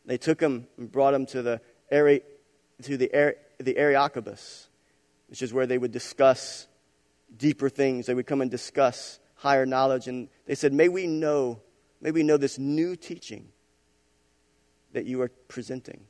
They 0.04 0.18
took 0.18 0.40
him 0.40 0.66
and 0.76 0.92
brought 0.92 1.14
him 1.14 1.24
to 1.26 1.40
the, 1.40 1.60
to 1.90 2.96
the, 2.96 3.10
er, 3.14 3.34
the 3.58 3.78
Areopagus, 3.78 4.68
which 5.28 5.40
is 5.40 5.54
where 5.54 5.66
they 5.66 5.78
would 5.78 5.92
discuss 5.92 6.66
deeper 7.36 7.68
things. 7.68 8.06
They 8.06 8.14
would 8.14 8.26
come 8.26 8.40
and 8.40 8.50
discuss 8.50 9.18
higher 9.36 9.66
knowledge. 9.66 10.08
And 10.08 10.28
they 10.46 10.54
said, 10.54 10.72
May 10.72 10.88
we 10.88 11.06
know, 11.06 11.60
may 12.00 12.10
we 12.10 12.22
know 12.22 12.36
this 12.36 12.58
new 12.58 12.96
teaching 12.96 13.48
that 14.92 15.06
you 15.06 15.22
are 15.22 15.30
presenting. 15.48 16.02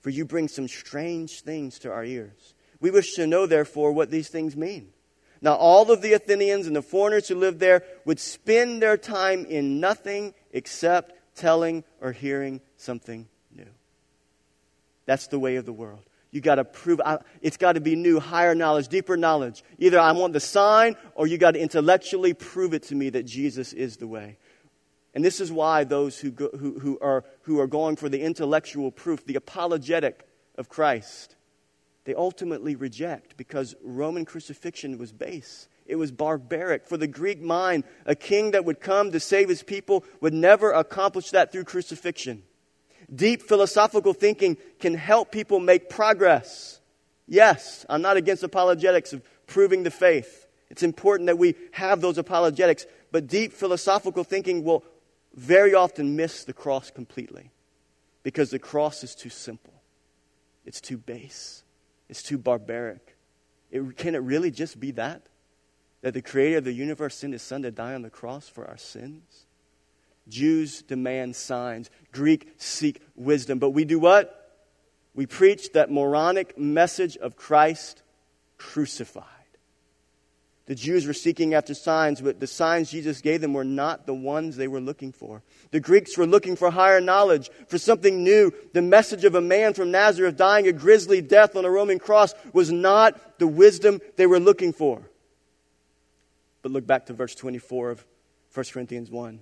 For 0.00 0.10
you 0.10 0.24
bring 0.24 0.48
some 0.48 0.66
strange 0.66 1.42
things 1.42 1.78
to 1.80 1.92
our 1.92 2.04
ears. 2.04 2.54
We 2.80 2.90
wish 2.90 3.14
to 3.14 3.26
know, 3.26 3.46
therefore, 3.46 3.92
what 3.92 4.10
these 4.10 4.28
things 4.28 4.56
mean. 4.56 4.88
Now, 5.40 5.54
all 5.54 5.90
of 5.90 6.02
the 6.02 6.12
Athenians 6.12 6.66
and 6.66 6.74
the 6.74 6.82
foreigners 6.82 7.28
who 7.28 7.36
lived 7.36 7.60
there 7.60 7.82
would 8.04 8.18
spend 8.18 8.82
their 8.82 8.96
time 8.96 9.44
in 9.44 9.80
nothing 9.80 10.34
except 10.52 11.14
telling 11.36 11.84
or 12.00 12.12
hearing 12.12 12.60
something 12.76 13.28
new. 13.54 13.66
That's 15.06 15.28
the 15.28 15.38
way 15.38 15.56
of 15.56 15.66
the 15.66 15.72
world. 15.72 16.04
You 16.32 16.40
got 16.40 16.54
to 16.56 16.64
prove 16.64 17.00
it's 17.42 17.58
got 17.58 17.74
to 17.74 17.80
be 17.80 17.94
new, 17.94 18.18
higher 18.18 18.54
knowledge, 18.54 18.88
deeper 18.88 19.18
knowledge. 19.18 19.62
Either 19.78 20.00
I 20.00 20.12
want 20.12 20.32
the 20.32 20.40
sign 20.40 20.96
or 21.14 21.26
you 21.26 21.36
got 21.36 21.52
to 21.52 21.60
intellectually 21.60 22.32
prove 22.32 22.72
it 22.72 22.84
to 22.84 22.94
me 22.94 23.10
that 23.10 23.24
Jesus 23.24 23.74
is 23.74 23.98
the 23.98 24.08
way. 24.08 24.38
And 25.14 25.22
this 25.22 25.40
is 25.40 25.52
why 25.52 25.84
those 25.84 26.18
who, 26.18 26.30
go, 26.30 26.48
who, 26.58 26.78
who, 26.78 26.98
are, 27.00 27.24
who 27.42 27.60
are 27.60 27.66
going 27.66 27.96
for 27.96 28.08
the 28.08 28.22
intellectual 28.22 28.90
proof, 28.90 29.26
the 29.26 29.34
apologetic 29.34 30.26
of 30.56 30.70
Christ, 30.70 31.36
they 32.04 32.14
ultimately 32.14 32.76
reject 32.76 33.36
because 33.36 33.74
Roman 33.82 34.24
crucifixion 34.24 34.96
was 34.96 35.12
base. 35.12 35.68
It 35.84 35.96
was 35.96 36.10
barbaric. 36.10 36.86
For 36.86 36.96
the 36.96 37.06
Greek 37.06 37.42
mind, 37.42 37.84
a 38.06 38.14
king 38.14 38.52
that 38.52 38.64
would 38.64 38.80
come 38.80 39.12
to 39.12 39.20
save 39.20 39.50
his 39.50 39.62
people 39.62 40.02
would 40.22 40.32
never 40.32 40.72
accomplish 40.72 41.30
that 41.30 41.52
through 41.52 41.64
crucifixion. 41.64 42.44
Deep 43.14 43.42
philosophical 43.42 44.14
thinking 44.14 44.56
can 44.80 44.94
help 44.94 45.30
people 45.30 45.60
make 45.60 45.90
progress. 45.90 46.80
Yes, 47.26 47.84
I'm 47.88 48.02
not 48.02 48.16
against 48.16 48.42
apologetics 48.42 49.12
of 49.12 49.22
proving 49.46 49.82
the 49.82 49.90
faith. 49.90 50.46
It's 50.70 50.82
important 50.82 51.26
that 51.26 51.38
we 51.38 51.54
have 51.72 52.00
those 52.00 52.16
apologetics, 52.16 52.86
but 53.10 53.26
deep 53.26 53.52
philosophical 53.52 54.24
thinking 54.24 54.64
will 54.64 54.84
very 55.34 55.74
often 55.74 56.16
miss 56.16 56.44
the 56.44 56.52
cross 56.52 56.90
completely 56.90 57.50
because 58.22 58.50
the 58.50 58.58
cross 58.58 59.04
is 59.04 59.14
too 59.14 59.28
simple, 59.28 59.74
it's 60.64 60.80
too 60.80 60.96
base, 60.96 61.62
it's 62.08 62.22
too 62.22 62.38
barbaric. 62.38 63.16
It, 63.70 63.96
can 63.96 64.14
it 64.14 64.18
really 64.18 64.50
just 64.50 64.78
be 64.78 64.90
that? 64.92 65.22
That 66.02 66.14
the 66.14 66.22
creator 66.22 66.58
of 66.58 66.64
the 66.64 66.72
universe 66.72 67.14
sent 67.14 67.32
his 67.32 67.42
son 67.42 67.62
to 67.62 67.70
die 67.70 67.94
on 67.94 68.02
the 68.02 68.10
cross 68.10 68.48
for 68.48 68.66
our 68.66 68.76
sins? 68.76 69.46
Jews 70.28 70.82
demand 70.82 71.36
signs, 71.36 71.90
Greek 72.12 72.54
seek 72.56 73.02
wisdom. 73.14 73.58
But 73.58 73.70
we 73.70 73.84
do 73.84 73.98
what? 73.98 74.38
We 75.14 75.26
preach 75.26 75.72
that 75.72 75.90
moronic 75.90 76.58
message 76.58 77.16
of 77.16 77.36
Christ 77.36 78.02
crucified. 78.56 79.26
The 80.66 80.76
Jews 80.76 81.06
were 81.06 81.12
seeking 81.12 81.54
after 81.54 81.74
signs, 81.74 82.20
but 82.20 82.38
the 82.38 82.46
signs 82.46 82.90
Jesus 82.90 83.20
gave 83.20 83.40
them 83.40 83.52
were 83.52 83.64
not 83.64 84.06
the 84.06 84.14
ones 84.14 84.56
they 84.56 84.68
were 84.68 84.80
looking 84.80 85.10
for. 85.12 85.42
The 85.72 85.80
Greeks 85.80 86.16
were 86.16 86.26
looking 86.26 86.54
for 86.54 86.70
higher 86.70 87.00
knowledge, 87.00 87.50
for 87.66 87.78
something 87.78 88.22
new. 88.22 88.52
The 88.72 88.80
message 88.80 89.24
of 89.24 89.34
a 89.34 89.40
man 89.40 89.74
from 89.74 89.90
Nazareth 89.90 90.36
dying 90.36 90.68
a 90.68 90.72
grisly 90.72 91.20
death 91.20 91.56
on 91.56 91.64
a 91.64 91.70
Roman 91.70 91.98
cross 91.98 92.32
was 92.52 92.70
not 92.70 93.40
the 93.40 93.48
wisdom 93.48 94.00
they 94.16 94.26
were 94.26 94.38
looking 94.38 94.72
for. 94.72 95.02
But 96.62 96.70
look 96.70 96.86
back 96.86 97.06
to 97.06 97.12
verse 97.12 97.34
24 97.34 97.90
of 97.90 98.06
1 98.54 98.64
Corinthians 98.72 99.10
1. 99.10 99.40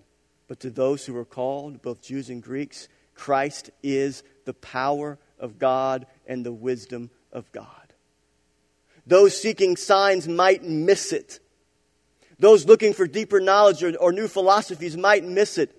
But 0.51 0.59
to 0.61 0.70
those 0.70 1.07
who 1.07 1.16
are 1.16 1.24
called, 1.24 1.80
both 1.80 2.03
Jews 2.03 2.28
and 2.28 2.42
Greeks, 2.42 2.88
Christ 3.14 3.70
is 3.84 4.24
the 4.46 4.53
power 4.53 5.16
of 5.38 5.61
God 5.61 6.07
and 6.26 6.44
the 6.44 6.51
wisdom 6.51 7.11
of 7.32 7.53
God. 7.53 7.94
Those 9.07 9.40
seeking 9.40 9.76
signs 9.76 10.26
might 10.26 10.64
miss 10.64 11.12
it. 11.12 11.38
Those 12.40 12.66
looking 12.66 12.94
for 12.94 13.07
deeper 13.07 13.38
knowledge 13.38 13.84
or, 13.84 13.96
or 13.98 14.11
new 14.11 14.26
philosophies 14.26 14.96
might 14.96 15.22
miss 15.22 15.57
it. 15.57 15.70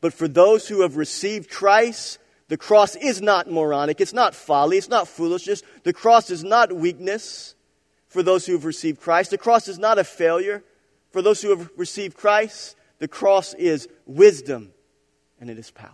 But 0.00 0.14
for 0.14 0.26
those 0.26 0.66
who 0.66 0.80
have 0.80 0.96
received 0.96 1.50
Christ, 1.50 2.18
the 2.48 2.56
cross 2.56 2.96
is 2.96 3.20
not 3.20 3.50
moronic. 3.50 4.00
It's 4.00 4.14
not 4.14 4.34
folly. 4.34 4.78
It's 4.78 4.88
not 4.88 5.06
foolishness. 5.06 5.62
The 5.82 5.92
cross 5.92 6.30
is 6.30 6.42
not 6.42 6.72
weakness 6.72 7.54
for 8.08 8.22
those 8.22 8.46
who 8.46 8.54
have 8.54 8.64
received 8.64 9.02
Christ. 9.02 9.32
The 9.32 9.36
cross 9.36 9.68
is 9.68 9.78
not 9.78 9.98
a 9.98 10.04
failure 10.04 10.64
for 11.10 11.20
those 11.20 11.42
who 11.42 11.50
have 11.50 11.68
received 11.76 12.16
Christ. 12.16 12.74
The 13.02 13.08
cross 13.08 13.52
is 13.54 13.88
wisdom 14.06 14.70
and 15.40 15.50
it 15.50 15.58
is 15.58 15.72
power. 15.72 15.90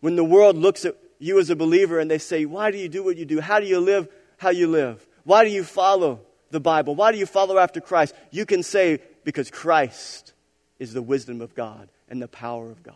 When 0.00 0.16
the 0.16 0.24
world 0.24 0.56
looks 0.56 0.86
at 0.86 0.96
you 1.18 1.38
as 1.38 1.50
a 1.50 1.56
believer 1.56 1.98
and 1.98 2.10
they 2.10 2.16
say, 2.16 2.46
Why 2.46 2.70
do 2.70 2.78
you 2.78 2.88
do 2.88 3.04
what 3.04 3.18
you 3.18 3.26
do? 3.26 3.38
How 3.38 3.60
do 3.60 3.66
you 3.66 3.80
live 3.80 4.08
how 4.38 4.48
you 4.48 4.66
live? 4.66 5.06
Why 5.24 5.44
do 5.44 5.50
you 5.50 5.62
follow 5.62 6.20
the 6.50 6.58
Bible? 6.58 6.94
Why 6.94 7.12
do 7.12 7.18
you 7.18 7.26
follow 7.26 7.58
after 7.58 7.82
Christ? 7.82 8.14
You 8.30 8.46
can 8.46 8.62
say, 8.62 9.00
Because 9.24 9.50
Christ 9.50 10.32
is 10.78 10.94
the 10.94 11.02
wisdom 11.02 11.42
of 11.42 11.54
God 11.54 11.90
and 12.08 12.22
the 12.22 12.28
power 12.28 12.70
of 12.70 12.82
God. 12.82 12.94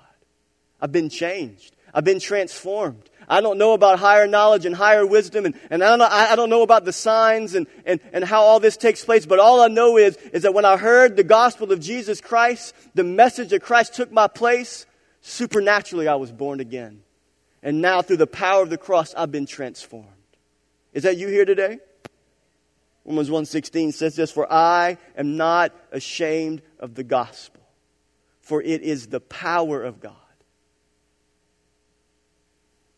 I've 0.80 0.92
been 0.92 1.10
changed. 1.10 1.76
I've 1.94 2.04
been 2.04 2.20
transformed. 2.20 3.10
I 3.28 3.40
don't 3.40 3.58
know 3.58 3.72
about 3.72 3.98
higher 3.98 4.26
knowledge 4.26 4.66
and 4.66 4.74
higher 4.74 5.06
wisdom, 5.06 5.46
and, 5.46 5.54
and 5.70 5.82
I, 5.82 5.88
don't 5.90 5.98
know, 6.00 6.04
I, 6.06 6.32
I 6.32 6.36
don't 6.36 6.50
know 6.50 6.62
about 6.62 6.84
the 6.84 6.92
signs 6.92 7.54
and, 7.54 7.66
and, 7.86 8.00
and 8.12 8.24
how 8.24 8.42
all 8.42 8.60
this 8.60 8.76
takes 8.76 9.04
place, 9.04 9.26
but 9.26 9.38
all 9.38 9.60
I 9.60 9.68
know 9.68 9.96
is, 9.96 10.16
is 10.32 10.42
that 10.42 10.54
when 10.54 10.64
I 10.64 10.76
heard 10.76 11.16
the 11.16 11.24
gospel 11.24 11.72
of 11.72 11.80
Jesus 11.80 12.20
Christ, 12.20 12.74
the 12.94 13.04
message 13.04 13.52
of 13.52 13.62
Christ 13.62 13.94
took 13.94 14.10
my 14.10 14.26
place, 14.26 14.86
supernaturally 15.20 16.08
I 16.08 16.16
was 16.16 16.32
born 16.32 16.60
again. 16.60 17.02
And 17.62 17.80
now 17.80 18.02
through 18.02 18.16
the 18.16 18.26
power 18.26 18.62
of 18.62 18.70
the 18.70 18.78
cross, 18.78 19.14
I've 19.14 19.30
been 19.30 19.46
transformed. 19.46 20.08
Is 20.92 21.04
that 21.04 21.16
you 21.16 21.28
here 21.28 21.44
today? 21.44 21.78
Romans 23.04 23.30
1.16 23.30 23.94
says 23.94 24.16
this, 24.16 24.30
For 24.30 24.52
I 24.52 24.98
am 25.16 25.36
not 25.36 25.72
ashamed 25.90 26.62
of 26.78 26.94
the 26.94 27.04
gospel, 27.04 27.62
for 28.40 28.60
it 28.60 28.82
is 28.82 29.06
the 29.06 29.20
power 29.20 29.82
of 29.82 30.00
God 30.00 30.16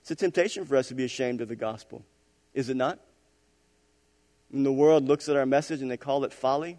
it's 0.04 0.10
a 0.10 0.14
temptation 0.14 0.66
for 0.66 0.76
us 0.76 0.88
to 0.88 0.94
be 0.94 1.04
ashamed 1.04 1.40
of 1.40 1.48
the 1.48 1.56
gospel, 1.56 2.04
is 2.52 2.68
it 2.68 2.76
not? 2.76 2.98
When 4.50 4.62
the 4.62 4.70
world 4.70 5.08
looks 5.08 5.30
at 5.30 5.36
our 5.36 5.46
message 5.46 5.80
and 5.80 5.90
they 5.90 5.96
call 5.96 6.24
it 6.24 6.32
folly, 6.34 6.78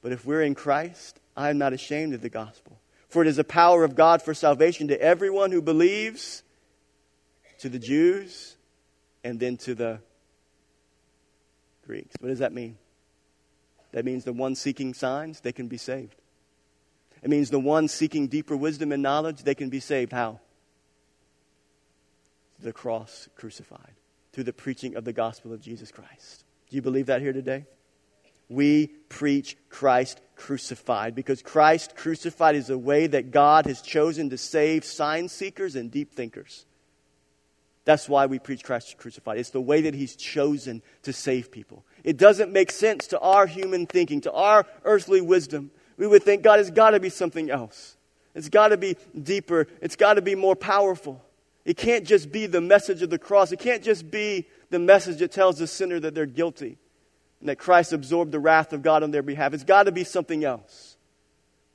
but 0.00 0.12
if 0.12 0.24
we're 0.24 0.42
in 0.42 0.54
Christ, 0.54 1.18
I 1.36 1.50
am 1.50 1.58
not 1.58 1.72
ashamed 1.72 2.14
of 2.14 2.20
the 2.20 2.28
gospel. 2.28 2.78
For 3.08 3.20
it 3.20 3.26
is 3.26 3.34
the 3.34 3.42
power 3.42 3.82
of 3.82 3.96
God 3.96 4.22
for 4.22 4.32
salvation 4.32 4.86
to 4.88 5.02
everyone 5.02 5.50
who 5.50 5.60
believes, 5.60 6.44
to 7.58 7.68
the 7.68 7.80
Jews, 7.80 8.56
and 9.24 9.40
then 9.40 9.56
to 9.56 9.74
the 9.74 9.98
Greeks. 11.84 12.14
What 12.20 12.28
does 12.28 12.38
that 12.38 12.52
mean? 12.52 12.78
That 13.90 14.04
means 14.04 14.22
the 14.22 14.32
one 14.32 14.54
seeking 14.54 14.94
signs, 14.94 15.40
they 15.40 15.50
can 15.50 15.66
be 15.66 15.78
saved. 15.78 16.14
It 17.24 17.28
means 17.28 17.50
the 17.50 17.58
one 17.58 17.88
seeking 17.88 18.28
deeper 18.28 18.56
wisdom 18.56 18.92
and 18.92 19.02
knowledge, 19.02 19.42
they 19.42 19.56
can 19.56 19.68
be 19.68 19.80
saved. 19.80 20.12
How? 20.12 20.38
The 22.62 22.72
cross 22.72 23.28
crucified, 23.36 23.94
through 24.32 24.44
the 24.44 24.52
preaching 24.52 24.96
of 24.96 25.04
the 25.04 25.12
gospel 25.12 25.52
of 25.52 25.60
Jesus 25.60 25.90
Christ. 25.90 26.44
Do 26.70 26.76
you 26.76 26.82
believe 26.82 27.06
that 27.06 27.20
here 27.20 27.32
today? 27.32 27.66
We 28.48 28.88
preach 29.08 29.56
Christ 29.68 30.20
crucified 30.36 31.14
because 31.14 31.42
Christ 31.42 31.96
crucified 31.96 32.56
is 32.56 32.70
a 32.70 32.78
way 32.78 33.06
that 33.06 33.30
God 33.30 33.66
has 33.66 33.80
chosen 33.80 34.30
to 34.30 34.38
save 34.38 34.84
sign 34.84 35.28
seekers 35.28 35.76
and 35.76 35.90
deep 35.90 36.12
thinkers. 36.12 36.66
That's 37.84 38.08
why 38.08 38.26
we 38.26 38.38
preach 38.38 38.62
Christ 38.62 38.96
crucified. 38.96 39.38
It's 39.38 39.50
the 39.50 39.60
way 39.60 39.82
that 39.82 39.94
He's 39.94 40.14
chosen 40.14 40.82
to 41.02 41.12
save 41.12 41.50
people. 41.50 41.84
It 42.04 42.16
doesn't 42.16 42.52
make 42.52 42.70
sense 42.70 43.08
to 43.08 43.18
our 43.20 43.46
human 43.46 43.86
thinking, 43.86 44.20
to 44.22 44.32
our 44.32 44.66
earthly 44.84 45.20
wisdom. 45.20 45.70
We 45.96 46.06
would 46.06 46.22
think 46.22 46.42
God 46.42 46.58
has 46.58 46.70
got 46.70 46.90
to 46.90 47.00
be 47.00 47.08
something 47.08 47.50
else. 47.50 47.96
It's 48.34 48.48
got 48.48 48.68
to 48.68 48.76
be 48.76 48.96
deeper. 49.20 49.66
It's 49.80 49.96
got 49.96 50.14
to 50.14 50.22
be 50.22 50.34
more 50.34 50.56
powerful. 50.56 51.24
It 51.64 51.76
can't 51.76 52.06
just 52.06 52.32
be 52.32 52.46
the 52.46 52.60
message 52.60 53.02
of 53.02 53.10
the 53.10 53.18
cross. 53.18 53.52
It 53.52 53.60
can't 53.60 53.82
just 53.82 54.10
be 54.10 54.48
the 54.70 54.78
message 54.78 55.18
that 55.18 55.30
tells 55.30 55.58
the 55.58 55.66
sinner 55.66 56.00
that 56.00 56.14
they're 56.14 56.26
guilty 56.26 56.78
and 57.40 57.48
that 57.48 57.58
Christ 57.58 57.92
absorbed 57.92 58.32
the 58.32 58.40
wrath 58.40 58.72
of 58.72 58.82
God 58.82 59.02
on 59.02 59.10
their 59.10 59.22
behalf. 59.22 59.54
It's 59.54 59.64
got 59.64 59.84
to 59.84 59.92
be 59.92 60.04
something 60.04 60.44
else. 60.44 60.96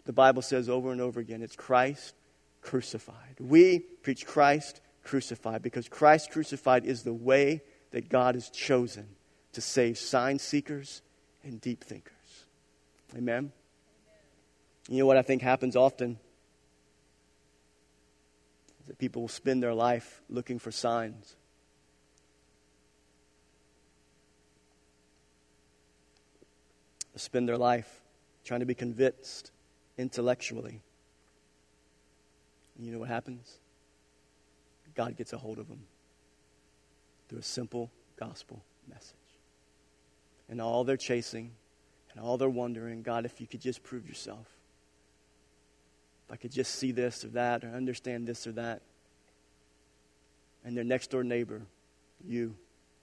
The 0.05 0.13
Bible 0.13 0.41
says 0.41 0.69
over 0.69 0.91
and 0.91 1.01
over 1.01 1.19
again 1.19 1.41
it's 1.41 1.55
Christ 1.55 2.15
crucified. 2.61 3.35
We 3.39 3.79
preach 3.79 4.25
Christ 4.25 4.81
crucified 5.03 5.61
because 5.61 5.88
Christ 5.88 6.31
crucified 6.31 6.85
is 6.85 7.03
the 7.03 7.13
way 7.13 7.61
that 7.91 8.09
God 8.09 8.35
has 8.35 8.49
chosen 8.49 9.07
to 9.53 9.61
save 9.61 9.97
sign 9.97 10.39
seekers 10.39 11.01
and 11.43 11.59
deep 11.61 11.83
thinkers. 11.83 12.13
Amen? 13.15 13.51
You 14.89 14.99
know 14.99 15.05
what 15.05 15.17
I 15.17 15.21
think 15.21 15.41
happens 15.41 15.75
often? 15.75 16.19
That 18.88 18.97
people 18.97 19.21
will 19.21 19.29
spend 19.29 19.61
their 19.61 19.73
life 19.73 20.21
looking 20.29 20.59
for 20.59 20.71
signs. 20.71 21.35
Spend 27.15 27.49
their 27.49 27.57
life 27.57 28.01
trying 28.45 28.59
to 28.59 28.65
be 28.67 28.75
convinced 28.75 29.51
intellectually. 29.97 30.81
You 32.79 32.91
know 32.91 32.99
what 32.99 33.09
happens? 33.09 33.57
God 34.95 35.17
gets 35.17 35.33
a 35.33 35.38
hold 35.38 35.57
of 35.57 35.67
them 35.67 35.81
through 37.27 37.39
a 37.39 37.43
simple 37.43 37.91
gospel 38.19 38.63
message. 38.88 39.15
And 40.47 40.61
all 40.61 40.83
they're 40.83 40.95
chasing 40.95 41.51
and 42.11 42.19
all 42.23 42.38
they're 42.38 42.49
wondering, 42.49 43.01
God, 43.01 43.25
if 43.25 43.41
you 43.41 43.47
could 43.47 43.61
just 43.61 43.83
prove 43.83 44.07
yourself. 44.07 44.57
If 46.28 46.34
I 46.34 46.36
could 46.36 46.51
just 46.51 46.75
see 46.75 46.91
this 46.91 47.23
or 47.23 47.30
that 47.30 47.63
or 47.63 47.69
understand 47.69 48.28
this 48.28 48.45
or 48.45 48.51
that. 48.53 48.82
And 50.65 50.75
their 50.75 50.84
next 50.84 51.09
door 51.11 51.23
neighbor, 51.23 51.61
you 52.25 52.55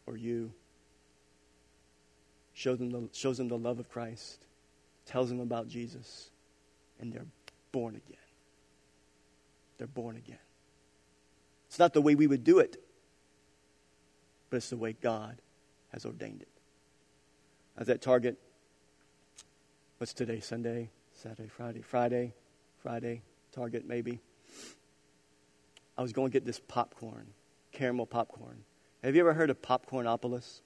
or 0.07 0.19
you, 0.19 0.53
shows 2.53 2.79
them, 2.79 2.91
the, 2.91 3.09
shows 3.13 3.39
them 3.39 3.49
the 3.49 3.57
love 3.57 3.79
of 3.79 3.89
Christ, 3.89 4.39
tells 5.07 5.31
them 5.31 5.41
about 5.41 5.69
Jesus, 5.69 6.31
and 7.01 7.11
they're 7.11 7.27
born 7.73 7.97
again. 7.97 8.19
They're 9.79 9.87
born 9.87 10.17
again. 10.17 10.39
It's 11.69 11.79
not 11.79 11.95
the 11.95 12.03
way 12.03 12.15
we 12.15 12.27
would 12.27 12.45
do 12.45 12.59
it, 12.59 12.77
but 14.51 14.59
it's 14.59 14.71
the 14.71 14.77
way 14.77 14.95
God 15.01 15.37
has 15.93 16.05
ordained 16.05 16.43
it. 16.43 16.49
I 17.77 17.81
was 17.81 17.89
at 17.89 18.03
Target. 18.03 18.39
What's 19.99 20.13
today? 20.13 20.41
Sunday, 20.41 20.91
Saturday, 21.13 21.49
Friday, 21.49 21.81
Friday, 21.81 22.35
Friday, 22.85 23.23
Target 23.53 23.89
maybe. 23.89 24.21
I 25.97 26.03
was 26.03 26.13
going 26.13 26.31
to 26.31 26.33
get 26.35 26.45
this 26.45 26.61
popcorn, 26.69 27.29
caramel 27.73 28.05
popcorn. 28.05 28.59
Have 29.03 29.15
you 29.15 29.23
ever 29.23 29.33
heard 29.33 29.49
of 29.49 29.63
Popcornopolis? 29.63 30.61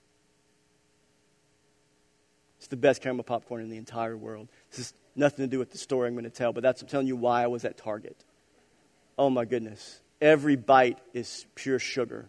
It's 2.58 2.66
the 2.66 2.76
best 2.76 3.02
caramel 3.02 3.22
popcorn 3.22 3.62
in 3.62 3.70
the 3.70 3.76
entire 3.76 4.16
world. 4.16 4.48
This 4.70 4.78
has 4.78 4.94
nothing 5.14 5.44
to 5.44 5.48
do 5.48 5.60
with 5.60 5.70
the 5.70 5.78
story 5.78 6.08
I'm 6.08 6.14
going 6.14 6.24
to 6.24 6.30
tell, 6.30 6.52
but 6.52 6.64
that's 6.64 6.82
I'm 6.82 6.88
telling 6.88 7.06
you 7.06 7.14
why 7.14 7.44
I 7.44 7.46
was 7.46 7.64
at 7.64 7.76
Target. 7.76 8.16
Oh 9.16 9.30
my 9.30 9.44
goodness. 9.44 10.00
Every 10.20 10.56
bite 10.56 10.98
is 11.14 11.46
pure 11.54 11.78
sugar. 11.78 12.28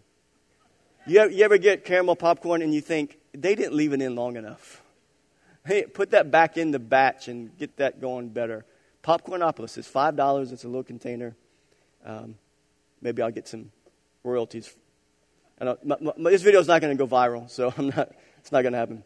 You 1.04 1.28
you 1.30 1.44
ever 1.44 1.58
get 1.58 1.84
caramel 1.84 2.14
popcorn 2.14 2.62
and 2.62 2.72
you 2.72 2.80
think, 2.80 3.18
they 3.32 3.56
didn't 3.56 3.74
leave 3.74 3.92
it 3.92 4.00
in 4.00 4.14
long 4.14 4.36
enough? 4.36 4.82
Hey, 5.66 5.82
put 5.82 6.12
that 6.12 6.30
back 6.30 6.56
in 6.56 6.70
the 6.70 6.78
batch 6.78 7.26
and 7.26 7.58
get 7.58 7.78
that 7.78 8.00
going 8.00 8.28
better. 8.28 8.64
Popcornopolis 9.02 9.78
is 9.78 9.86
$5. 9.86 10.52
It's 10.52 10.64
a 10.64 10.68
little 10.68 10.84
container. 10.84 11.34
Um, 12.04 12.36
maybe 13.00 13.22
I'll 13.22 13.30
get 13.30 13.48
some 13.48 13.70
royalties. 14.22 14.74
My, 15.60 15.76
my, 15.84 16.30
this 16.30 16.42
video 16.42 16.60
is 16.60 16.68
not 16.68 16.80
going 16.80 16.96
to 16.96 17.06
go 17.06 17.10
viral, 17.10 17.48
so 17.50 17.72
I'm 17.78 17.88
not, 17.88 18.12
it's 18.38 18.52
not 18.52 18.62
going 18.62 18.72
to 18.72 18.78
happen. 18.78 19.04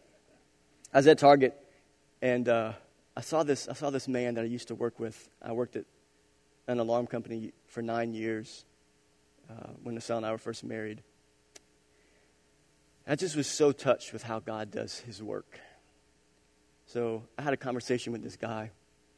I 0.92 0.98
was 0.98 1.06
at 1.06 1.18
Target, 1.18 1.56
and 2.22 2.48
uh, 2.48 2.72
I 3.16 3.20
saw 3.20 3.42
this. 3.42 3.68
I 3.68 3.72
saw 3.72 3.90
this 3.90 4.06
man 4.06 4.34
that 4.34 4.42
I 4.42 4.46
used 4.46 4.68
to 4.68 4.76
work 4.76 5.00
with. 5.00 5.28
I 5.42 5.52
worked 5.52 5.74
at 5.74 5.84
an 6.68 6.78
alarm 6.78 7.08
company 7.08 7.52
for 7.66 7.82
nine 7.82 8.14
years 8.14 8.64
uh, 9.50 9.70
when 9.82 9.96
Nasal 9.96 10.18
and 10.18 10.26
I 10.26 10.30
were 10.30 10.38
first 10.38 10.62
married. 10.62 11.02
I 13.06 13.16
just 13.16 13.36
was 13.36 13.48
so 13.48 13.72
touched 13.72 14.12
with 14.12 14.22
how 14.22 14.38
God 14.38 14.70
does 14.70 15.00
His 15.00 15.20
work. 15.22 15.58
So 16.86 17.24
I 17.36 17.42
had 17.42 17.52
a 17.52 17.56
conversation 17.56 18.12
with 18.12 18.22
this 18.22 18.36
guy 18.36 18.70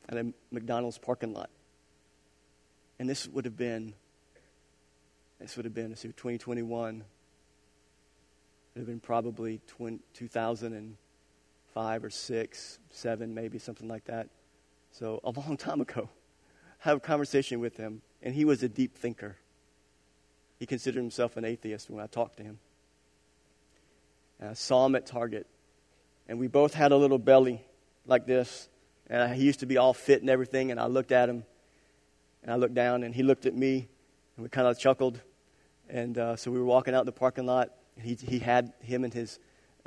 at 0.09 0.16
a 0.16 0.32
McDonald's 0.50 0.98
parking 0.98 1.32
lot, 1.32 1.50
and 2.98 3.09
this 3.09 3.26
would 3.28 3.44
have 3.44 3.57
been. 3.57 3.94
This 5.38 5.54
would 5.57 5.66
have 5.66 5.74
been, 5.74 5.90
let's 5.90 6.00
see, 6.00 6.09
2021. 6.09 6.96
It 6.96 7.02
would 8.74 8.80
have 8.80 8.86
been 8.86 9.00
probably 9.00 9.61
20, 9.66 9.98
2000 10.14 10.72
and 10.72 10.96
five 11.76 12.04
or 12.04 12.09
six, 12.09 12.78
seven, 12.88 13.34
maybe 13.34 13.59
something 13.59 13.86
like 13.86 14.07
that. 14.07 14.28
So 14.92 15.20
a 15.24 15.30
long 15.30 15.59
time 15.59 15.82
ago, 15.82 16.09
I 16.82 16.88
had 16.88 16.96
a 16.96 17.00
conversation 17.00 17.61
with 17.61 17.76
him, 17.76 18.00
and 18.22 18.34
he 18.34 18.46
was 18.46 18.62
a 18.62 18.68
deep 18.68 18.96
thinker. 18.96 19.36
He 20.59 20.64
considered 20.64 21.00
himself 21.00 21.36
an 21.36 21.44
atheist 21.44 21.90
when 21.90 22.02
I 22.02 22.07
talked 22.07 22.38
to 22.38 22.42
him. 22.42 22.59
And 24.40 24.48
I 24.48 24.52
saw 24.54 24.86
him 24.86 24.96
at 24.96 25.04
Target, 25.04 25.46
and 26.28 26.38
we 26.38 26.46
both 26.46 26.72
had 26.72 26.92
a 26.92 26.96
little 26.96 27.18
belly 27.18 27.61
like 28.07 28.26
this, 28.26 28.70
and 29.09 29.34
he 29.34 29.44
used 29.44 29.61
to 29.61 29.66
be 29.66 29.76
all 29.76 29.94
fit 29.94 30.20
and 30.20 30.30
everything. 30.30 30.70
And 30.70 30.80
I 30.80 30.86
looked 30.86 31.12
at 31.12 31.28
him, 31.28 31.44
and 32.42 32.52
I 32.52 32.57
looked 32.57 32.74
down, 32.74 33.02
and 33.02 33.14
he 33.14 33.22
looked 33.22 33.46
at 33.46 33.54
me, 33.54 33.88
and 34.36 34.42
we 34.42 34.48
kind 34.48 34.66
of 34.66 34.78
chuckled. 34.78 35.20
And 35.88 36.18
uh, 36.18 36.36
so 36.36 36.50
we 36.50 36.59
were 36.59 36.64
walking 36.64 36.94
out 36.94 37.00
in 37.00 37.07
the 37.07 37.12
parking 37.12 37.46
lot. 37.46 37.70
And 37.96 38.04
he, 38.04 38.14
he 38.14 38.38
had 38.38 38.72
him 38.80 39.04
and 39.04 39.14
his 39.14 39.38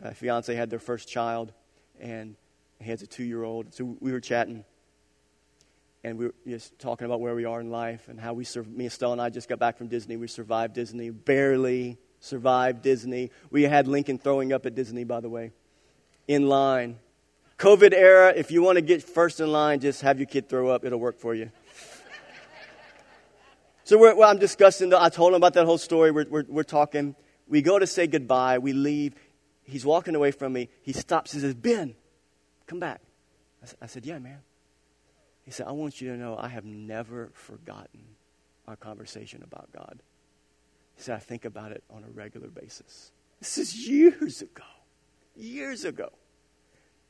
uh, 0.01 0.11
fiance 0.11 0.53
had 0.53 0.70
their 0.70 0.80
first 0.80 1.07
child, 1.07 1.53
and 1.99 2.36
he 2.80 2.89
has 2.89 3.01
a 3.01 3.07
two 3.07 3.24
year 3.24 3.43
old. 3.43 3.74
So 3.74 3.97
we 3.99 4.11
were 4.11 4.22
chatting, 4.22 4.63
and 6.03 6.17
we 6.17 6.26
were 6.28 6.34
just 6.47 6.80
talking 6.80 7.05
about 7.05 7.20
where 7.20 7.36
we 7.36 7.45
are 7.45 7.59
in 7.59 7.70
life 7.70 8.07
and 8.07 8.20
how 8.20 8.34
we, 8.34 8.45
sur- 8.45 8.63
me, 8.63 8.86
Estelle, 8.86 9.11
and 9.11 9.22
I 9.22 9.30
just 9.30 9.49
got 9.49 9.59
back 9.59 9.78
from 9.78 9.88
Disney. 9.88 10.17
We 10.17 10.28
survived 10.28 10.74
Disney, 10.74 11.09
barely 11.09 11.97
survived 12.22 12.82
Disney. 12.82 13.32
We 13.51 13.63
had 13.63 13.88
Lincoln 13.88 14.17
throwing 14.17 14.53
up 14.53 14.65
at 14.65 14.76
Disney, 14.76 15.03
by 15.03 15.20
the 15.20 15.30
way, 15.30 15.51
in 16.28 16.47
line. 16.47 16.97
COVID 17.60 17.93
era, 17.93 18.34
if 18.36 18.51
you 18.51 18.64
want 18.64 18.78
to 18.78 18.82
get 18.82 19.03
first 19.03 19.39
in 19.39 19.51
line, 19.51 19.80
just 19.80 20.01
have 20.01 20.18
your 20.18 20.26
kid 20.26 20.49
throw 20.49 20.70
up. 20.70 20.84
It'll 20.86 20.99
work 20.99 21.20
for 21.20 21.36
you. 21.36 21.51
so 23.84 23.99
well, 23.99 24.30
I'm 24.30 24.39
discussing, 24.39 24.89
the, 24.89 25.01
I 25.01 25.10
told 25.10 25.34
him 25.34 25.36
about 25.36 25.53
that 25.53 25.66
whole 25.66 25.78
story. 25.78 26.10
We're, 26.10 26.26
we're, 26.30 26.45
we're 26.47 26.64
talking. 26.64 27.16
We 27.47 27.62
go 27.62 27.78
to 27.78 27.86
say 27.86 28.07
goodbye. 28.07 28.60
We 28.60 28.74
leave 28.74 29.14
he's 29.70 29.86
walking 29.86 30.16
away 30.16 30.32
from 30.32 30.53
me. 30.53 30.70
He 30.82 30.93
stops 30.93 31.34
and 31.34 31.41
says, 31.41 31.53
Ben, 31.53 31.95
come 32.68 32.80
back. 32.80 33.01
I, 33.64 33.84
I 33.84 33.88
said, 33.88 34.05
Yeah, 34.05 34.20
man. 34.20 34.39
He 35.43 35.51
said, 35.51 35.68
I 35.68 35.72
want 35.72 35.99
you 35.99 36.12
to 36.12 36.18
know 36.18 36.38
I 36.38 36.47
have 36.47 36.66
never 36.66 37.32
forgotten 37.34 38.03
our 38.68 38.76
conversation 38.76 39.41
about 39.43 39.72
God. 39.72 40.01
He 40.95 41.01
said, 41.01 41.16
I 41.16 41.20
think 41.20 41.45
about 41.45 41.72
it 41.72 41.84
on 41.89 42.03
a 42.03 42.10
regular 42.10 42.49
basis. 42.49 43.12
This 43.39 43.57
is 43.57 43.88
years 43.88 44.41
ago. 44.41 44.64
Years 45.36 45.86
ago. 45.86 46.12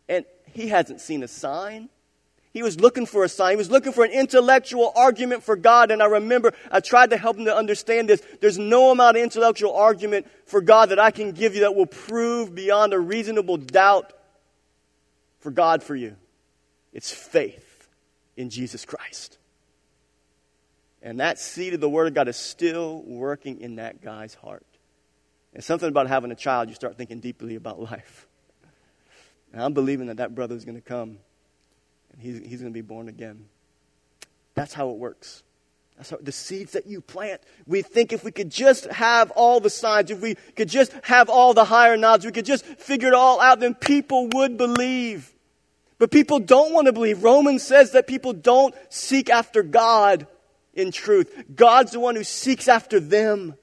And 0.10 0.26
he 0.51 0.68
hasn't 0.68 0.99
seen 0.99 1.24
a 1.24 1.28
sign. 1.28 1.88
He 2.51 2.64
was 2.64 2.80
looking 2.80 3.05
for 3.05 3.24
a 3.24 3.30
sign. 3.30 3.51
He 3.51 3.57
was 3.57 3.70
looking 3.70 3.93
for 3.93 4.03
an 4.03 4.12
intellectual 4.12 4.91
argument 4.95 5.43
for 5.43 5.55
God. 5.55 5.91
And 5.91 6.01
I 6.01 6.07
remember 6.07 6.53
I 6.72 6.80
tried 6.80 7.12
to 7.12 7.18
help 7.18 7.38
him 7.38 7.45
to 7.45 7.55
understand 7.55 8.10
this. 8.10 8.22
There's 8.41 8.57
no 8.57 8.89
amount 8.89 9.18
of 9.18 9.24
intellectual 9.24 9.74
argument 9.76 10.28
for 10.45 10.60
God 10.60 10.89
that 10.89 10.99
I 10.99 11.12
can 11.12 11.32
give 11.32 11.53
you 11.53 11.62
that 11.62 11.76
will 11.76 11.86
prove 11.86 12.55
beyond 12.55 12.93
a 12.93 12.99
reasonable 12.99 13.57
doubt 13.57 14.12
for 15.39 15.51
God 15.51 15.84
for 15.84 15.95
you. 15.95 16.16
It's 16.91 17.12
faith 17.12 17.88
in 18.36 18.49
Jesus 18.49 18.84
Christ. 18.84 19.38
And 21.03 21.20
that 21.20 21.39
seed 21.39 21.76
of 21.76 21.82
the 21.82 21.89
Word 21.89 22.07
of 22.07 22.14
God 22.16 22.28
is 22.28 22.36
still 22.36 23.03
working 23.03 23.62
in 23.62 23.76
that 23.76 24.01
guy's 24.01 24.34
heart. 24.34 24.66
And 25.53 25.64
something 25.64 25.88
about 25.88 26.07
having 26.07 26.32
a 26.32 26.36
child, 26.36 26.68
you 26.70 26.76
start 26.76 26.97
thinking 26.97 27.20
deeply 27.20 27.55
about 27.55 27.80
life. 27.91 28.28
And 29.54 29.62
I'm 29.62 29.74
believing 29.74 30.08
that 30.08 30.18
that 30.18 30.36
brother 30.36 30.56
is 30.56 30.66
going 30.66 30.76
to 30.76 30.82
come 30.82 31.18
and 32.12 32.22
he's, 32.22 32.38
he's 32.39 32.62
going 32.62 32.72
to 32.72 32.78
be 32.78 32.82
born 32.82 33.08
again. 33.08 33.45
That's 34.56 34.74
how 34.74 34.89
it 34.89 34.97
works. 34.97 35.43
That's 35.97 36.12
how, 36.12 36.18
the 36.22 36.32
seeds 36.32 36.74
that 36.74 36.88
you 36.88 37.02
plant. 37.02 37.41
We 37.68 37.82
think 37.82 38.14
if 38.14 38.24
we 38.24 38.32
could 38.32 38.50
just 38.50 38.86
have 38.86 39.32
all 39.32 39.60
the 39.60 39.70
signs, 39.70 40.12
if 40.12 40.22
we 40.22 40.36
could 40.56 40.70
just 40.70 40.93
have 41.04 41.30
all 41.30 41.54
the 41.54 41.66
higher 41.66 41.97
knowledge, 41.97 42.26
we 42.26 42.32
could 42.32 42.45
just 42.45 42.66
figure 42.66 43.10
it 43.10 43.14
all 43.14 43.41
out, 43.41 43.60
then 43.60 43.76
people 43.76 44.30
would 44.34 44.58
believe. 44.58 45.34
But 45.97 46.12
people 46.12 46.39
don't 46.39 46.74
want 46.74 46.88
to 46.88 46.93
believe. 46.93 47.24
Romans 47.24 47.64
says 47.64 47.91
that 47.91 48.08
people 48.08 48.32
don't 48.32 48.74
seek 48.88 49.30
after 49.30 49.62
God 49.62 50.28
in 50.74 50.91
truth. 50.91 51.43
God's 51.54 51.91
the 51.91 52.00
one 52.00 52.16
who 52.16 52.24
seeks 52.24 52.70
after 52.70 53.02
them. 53.02 53.56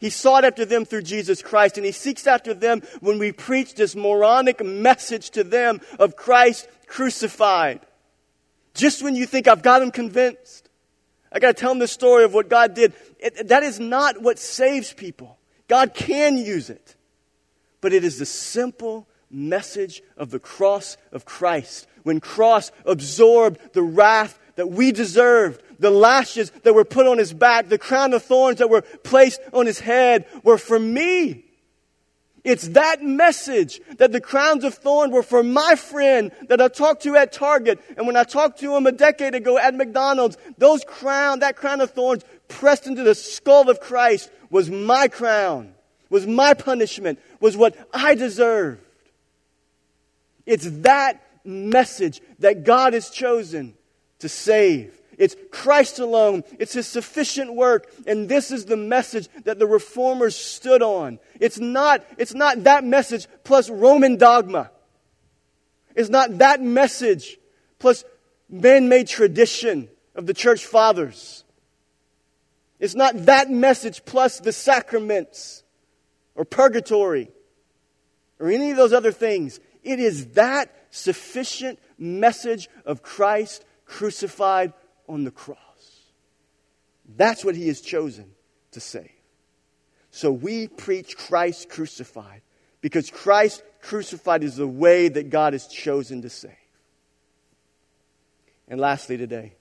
He 0.00 0.08
sought 0.08 0.46
after 0.46 0.64
them 0.64 0.86
through 0.86 1.02
Jesus 1.02 1.42
Christ, 1.42 1.76
and 1.76 1.84
He 1.84 1.92
seeks 1.92 2.26
after 2.26 2.54
them 2.54 2.82
when 3.00 3.18
we 3.18 3.32
preach 3.32 3.74
this 3.74 3.94
moronic 3.94 4.64
message 4.64 5.30
to 5.30 5.44
them 5.44 5.80
of 5.98 6.16
Christ 6.16 6.68
crucified. 6.86 7.80
Just 8.74 9.02
when 9.02 9.14
you 9.14 9.26
think 9.26 9.46
I've 9.46 9.62
got 9.62 9.80
them 9.80 9.90
convinced, 9.90 10.70
I 11.30 11.38
got 11.38 11.48
to 11.48 11.60
tell 11.60 11.70
them 11.70 11.78
the 11.78 11.86
story 11.86 12.24
of 12.24 12.32
what 12.32 12.48
God 12.48 12.74
did. 12.74 12.94
It, 13.18 13.48
that 13.48 13.62
is 13.62 13.78
not 13.78 14.22
what 14.22 14.38
saves 14.38 14.92
people. 14.92 15.38
God 15.68 15.92
can 15.92 16.38
use 16.38 16.70
it, 16.70 16.96
but 17.82 17.92
it 17.92 18.02
is 18.02 18.18
the 18.18 18.26
simple 18.26 19.06
message 19.30 20.02
of 20.16 20.30
the 20.30 20.40
cross 20.40 20.96
of 21.12 21.26
Christ. 21.26 21.86
When 22.02 22.20
cross 22.20 22.72
absorbed 22.86 23.74
the 23.74 23.82
wrath 23.82 24.38
that 24.60 24.66
we 24.66 24.92
deserved, 24.92 25.62
the 25.78 25.90
lashes 25.90 26.50
that 26.64 26.74
were 26.74 26.84
put 26.84 27.06
on 27.06 27.16
his 27.16 27.32
back, 27.32 27.70
the 27.70 27.78
crown 27.78 28.12
of 28.12 28.22
thorns 28.22 28.58
that 28.58 28.68
were 28.68 28.82
placed 28.82 29.40
on 29.54 29.64
his 29.64 29.80
head 29.80 30.26
were 30.44 30.58
for 30.58 30.78
me. 30.78 31.46
It's 32.44 32.68
that 32.68 33.02
message 33.02 33.80
that 33.96 34.12
the 34.12 34.20
crowns 34.20 34.62
of 34.62 34.74
thorn 34.74 35.12
were 35.12 35.22
for 35.22 35.42
my 35.42 35.76
friend 35.76 36.30
that 36.48 36.60
I 36.60 36.68
talked 36.68 37.04
to 37.04 37.16
at 37.16 37.32
Target. 37.32 37.82
And 37.96 38.06
when 38.06 38.16
I 38.16 38.24
talked 38.24 38.60
to 38.60 38.76
him 38.76 38.86
a 38.86 38.92
decade 38.92 39.34
ago 39.34 39.56
at 39.56 39.74
McDonald's, 39.74 40.36
those 40.58 40.84
crown, 40.84 41.38
that 41.38 41.56
crown 41.56 41.80
of 41.80 41.92
thorns 41.92 42.22
pressed 42.48 42.86
into 42.86 43.02
the 43.02 43.14
skull 43.14 43.70
of 43.70 43.80
Christ 43.80 44.30
was 44.50 44.68
my 44.68 45.08
crown, 45.08 45.72
was 46.10 46.26
my 46.26 46.52
punishment, 46.52 47.18
was 47.40 47.56
what 47.56 47.74
I 47.94 48.14
deserved. 48.14 48.82
It's 50.44 50.68
that 50.82 51.22
message 51.46 52.20
that 52.40 52.64
God 52.64 52.92
has 52.92 53.08
chosen 53.08 53.74
to 54.20 54.28
save. 54.28 55.00
It's 55.18 55.36
Christ 55.50 55.98
alone. 55.98 56.44
It's 56.58 56.72
His 56.72 56.86
sufficient 56.86 57.54
work. 57.54 57.92
And 58.06 58.28
this 58.28 58.50
is 58.50 58.64
the 58.64 58.76
message 58.76 59.28
that 59.44 59.58
the 59.58 59.66
reformers 59.66 60.34
stood 60.34 60.82
on. 60.82 61.18
It's 61.38 61.58
not, 61.58 62.02
it's 62.16 62.32
not 62.32 62.64
that 62.64 62.84
message 62.84 63.26
plus 63.44 63.68
Roman 63.68 64.16
dogma. 64.16 64.70
It's 65.94 66.08
not 66.08 66.38
that 66.38 66.62
message 66.62 67.38
plus 67.78 68.04
man 68.48 68.88
made 68.88 69.08
tradition 69.08 69.88
of 70.14 70.26
the 70.26 70.34
church 70.34 70.64
fathers. 70.64 71.44
It's 72.78 72.94
not 72.94 73.26
that 73.26 73.50
message 73.50 74.04
plus 74.06 74.40
the 74.40 74.52
sacraments 74.52 75.62
or 76.34 76.46
purgatory 76.46 77.30
or 78.38 78.48
any 78.48 78.70
of 78.70 78.78
those 78.78 78.94
other 78.94 79.12
things. 79.12 79.60
It 79.82 80.00
is 80.00 80.28
that 80.28 80.74
sufficient 80.90 81.78
message 81.98 82.68
of 82.86 83.02
Christ 83.02 83.64
crucified 83.90 84.72
on 85.08 85.24
the 85.24 85.30
cross. 85.30 85.58
That's 87.16 87.44
what 87.44 87.56
he 87.56 87.68
has 87.68 87.80
chosen. 87.80 88.32
to 88.72 88.80
save. 88.80 89.10
So 90.12 90.30
we 90.30 90.68
preach 90.68 91.16
Christ 91.16 91.68
crucified 91.68 92.42
because 92.80 93.10
Christ 93.10 93.64
crucified 93.82 94.44
is 94.44 94.56
the 94.56 94.66
way 94.66 95.08
that 95.08 95.28
God 95.28 95.52
has 95.54 95.66
chosen 95.66 96.22
to 96.22 96.30
save. 96.30 96.52
And 98.68 98.80
lastly, 98.80 99.16
today, 99.16 99.54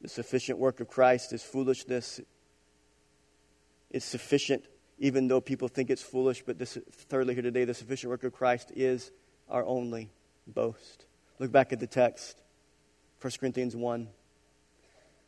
the 0.00 0.08
sufficient 0.08 0.58
work 0.58 0.78
of 0.78 0.88
Christ 0.88 1.32
is 1.32 1.42
foolishness. 1.42 2.20
It's 3.90 4.04
sufficient, 4.04 4.64
even 4.98 5.26
though 5.26 5.40
people 5.40 5.66
think 5.66 5.90
it's 5.90 6.02
foolish. 6.02 6.44
But 6.46 6.58
this, 6.58 6.78
thirdly, 6.92 7.34
here 7.34 7.42
today, 7.42 7.64
the 7.64 7.74
sufficient 7.74 8.10
work 8.10 8.22
of 8.22 8.32
Christ 8.32 8.70
is 8.76 9.10
our 9.48 9.64
only 9.64 10.10
boast. 10.46 11.03
Look 11.38 11.50
back 11.52 11.72
at 11.72 11.80
the 11.80 11.86
text 11.86 12.40
1 13.20 13.32
Corinthians 13.40 13.74
1. 13.74 14.08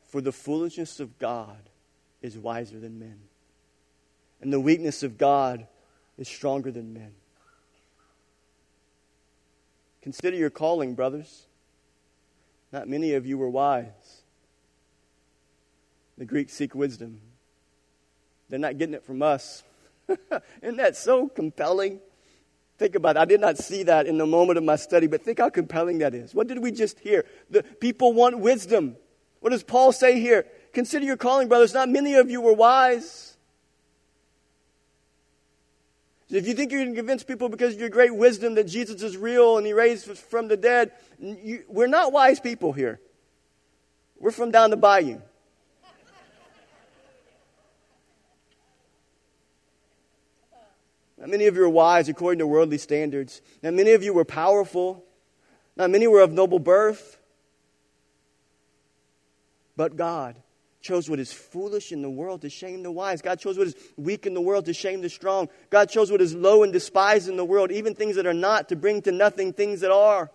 For 0.06 0.20
the 0.20 0.32
foolishness 0.32 1.00
of 1.00 1.18
God 1.18 1.70
is 2.22 2.38
wiser 2.38 2.78
than 2.78 2.98
men, 2.98 3.18
and 4.40 4.52
the 4.52 4.60
weakness 4.60 5.02
of 5.02 5.18
God 5.18 5.66
is 6.16 6.28
stronger 6.28 6.70
than 6.70 6.94
men. 6.94 7.12
Consider 10.02 10.36
your 10.36 10.50
calling, 10.50 10.94
brothers. 10.94 11.46
Not 12.72 12.88
many 12.88 13.14
of 13.14 13.26
you 13.26 13.38
were 13.38 13.50
wise. 13.50 14.22
The 16.16 16.24
Greeks 16.24 16.52
seek 16.52 16.74
wisdom. 16.74 17.20
They're 18.48 18.58
not 18.58 18.78
getting 18.78 18.94
it 18.94 19.04
from 19.04 19.22
us. 19.22 19.64
Isn't 20.62 20.76
that 20.76 20.96
so 20.96 21.28
compelling? 21.28 22.00
Think 22.78 22.94
about 22.94 23.16
it. 23.16 23.20
I 23.20 23.24
did 23.24 23.40
not 23.40 23.56
see 23.56 23.84
that 23.84 24.06
in 24.06 24.18
the 24.18 24.26
moment 24.26 24.58
of 24.58 24.64
my 24.64 24.76
study, 24.76 25.06
but 25.06 25.22
think 25.22 25.38
how 25.38 25.48
compelling 25.48 25.98
that 25.98 26.14
is. 26.14 26.34
What 26.34 26.46
did 26.46 26.62
we 26.62 26.72
just 26.72 26.98
hear? 26.98 27.24
The 27.48 27.62
people 27.62 28.12
want 28.12 28.38
wisdom. 28.38 28.96
What 29.40 29.50
does 29.50 29.62
Paul 29.62 29.92
say 29.92 30.20
here? 30.20 30.46
Consider 30.74 31.06
your 31.06 31.16
calling, 31.16 31.48
brothers. 31.48 31.72
Not 31.72 31.88
many 31.88 32.14
of 32.14 32.30
you 32.30 32.40
were 32.40 32.52
wise. 32.52 33.36
If 36.28 36.46
you 36.46 36.54
think 36.54 36.72
you 36.72 36.84
can 36.84 36.94
convince 36.94 37.22
people 37.22 37.48
because 37.48 37.74
of 37.74 37.80
your 37.80 37.88
great 37.88 38.14
wisdom 38.14 38.56
that 38.56 38.64
Jesus 38.64 39.00
is 39.02 39.16
real 39.16 39.58
and 39.58 39.66
he 39.66 39.72
raised 39.72 40.06
from 40.18 40.48
the 40.48 40.56
dead, 40.56 40.90
you, 41.18 41.62
we're 41.68 41.86
not 41.86 42.12
wise 42.12 42.40
people 42.40 42.72
here. 42.72 43.00
We're 44.18 44.32
from 44.32 44.50
down 44.50 44.70
the 44.70 44.76
bayou. 44.76 45.20
Not 51.18 51.30
many 51.30 51.46
of 51.46 51.56
you 51.56 51.64
are 51.64 51.68
wise 51.68 52.08
according 52.08 52.40
to 52.40 52.46
worldly 52.46 52.78
standards. 52.78 53.40
Not 53.62 53.74
many 53.74 53.92
of 53.92 54.02
you 54.02 54.12
were 54.12 54.24
powerful. 54.24 55.04
Not 55.76 55.90
many 55.90 56.06
were 56.06 56.20
of 56.20 56.32
noble 56.32 56.58
birth. 56.58 57.18
But 59.76 59.96
God 59.96 60.36
chose 60.80 61.10
what 61.10 61.18
is 61.18 61.32
foolish 61.32 61.90
in 61.90 62.00
the 62.00 62.10
world 62.10 62.42
to 62.42 62.50
shame 62.50 62.82
the 62.82 62.92
wise. 62.92 63.20
God 63.20 63.40
chose 63.40 63.58
what 63.58 63.66
is 63.66 63.74
weak 63.96 64.26
in 64.26 64.34
the 64.34 64.40
world 64.40 64.66
to 64.66 64.74
shame 64.74 65.00
the 65.00 65.08
strong. 65.08 65.48
God 65.68 65.90
chose 65.90 66.10
what 66.10 66.20
is 66.20 66.34
low 66.34 66.62
and 66.62 66.72
despised 66.72 67.28
in 67.28 67.36
the 67.36 67.44
world, 67.44 67.72
even 67.72 67.94
things 67.94 68.16
that 68.16 68.26
are 68.26 68.34
not, 68.34 68.68
to 68.68 68.76
bring 68.76 69.02
to 69.02 69.12
nothing 69.12 69.52
things 69.52 69.80
that 69.80 69.90
are. 69.90 70.30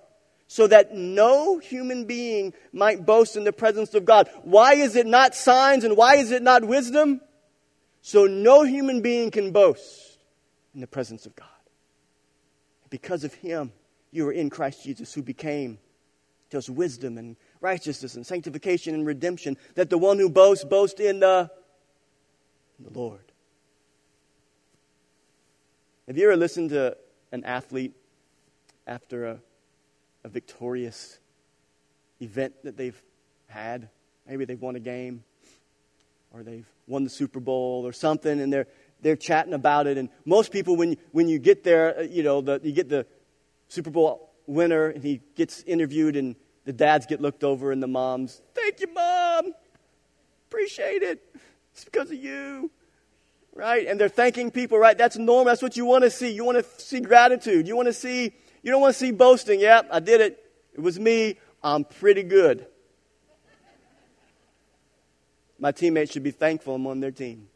So 0.47 0.67
that 0.67 0.93
no 0.93 1.59
human 1.59 2.05
being 2.05 2.53
might 2.73 3.05
boast 3.05 3.38
in 3.38 3.45
the 3.45 3.53
presence 3.53 3.93
of 3.93 4.03
God. 4.03 4.29
Why 4.43 4.73
is 4.73 4.97
it 4.97 5.07
not 5.07 5.34
signs 5.34 5.86
and 5.86 5.95
why 5.95 6.15
is 6.15 6.32
it 6.32 6.43
not 6.43 6.65
wisdom? 6.65 7.21
So 8.01 8.25
no 8.25 8.63
human 8.63 9.01
being 9.01 9.32
can 9.32 9.51
boast 9.51 10.11
in 10.74 10.82
the 10.82 10.88
presence 10.88 11.26
of 11.26 11.36
God. 11.36 11.47
Because 12.89 13.24
of 13.24 13.34
Him, 13.34 13.72
you 14.11 14.28
are 14.28 14.32
in 14.32 14.49
Christ 14.49 14.84
Jesus, 14.84 15.13
who 15.13 15.22
became 15.22 15.80
us 16.57 16.69
wisdom 16.69 17.17
and 17.17 17.36
righteousness 17.61 18.15
and 18.15 18.26
sanctification 18.26 18.93
and 18.93 19.05
redemption, 19.05 19.57
that 19.76 19.89
the 19.89 19.97
one 19.97 20.19
who 20.19 20.30
boasts, 20.30 20.65
boasts 20.65 20.99
in 20.99 21.22
the, 21.22 21.49
in 22.78 22.91
the 22.91 22.99
Lord. 22.99 23.32
Have 26.07 26.17
you 26.17 26.26
ever 26.26 26.36
listened 26.36 26.72
to 26.72 26.97
an 27.32 27.45
athlete 27.45 27.93
after 28.86 29.28
a, 29.28 29.39
a 30.24 30.30
victorious 30.30 31.19
event 32.19 32.53
that 32.63 32.76
they've 32.76 33.01
had? 33.47 33.88
Maybe 34.28 34.45
they've 34.45 34.61
won 34.61 34.76
a 34.76 34.80
game 34.80 35.24
or 36.34 36.43
they've 36.43 36.67
won 36.88 37.03
the 37.03 37.09
Super 37.09 37.39
Bowl 37.39 37.86
or 37.86 37.93
something, 37.93 38.41
and 38.41 38.51
they're, 38.51 38.67
they're 39.01 39.15
chatting 39.15 39.53
about 39.53 39.87
it. 39.87 39.97
And 39.97 40.09
most 40.25 40.51
people, 40.51 40.75
when, 40.75 40.97
when 41.11 41.27
you 41.27 41.39
get 41.39 41.63
there, 41.63 41.99
uh, 41.99 42.01
you 42.03 42.23
know, 42.23 42.41
the, 42.41 42.59
you 42.63 42.71
get 42.71 42.89
the 42.89 43.05
Super 43.67 43.89
Bowl 43.89 44.31
winner, 44.47 44.87
and 44.87 45.03
he 45.03 45.21
gets 45.35 45.63
interviewed, 45.63 46.15
and 46.15 46.35
the 46.65 46.73
dads 46.73 47.05
get 47.05 47.21
looked 47.21 47.43
over 47.43 47.71
and 47.71 47.81
the 47.81 47.87
moms, 47.87 48.41
thank 48.53 48.79
you, 48.81 48.93
mom. 48.93 49.53
Appreciate 50.49 51.01
it. 51.01 51.23
It's 51.73 51.85
because 51.85 52.11
of 52.11 52.17
you. 52.17 52.69
Right? 53.53 53.87
And 53.87 53.99
they're 53.99 54.09
thanking 54.09 54.51
people, 54.51 54.77
right? 54.77 54.97
That's 54.97 55.17
normal. 55.17 55.45
That's 55.45 55.61
what 55.61 55.75
you 55.75 55.85
want 55.85 56.03
to 56.03 56.09
see. 56.09 56.31
You 56.31 56.45
want 56.45 56.57
to 56.57 56.81
see 56.81 57.01
gratitude. 57.01 57.67
You 57.67 57.75
want 57.75 57.87
to 57.87 57.93
see, 57.93 58.33
you 58.63 58.71
don't 58.71 58.81
want 58.81 58.93
to 58.93 58.99
see 58.99 59.11
boasting. 59.11 59.59
Yep, 59.59 59.85
yeah, 59.89 59.95
I 59.95 59.99
did 59.99 60.21
it. 60.21 60.41
It 60.73 60.79
was 60.79 60.99
me. 60.99 61.37
I'm 61.63 61.83
pretty 61.83 62.23
good. 62.23 62.65
My 65.59 65.71
teammates 65.71 66.11
should 66.11 66.23
be 66.23 66.31
thankful 66.31 66.75
I'm 66.75 66.87
on 66.87 67.01
their 67.01 67.11
team. 67.11 67.47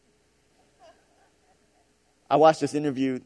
I 2.30 2.38
watched 2.38 2.62
this 2.62 2.74
interview, 2.74 3.20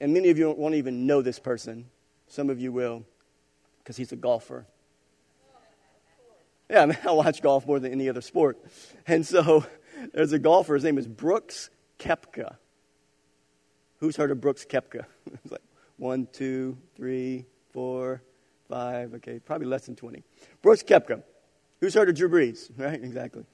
and 0.00 0.12
many 0.12 0.30
of 0.30 0.38
you 0.38 0.50
won't 0.50 0.74
even 0.74 1.06
know 1.06 1.22
this 1.22 1.38
person. 1.38 1.86
Some 2.28 2.50
of 2.50 2.60
you 2.60 2.72
will, 2.72 3.04
because 3.78 3.96
he's 3.96 4.12
a 4.12 4.16
golfer. 4.16 4.66
Yeah, 6.70 6.82
I, 6.82 6.86
mean, 6.86 6.98
I 7.06 7.12
watch 7.12 7.42
golf 7.42 7.66
more 7.66 7.78
than 7.78 7.92
any 7.92 8.08
other 8.08 8.20
sport. 8.20 8.58
And 9.06 9.26
so 9.26 9.64
there's 10.12 10.32
a 10.32 10.38
golfer, 10.38 10.74
his 10.74 10.84
name 10.84 10.98
is 10.98 11.06
Brooks 11.06 11.70
Koepka. 11.98 12.56
Who's 13.98 14.16
heard 14.16 14.30
of 14.30 14.40
Brooks 14.40 14.66
Koepka? 14.68 15.06
it's 15.32 15.52
like 15.52 15.62
one, 15.96 16.28
two, 16.32 16.76
three, 16.96 17.46
four, 17.72 18.22
five, 18.68 19.14
okay, 19.14 19.38
probably 19.38 19.66
less 19.66 19.86
than 19.86 19.96
20. 19.96 20.22
Brooks 20.62 20.82
Koepka. 20.82 21.22
Who's 21.80 21.94
heard 21.94 22.08
of 22.08 22.14
Drew 22.14 22.28
Brees? 22.28 22.70
Right, 22.78 23.02
exactly. 23.02 23.44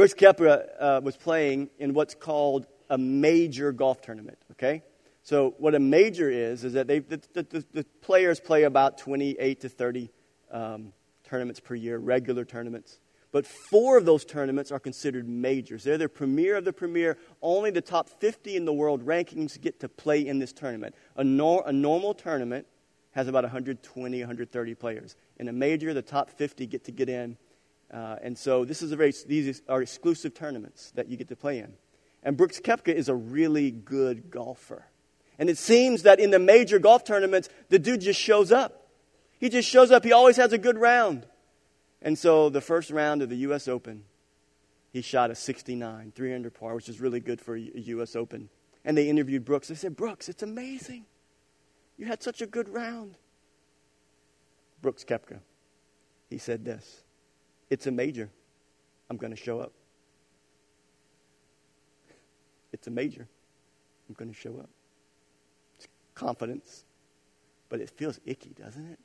Brooks 0.00 0.14
Koepka 0.14 0.66
uh, 0.80 1.00
was 1.04 1.14
playing 1.14 1.68
in 1.78 1.92
what's 1.92 2.14
called 2.14 2.66
a 2.88 2.96
major 2.96 3.70
golf 3.70 4.00
tournament, 4.00 4.38
okay? 4.52 4.82
So 5.22 5.54
what 5.58 5.74
a 5.74 5.78
major 5.78 6.30
is, 6.30 6.64
is 6.64 6.72
that 6.72 6.86
they, 6.86 7.00
the, 7.00 7.20
the, 7.34 7.62
the 7.74 7.84
players 8.00 8.40
play 8.40 8.62
about 8.62 8.96
28 8.96 9.60
to 9.60 9.68
30 9.68 10.08
um, 10.50 10.94
tournaments 11.22 11.60
per 11.60 11.74
year, 11.74 11.98
regular 11.98 12.46
tournaments. 12.46 12.98
But 13.30 13.46
four 13.46 13.98
of 13.98 14.06
those 14.06 14.24
tournaments 14.24 14.72
are 14.72 14.80
considered 14.80 15.28
majors. 15.28 15.84
They're 15.84 15.98
the 15.98 16.08
premier 16.08 16.56
of 16.56 16.64
the 16.64 16.72
premier. 16.72 17.18
Only 17.42 17.70
the 17.70 17.82
top 17.82 18.08
50 18.08 18.56
in 18.56 18.64
the 18.64 18.72
world 18.72 19.04
rankings 19.04 19.60
get 19.60 19.80
to 19.80 19.88
play 19.90 20.26
in 20.26 20.38
this 20.38 20.54
tournament. 20.54 20.94
A, 21.16 21.24
nor- 21.24 21.64
a 21.66 21.74
normal 21.74 22.14
tournament 22.14 22.66
has 23.10 23.28
about 23.28 23.44
120, 23.44 24.18
130 24.18 24.74
players. 24.76 25.16
In 25.36 25.48
a 25.48 25.52
major, 25.52 25.92
the 25.92 26.00
top 26.00 26.30
50 26.30 26.66
get 26.68 26.84
to 26.84 26.90
get 26.90 27.10
in. 27.10 27.36
Uh, 27.92 28.16
and 28.22 28.38
so 28.38 28.64
this 28.64 28.82
is 28.82 28.92
a 28.92 28.96
very, 28.96 29.12
these 29.26 29.62
are 29.68 29.82
exclusive 29.82 30.34
tournaments 30.34 30.92
that 30.92 31.08
you 31.08 31.16
get 31.16 31.28
to 31.28 31.36
play 31.36 31.58
in. 31.58 31.74
And 32.22 32.36
Brooks 32.36 32.60
Koepka 32.60 32.94
is 32.94 33.08
a 33.08 33.14
really 33.14 33.70
good 33.70 34.30
golfer. 34.30 34.86
And 35.38 35.48
it 35.48 35.58
seems 35.58 36.02
that 36.02 36.20
in 36.20 36.30
the 36.30 36.38
major 36.38 36.78
golf 36.78 37.04
tournaments, 37.04 37.48
the 37.70 37.78
dude 37.78 38.02
just 38.02 38.20
shows 38.20 38.52
up. 38.52 38.88
He 39.38 39.48
just 39.48 39.68
shows 39.68 39.90
up. 39.90 40.04
He 40.04 40.12
always 40.12 40.36
has 40.36 40.52
a 40.52 40.58
good 40.58 40.76
round. 40.76 41.26
And 42.02 42.18
so 42.18 42.50
the 42.50 42.60
first 42.60 42.90
round 42.90 43.22
of 43.22 43.30
the 43.30 43.36
U.S. 43.36 43.66
Open, 43.66 44.04
he 44.92 45.00
shot 45.00 45.30
a 45.30 45.34
69, 45.34 46.12
300 46.14 46.54
par, 46.54 46.74
which 46.74 46.88
is 46.88 47.00
really 47.00 47.20
good 47.20 47.40
for 47.40 47.56
a 47.56 47.60
U.S. 47.60 48.14
Open. 48.14 48.50
And 48.84 48.96
they 48.96 49.08
interviewed 49.08 49.44
Brooks. 49.44 49.68
They 49.68 49.74
said, 49.74 49.96
Brooks, 49.96 50.28
it's 50.28 50.42
amazing. 50.42 51.06
You 51.96 52.06
had 52.06 52.22
such 52.22 52.42
a 52.42 52.46
good 52.46 52.68
round. 52.68 53.16
Brooks 54.82 55.04
Koepka, 55.04 55.40
he 56.28 56.38
said 56.38 56.64
this 56.64 57.02
It's 57.70 57.86
a 57.86 57.90
major. 57.90 58.28
I'm 59.08 59.16
going 59.16 59.30
to 59.30 59.36
show 59.36 59.60
up. 59.60 59.72
It's 62.72 62.86
a 62.86 62.90
major. 62.90 63.26
I'm 64.08 64.14
going 64.14 64.32
to 64.32 64.36
show 64.36 64.58
up. 64.58 64.68
It's 65.76 65.88
confidence. 66.14 66.84
But 67.68 67.80
it 67.80 67.90
feels 67.90 68.20
icky, 68.26 68.50
doesn't 68.50 68.86
it? 68.86 68.98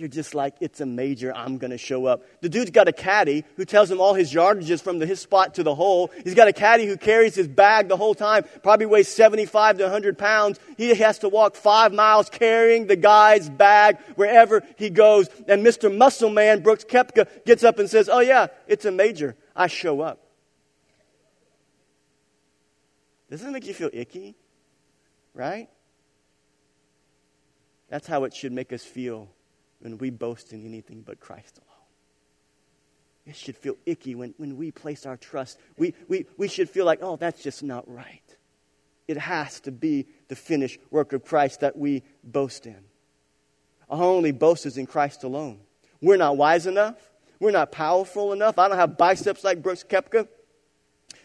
You're 0.00 0.08
just 0.08 0.34
like, 0.34 0.54
it's 0.60 0.80
a 0.80 0.86
major, 0.86 1.36
I'm 1.36 1.58
going 1.58 1.70
to 1.70 1.78
show 1.78 2.06
up. 2.06 2.24
The 2.40 2.48
dude's 2.48 2.70
got 2.70 2.88
a 2.88 2.92
caddy 2.92 3.44
who 3.56 3.66
tells 3.66 3.90
him 3.90 4.00
all 4.00 4.14
his 4.14 4.32
yardages 4.32 4.80
from 4.80 4.98
the, 4.98 5.06
his 5.06 5.20
spot 5.20 5.54
to 5.56 5.62
the 5.62 5.74
hole. 5.74 6.10
He's 6.24 6.34
got 6.34 6.48
a 6.48 6.52
caddy 6.52 6.86
who 6.86 6.96
carries 6.96 7.34
his 7.34 7.46
bag 7.46 7.88
the 7.88 7.98
whole 7.98 8.14
time, 8.14 8.44
probably 8.62 8.86
weighs 8.86 9.08
75 9.08 9.76
to 9.78 9.84
100 9.84 10.16
pounds. 10.16 10.58
He 10.78 10.94
has 10.94 11.18
to 11.18 11.28
walk 11.28 11.54
five 11.54 11.92
miles 11.92 12.30
carrying 12.30 12.86
the 12.86 12.96
guy's 12.96 13.50
bag 13.50 13.98
wherever 14.16 14.64
he 14.76 14.88
goes. 14.88 15.28
And 15.46 15.64
Mr. 15.64 15.94
Muscle 15.94 16.30
Man, 16.30 16.62
Brooks 16.62 16.84
Koepka, 16.84 17.44
gets 17.44 17.62
up 17.62 17.78
and 17.78 17.88
says, 17.88 18.08
Oh, 18.08 18.20
yeah, 18.20 18.46
it's 18.66 18.86
a 18.86 18.90
major. 18.90 19.36
I 19.54 19.66
show 19.66 20.00
up. 20.00 20.18
Doesn't 23.30 23.46
it 23.46 23.52
make 23.52 23.66
you 23.66 23.74
feel 23.74 23.90
icky? 23.92 24.34
Right? 25.34 25.68
That's 27.90 28.06
how 28.06 28.24
it 28.24 28.34
should 28.34 28.52
make 28.52 28.72
us 28.72 28.82
feel 28.82 29.28
when 29.80 29.98
we 29.98 30.10
boast 30.10 30.52
in 30.52 30.64
anything 30.64 31.02
but 31.02 31.20
Christ 31.20 31.58
alone. 31.58 31.66
it 33.26 33.36
should 33.36 33.56
feel 33.56 33.76
icky 33.86 34.14
when, 34.14 34.34
when 34.36 34.56
we 34.56 34.70
place 34.70 35.06
our 35.06 35.16
trust. 35.16 35.58
We, 35.76 35.94
we, 36.08 36.26
we 36.36 36.48
should 36.48 36.70
feel 36.70 36.84
like, 36.84 37.00
oh, 37.02 37.16
that's 37.16 37.42
just 37.42 37.62
not 37.62 37.84
right. 37.92 38.22
It 39.08 39.16
has 39.16 39.60
to 39.60 39.72
be 39.72 40.06
the 40.28 40.36
finished 40.36 40.80
work 40.90 41.12
of 41.12 41.24
Christ 41.24 41.60
that 41.60 41.76
we 41.76 42.02
boast 42.22 42.66
in. 42.66 42.78
Our 43.88 44.04
only 44.04 44.32
boast 44.32 44.66
is 44.66 44.76
in 44.76 44.86
Christ 44.86 45.24
alone. 45.24 45.58
We're 46.00 46.16
not 46.16 46.36
wise 46.36 46.66
enough. 46.66 46.96
We're 47.40 47.50
not 47.50 47.72
powerful 47.72 48.32
enough. 48.32 48.58
I 48.58 48.68
don't 48.68 48.76
have 48.76 48.96
biceps 48.96 49.42
like 49.42 49.62
Brooks 49.62 49.84
Koepka. 49.88 50.28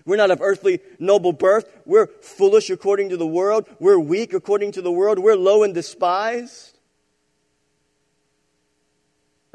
We're 0.06 0.18
not 0.18 0.32
of 0.32 0.42
earthly 0.42 0.80
noble 1.00 1.34
birth. 1.34 1.72
We're 1.86 2.08
foolish 2.08 2.70
according 2.70 3.10
to 3.10 3.18
the 3.18 3.28
world. 3.28 3.68
We're 3.80 4.00
weak 4.00 4.34
according 4.34 4.74
to 4.74 4.82
the 4.82 4.92
world. 4.92 5.20
We're 5.20 5.36
low 5.36 5.64
and 5.64 5.74
despised. 5.74 6.75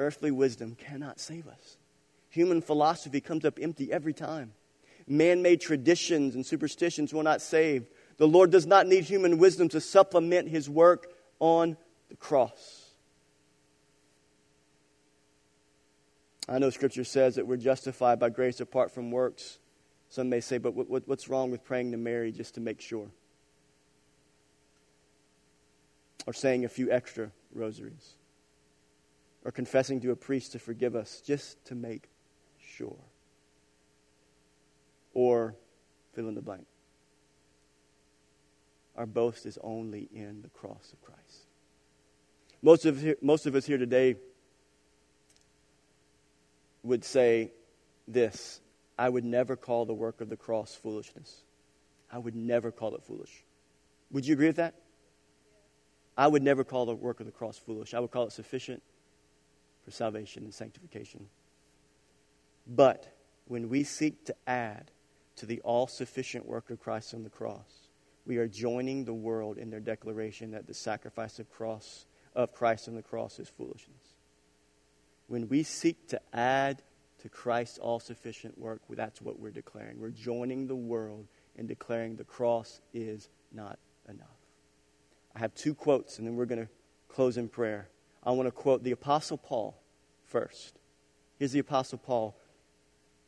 Earthly 0.01 0.30
wisdom 0.30 0.76
cannot 0.76 1.20
save 1.20 1.46
us. 1.46 1.76
Human 2.30 2.62
philosophy 2.62 3.20
comes 3.20 3.44
up 3.44 3.59
empty 3.61 3.92
every 3.92 4.14
time. 4.14 4.55
Man 5.07 5.42
made 5.42 5.61
traditions 5.61 6.34
and 6.34 6.46
superstitions 6.46 7.12
will 7.12 7.22
not 7.22 7.42
save. 7.42 7.86
The 8.16 8.26
Lord 8.26 8.51
does 8.51 8.66
not 8.66 8.86
need 8.86 9.05
human 9.05 9.36
wisdom 9.36 9.68
to 9.68 9.80
supplement 9.80 10.48
his 10.48 10.70
work 10.70 11.12
on 11.38 11.76
the 12.09 12.16
cross. 12.16 12.88
I 16.48 16.59
know 16.59 16.70
Scripture 16.70 17.05
says 17.05 17.34
that 17.34 17.46
we're 17.46 17.59
justified 17.59 18.18
by 18.18 18.30
grace 18.30 18.61
apart 18.61 18.92
from 18.92 19.11
works. 19.11 19.59
Some 20.09 20.30
may 20.30 20.40
say, 20.40 20.57
but 20.57 20.72
what, 20.72 20.88
what, 20.88 21.07
what's 21.07 21.28
wrong 21.28 21.51
with 21.51 21.62
praying 21.62 21.90
to 21.90 21.98
Mary 21.98 22.32
just 22.32 22.55
to 22.55 22.61
make 22.61 22.80
sure? 22.80 23.11
Or 26.26 26.32
saying 26.32 26.64
a 26.64 26.68
few 26.70 26.90
extra 26.90 27.32
rosaries? 27.55 28.14
Or 29.45 29.51
confessing 29.51 30.01
to 30.01 30.11
a 30.11 30.16
priest 30.16 30.53
to 30.53 30.59
forgive 30.59 30.95
us 30.95 31.22
just 31.24 31.64
to 31.66 31.74
make 31.74 32.11
sure? 32.59 32.99
Or 35.14 35.57
fill 36.12 36.28
in 36.28 36.34
the 36.34 36.43
blank. 36.43 36.66
Our 38.97 39.07
boast 39.07 39.47
is 39.47 39.59
only 39.62 40.09
in 40.12 40.43
the 40.43 40.51
cross 40.51 40.93
of 40.93 41.01
Christ. 41.01 41.47
Most 42.62 42.84
of, 42.84 43.03
most 43.22 43.47
of 43.47 43.55
us 43.55 43.64
here 43.64 43.78
today 43.78 44.16
would 46.82 47.05
say 47.05 47.53
this 48.07 48.61
I 48.99 49.09
would 49.09 49.24
never 49.24 49.57
call 49.57 49.86
the 49.86 49.95
work 49.95 50.20
of 50.20 50.28
the 50.28 50.36
cross 50.36 50.74
foolishness. 50.74 51.43
I 52.12 52.18
would 52.18 52.34
never 52.34 52.70
call 52.70 52.95
it 52.95 53.03
foolish. 53.03 53.45
Would 54.11 54.26
you 54.26 54.34
agree 54.34 54.49
with 54.49 54.57
that? 54.57 54.74
I 56.18 56.26
would 56.26 56.43
never 56.43 56.64
call 56.64 56.84
the 56.84 56.95
work 56.95 57.20
of 57.20 57.26
the 57.26 57.32
cross 57.32 57.57
foolish. 57.57 57.95
I 57.95 58.01
would 58.01 58.11
call 58.11 58.26
it 58.26 58.32
sufficient 58.32 58.82
for 59.85 59.91
salvation 59.91 60.45
and 60.45 60.55
sanctification. 60.55 61.26
But 62.66 63.16
when 63.47 63.68
we 63.68 63.85
seek 63.85 64.24
to 64.26 64.35
add 64.47 64.91
to 65.37 65.47
the 65.47 65.61
all 65.62 65.87
sufficient 65.87 66.47
work 66.47 66.70
of 66.70 66.81
Christ 66.81 67.14
on 67.14 67.22
the 67.22 67.31
cross, 67.31 67.89
we 68.26 68.37
are 68.37 68.47
joining 68.49 69.05
the 69.05 69.14
world 69.14 69.59
in 69.59 69.70
their 69.70 69.81
declaration 69.81 70.51
that 70.53 70.66
the 70.66 70.74
sacrifice 70.74 71.39
of, 71.39 71.51
cross, 71.51 72.07
of 72.35 72.53
Christ 72.53 72.89
on 72.89 72.95
the 72.95 73.03
cross 73.03 73.39
is 73.41 73.49
foolishness 73.49 74.16
when 75.31 75.49
we 75.49 75.62
seek 75.62 76.09
to 76.09 76.20
add 76.33 76.83
to 77.20 77.28
Christ's 77.28 77.78
all 77.78 78.01
sufficient 78.01 78.59
work, 78.59 78.81
that's 78.91 79.22
what 79.22 79.39
we're 79.39 79.53
declaring. 79.53 80.01
We're 80.01 80.11
joining 80.11 80.66
the 80.66 80.74
world 80.74 81.28
in 81.55 81.68
declaring 81.68 82.16
the 82.16 82.24
cross 82.24 82.81
is 82.93 83.28
not 83.53 83.78
enough. 84.09 84.26
I 85.37 85.39
have 85.39 85.55
two 85.55 85.72
quotes, 85.72 86.18
and 86.18 86.26
then 86.26 86.35
we're 86.35 86.47
going 86.47 86.62
to 86.62 86.68
close 87.07 87.37
in 87.37 87.49
prayer. 87.49 87.89
I 88.23 88.33
want 88.33 88.47
to 88.47 88.53
quote 88.53 88.83
the 88.83 88.91
Apostle 88.91 89.39
Paul 89.39 89.81
first. 90.27 90.79
Here's 91.39 91.53
the 91.53 91.61
Apostle 91.61 91.99
Paul 91.99 92.37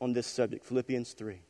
on 0.00 0.12
this 0.12 0.26
subject 0.26 0.64
Philippians 0.64 1.12
3. 1.12 1.40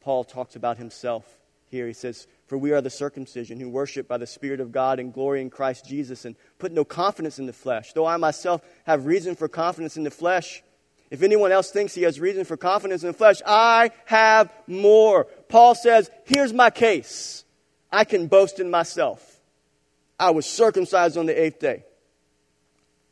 Paul 0.00 0.24
talks 0.24 0.54
about 0.54 0.76
himself 0.76 1.38
here. 1.70 1.86
He 1.86 1.94
says, 1.94 2.26
For 2.46 2.58
we 2.58 2.72
are 2.72 2.82
the 2.82 2.90
circumcision 2.90 3.58
who 3.58 3.70
worship 3.70 4.06
by 4.06 4.18
the 4.18 4.26
Spirit 4.26 4.60
of 4.60 4.70
God 4.70 4.98
and 5.00 5.14
glory 5.14 5.40
in 5.40 5.48
Christ 5.48 5.86
Jesus 5.86 6.26
and 6.26 6.36
put 6.58 6.72
no 6.72 6.84
confidence 6.84 7.38
in 7.38 7.46
the 7.46 7.54
flesh. 7.54 7.94
Though 7.94 8.06
I 8.06 8.18
myself 8.18 8.60
have 8.84 9.06
reason 9.06 9.34
for 9.34 9.48
confidence 9.48 9.96
in 9.96 10.04
the 10.04 10.10
flesh, 10.10 10.62
if 11.10 11.22
anyone 11.22 11.52
else 11.52 11.70
thinks 11.70 11.94
he 11.94 12.02
has 12.02 12.20
reason 12.20 12.44
for 12.44 12.56
confidence 12.56 13.02
in 13.02 13.08
the 13.08 13.14
flesh, 13.14 13.40
I 13.46 13.92
have 14.04 14.52
more. 14.66 15.24
Paul 15.48 15.74
says, 15.74 16.10
Here's 16.24 16.52
my 16.52 16.68
case. 16.68 17.44
I 17.90 18.04
can 18.04 18.26
boast 18.26 18.60
in 18.60 18.70
myself. 18.70 19.40
I 20.18 20.30
was 20.30 20.44
circumcised 20.44 21.16
on 21.16 21.26
the 21.26 21.40
eighth 21.40 21.60
day 21.60 21.84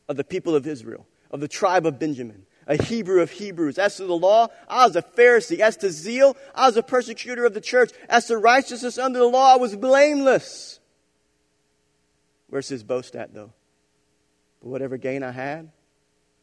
of 0.07 0.17
the 0.17 0.23
people 0.23 0.55
of 0.55 0.67
Israel, 0.67 1.05
of 1.31 1.39
the 1.39 1.47
tribe 1.47 1.85
of 1.85 1.99
Benjamin 1.99 2.45
a 2.67 2.81
Hebrew 2.81 3.21
of 3.21 3.31
Hebrews. 3.31 3.77
As 3.77 3.97
to 3.97 4.05
the 4.05 4.15
law, 4.15 4.47
I 4.67 4.85
was 4.85 4.95
a 4.95 5.01
Pharisee. 5.01 5.59
As 5.59 5.77
to 5.77 5.89
zeal, 5.89 6.37
I 6.55 6.67
was 6.67 6.77
a 6.77 6.83
persecutor 6.83 7.45
of 7.45 7.53
the 7.53 7.61
church. 7.61 7.91
As 8.09 8.27
to 8.27 8.37
righteousness 8.37 8.97
under 8.97 9.19
the 9.19 9.27
law, 9.27 9.53
I 9.53 9.57
was 9.57 9.75
blameless. 9.75 10.79
Where's 12.47 12.69
his 12.69 12.83
boast 12.83 13.15
at, 13.15 13.33
though? 13.33 13.51
But 14.61 14.69
whatever 14.69 14.97
gain 14.97 15.23
I 15.23 15.31
had, 15.31 15.71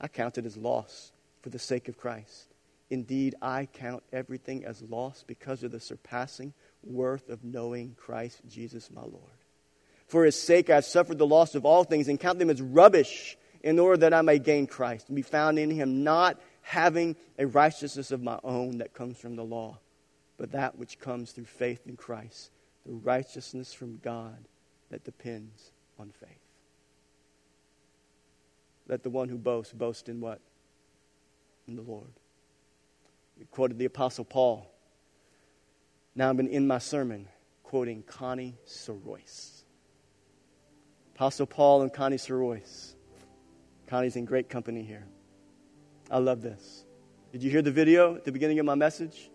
I 0.00 0.08
counted 0.08 0.46
as 0.46 0.56
loss 0.56 1.12
for 1.42 1.50
the 1.50 1.58
sake 1.58 1.88
of 1.88 1.98
Christ. 1.98 2.48
Indeed, 2.90 3.36
I 3.40 3.66
count 3.66 4.02
everything 4.12 4.64
as 4.64 4.82
loss 4.82 5.24
because 5.26 5.62
of 5.62 5.70
the 5.70 5.80
surpassing 5.80 6.52
worth 6.82 7.28
of 7.28 7.44
knowing 7.44 7.94
Christ 7.96 8.40
Jesus 8.48 8.90
my 8.90 9.02
Lord. 9.02 9.14
For 10.08 10.24
his 10.24 10.40
sake 10.40 10.68
I 10.70 10.76
have 10.76 10.84
suffered 10.84 11.18
the 11.18 11.26
loss 11.26 11.54
of 11.54 11.64
all 11.64 11.84
things 11.84 12.08
and 12.08 12.18
count 12.18 12.40
them 12.40 12.50
as 12.50 12.61
rubbish 12.61 13.38
in 13.62 13.78
order 13.78 13.98
that 13.98 14.14
I 14.14 14.22
may 14.22 14.38
gain 14.38 14.66
Christ 14.66 15.08
and 15.08 15.16
be 15.16 15.22
found 15.22 15.58
in 15.58 15.70
him, 15.70 16.02
not 16.02 16.40
having 16.62 17.16
a 17.38 17.46
righteousness 17.46 18.11
of 18.11 18.22
my 18.22 18.38
own 18.42 18.78
that 18.78 18.94
comes 18.94 19.18
from 19.18 19.36
the 19.36 19.44
law, 19.44 19.78
but 20.38 20.52
that 20.52 20.78
which 20.78 20.98
comes 20.98 21.32
through 21.32 21.44
faith 21.44 21.86
in 21.86 21.96
Christ, 21.96 22.50
the 22.86 22.92
righteousness 22.92 23.72
from 23.72 23.98
God 23.98 24.38
that 24.90 25.04
depends 25.04 25.72
on 25.98 26.11
faith. 26.11 26.38
Let 28.88 29.02
the 29.02 29.11
one 29.11 29.28
who 29.28 29.38
boasts 29.38 29.72
boast 29.72 30.08
in 30.08 30.20
what? 30.20 30.40
In 31.68 31.76
the 31.76 31.82
Lord. 31.82 32.11
We 33.38 33.44
quoted 33.44 33.78
the 33.78 33.84
Apostle 33.84 34.24
Paul. 34.24 34.70
Now 36.14 36.30
I've 36.30 36.36
been 36.36 36.48
in 36.48 36.66
my 36.66 36.78
sermon 36.78 37.28
quoting 37.62 38.02
Connie 38.02 38.56
Sorois. 38.66 39.62
Apostle 41.14 41.46
Paul 41.46 41.82
and 41.82 41.92
Connie 41.92 42.16
Sorois 42.16 42.94
Connie's 43.91 44.14
in 44.14 44.24
great 44.24 44.49
company 44.49 44.84
here. 44.84 45.05
I 46.12 46.18
love 46.18 46.43
this. 46.43 46.84
Did 47.32 47.43
you 47.43 47.51
hear 47.51 47.61
the 47.61 47.72
video 47.72 48.14
at 48.14 48.24
the 48.24 48.30
beginning 48.30 48.61
of 48.61 48.64
my 48.64 48.76
message? 48.76 49.28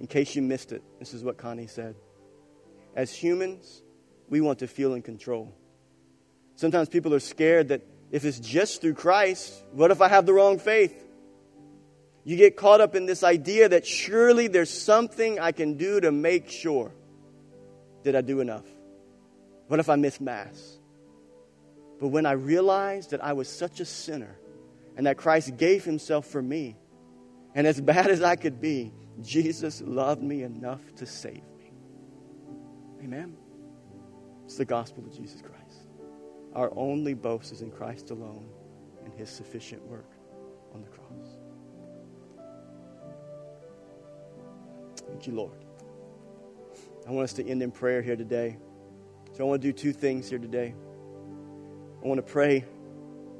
In 0.00 0.08
case 0.08 0.34
you 0.34 0.42
missed 0.42 0.72
it, 0.72 0.82
this 0.98 1.14
is 1.14 1.22
what 1.22 1.36
Connie 1.36 1.68
said. 1.68 1.94
As 2.96 3.14
humans, 3.14 3.82
we 4.28 4.40
want 4.40 4.58
to 4.58 4.66
feel 4.66 4.94
in 4.94 5.02
control. 5.02 5.54
Sometimes 6.56 6.88
people 6.88 7.14
are 7.14 7.20
scared 7.20 7.68
that 7.68 7.82
if 8.10 8.24
it's 8.24 8.40
just 8.40 8.80
through 8.80 8.94
Christ, 8.94 9.62
what 9.70 9.92
if 9.92 10.00
I 10.00 10.08
have 10.08 10.26
the 10.26 10.32
wrong 10.32 10.58
faith? 10.58 11.06
You 12.24 12.36
get 12.36 12.56
caught 12.56 12.80
up 12.80 12.96
in 12.96 13.06
this 13.06 13.22
idea 13.22 13.68
that 13.68 13.86
surely 13.86 14.48
there's 14.48 14.70
something 14.70 15.38
I 15.38 15.52
can 15.52 15.76
do 15.76 16.00
to 16.00 16.10
make 16.10 16.50
sure. 16.50 16.92
Did 18.02 18.16
I 18.16 18.20
do 18.20 18.40
enough? 18.40 18.66
What 19.68 19.78
if 19.78 19.88
I 19.88 19.94
miss 19.94 20.20
Mass? 20.20 20.80
But 21.98 22.08
when 22.08 22.26
I 22.26 22.32
realized 22.32 23.10
that 23.10 23.24
I 23.24 23.32
was 23.32 23.48
such 23.48 23.80
a 23.80 23.84
sinner 23.84 24.36
and 24.96 25.06
that 25.06 25.16
Christ 25.16 25.56
gave 25.56 25.84
himself 25.84 26.26
for 26.26 26.42
me, 26.42 26.76
and 27.54 27.66
as 27.66 27.80
bad 27.92 28.08
as 28.08 28.22
I 28.22 28.36
could 28.36 28.60
be, 28.60 28.92
Jesus 29.22 29.80
loved 29.80 30.22
me 30.22 30.42
enough 30.42 30.80
to 30.96 31.06
save 31.06 31.42
me. 31.58 31.72
Amen. 33.02 33.36
It's 34.44 34.56
the 34.56 34.64
gospel 34.64 35.04
of 35.04 35.16
Jesus 35.16 35.40
Christ. 35.40 35.88
Our 36.54 36.72
only 36.76 37.14
boast 37.14 37.52
is 37.52 37.62
in 37.62 37.70
Christ 37.70 38.10
alone 38.10 38.46
and 39.04 39.14
his 39.14 39.30
sufficient 39.30 39.82
work 39.86 40.10
on 40.74 40.82
the 40.82 40.88
cross. 40.88 41.06
Thank 45.08 45.26
you, 45.26 45.34
Lord. 45.34 45.64
I 47.06 47.12
want 47.12 47.24
us 47.24 47.32
to 47.34 47.46
end 47.46 47.62
in 47.62 47.70
prayer 47.70 48.02
here 48.02 48.16
today. 48.16 48.58
So 49.32 49.44
I 49.44 49.46
want 49.48 49.62
to 49.62 49.68
do 49.68 49.72
two 49.72 49.92
things 49.92 50.28
here 50.28 50.38
today. 50.38 50.74
I 52.02 52.08
want 52.08 52.18
to 52.18 52.32
pray 52.32 52.64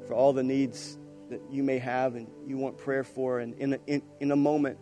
for 0.07 0.13
all 0.13 0.33
the 0.33 0.43
needs 0.43 0.97
that 1.29 1.41
you 1.49 1.63
may 1.63 1.77
have 1.77 2.15
and 2.15 2.27
you 2.45 2.57
want 2.57 2.77
prayer 2.77 3.03
for. 3.03 3.39
And 3.39 3.53
in 3.55 3.73
a, 3.73 3.79
in, 3.87 4.01
in 4.19 4.31
a 4.31 4.35
moment, 4.35 4.77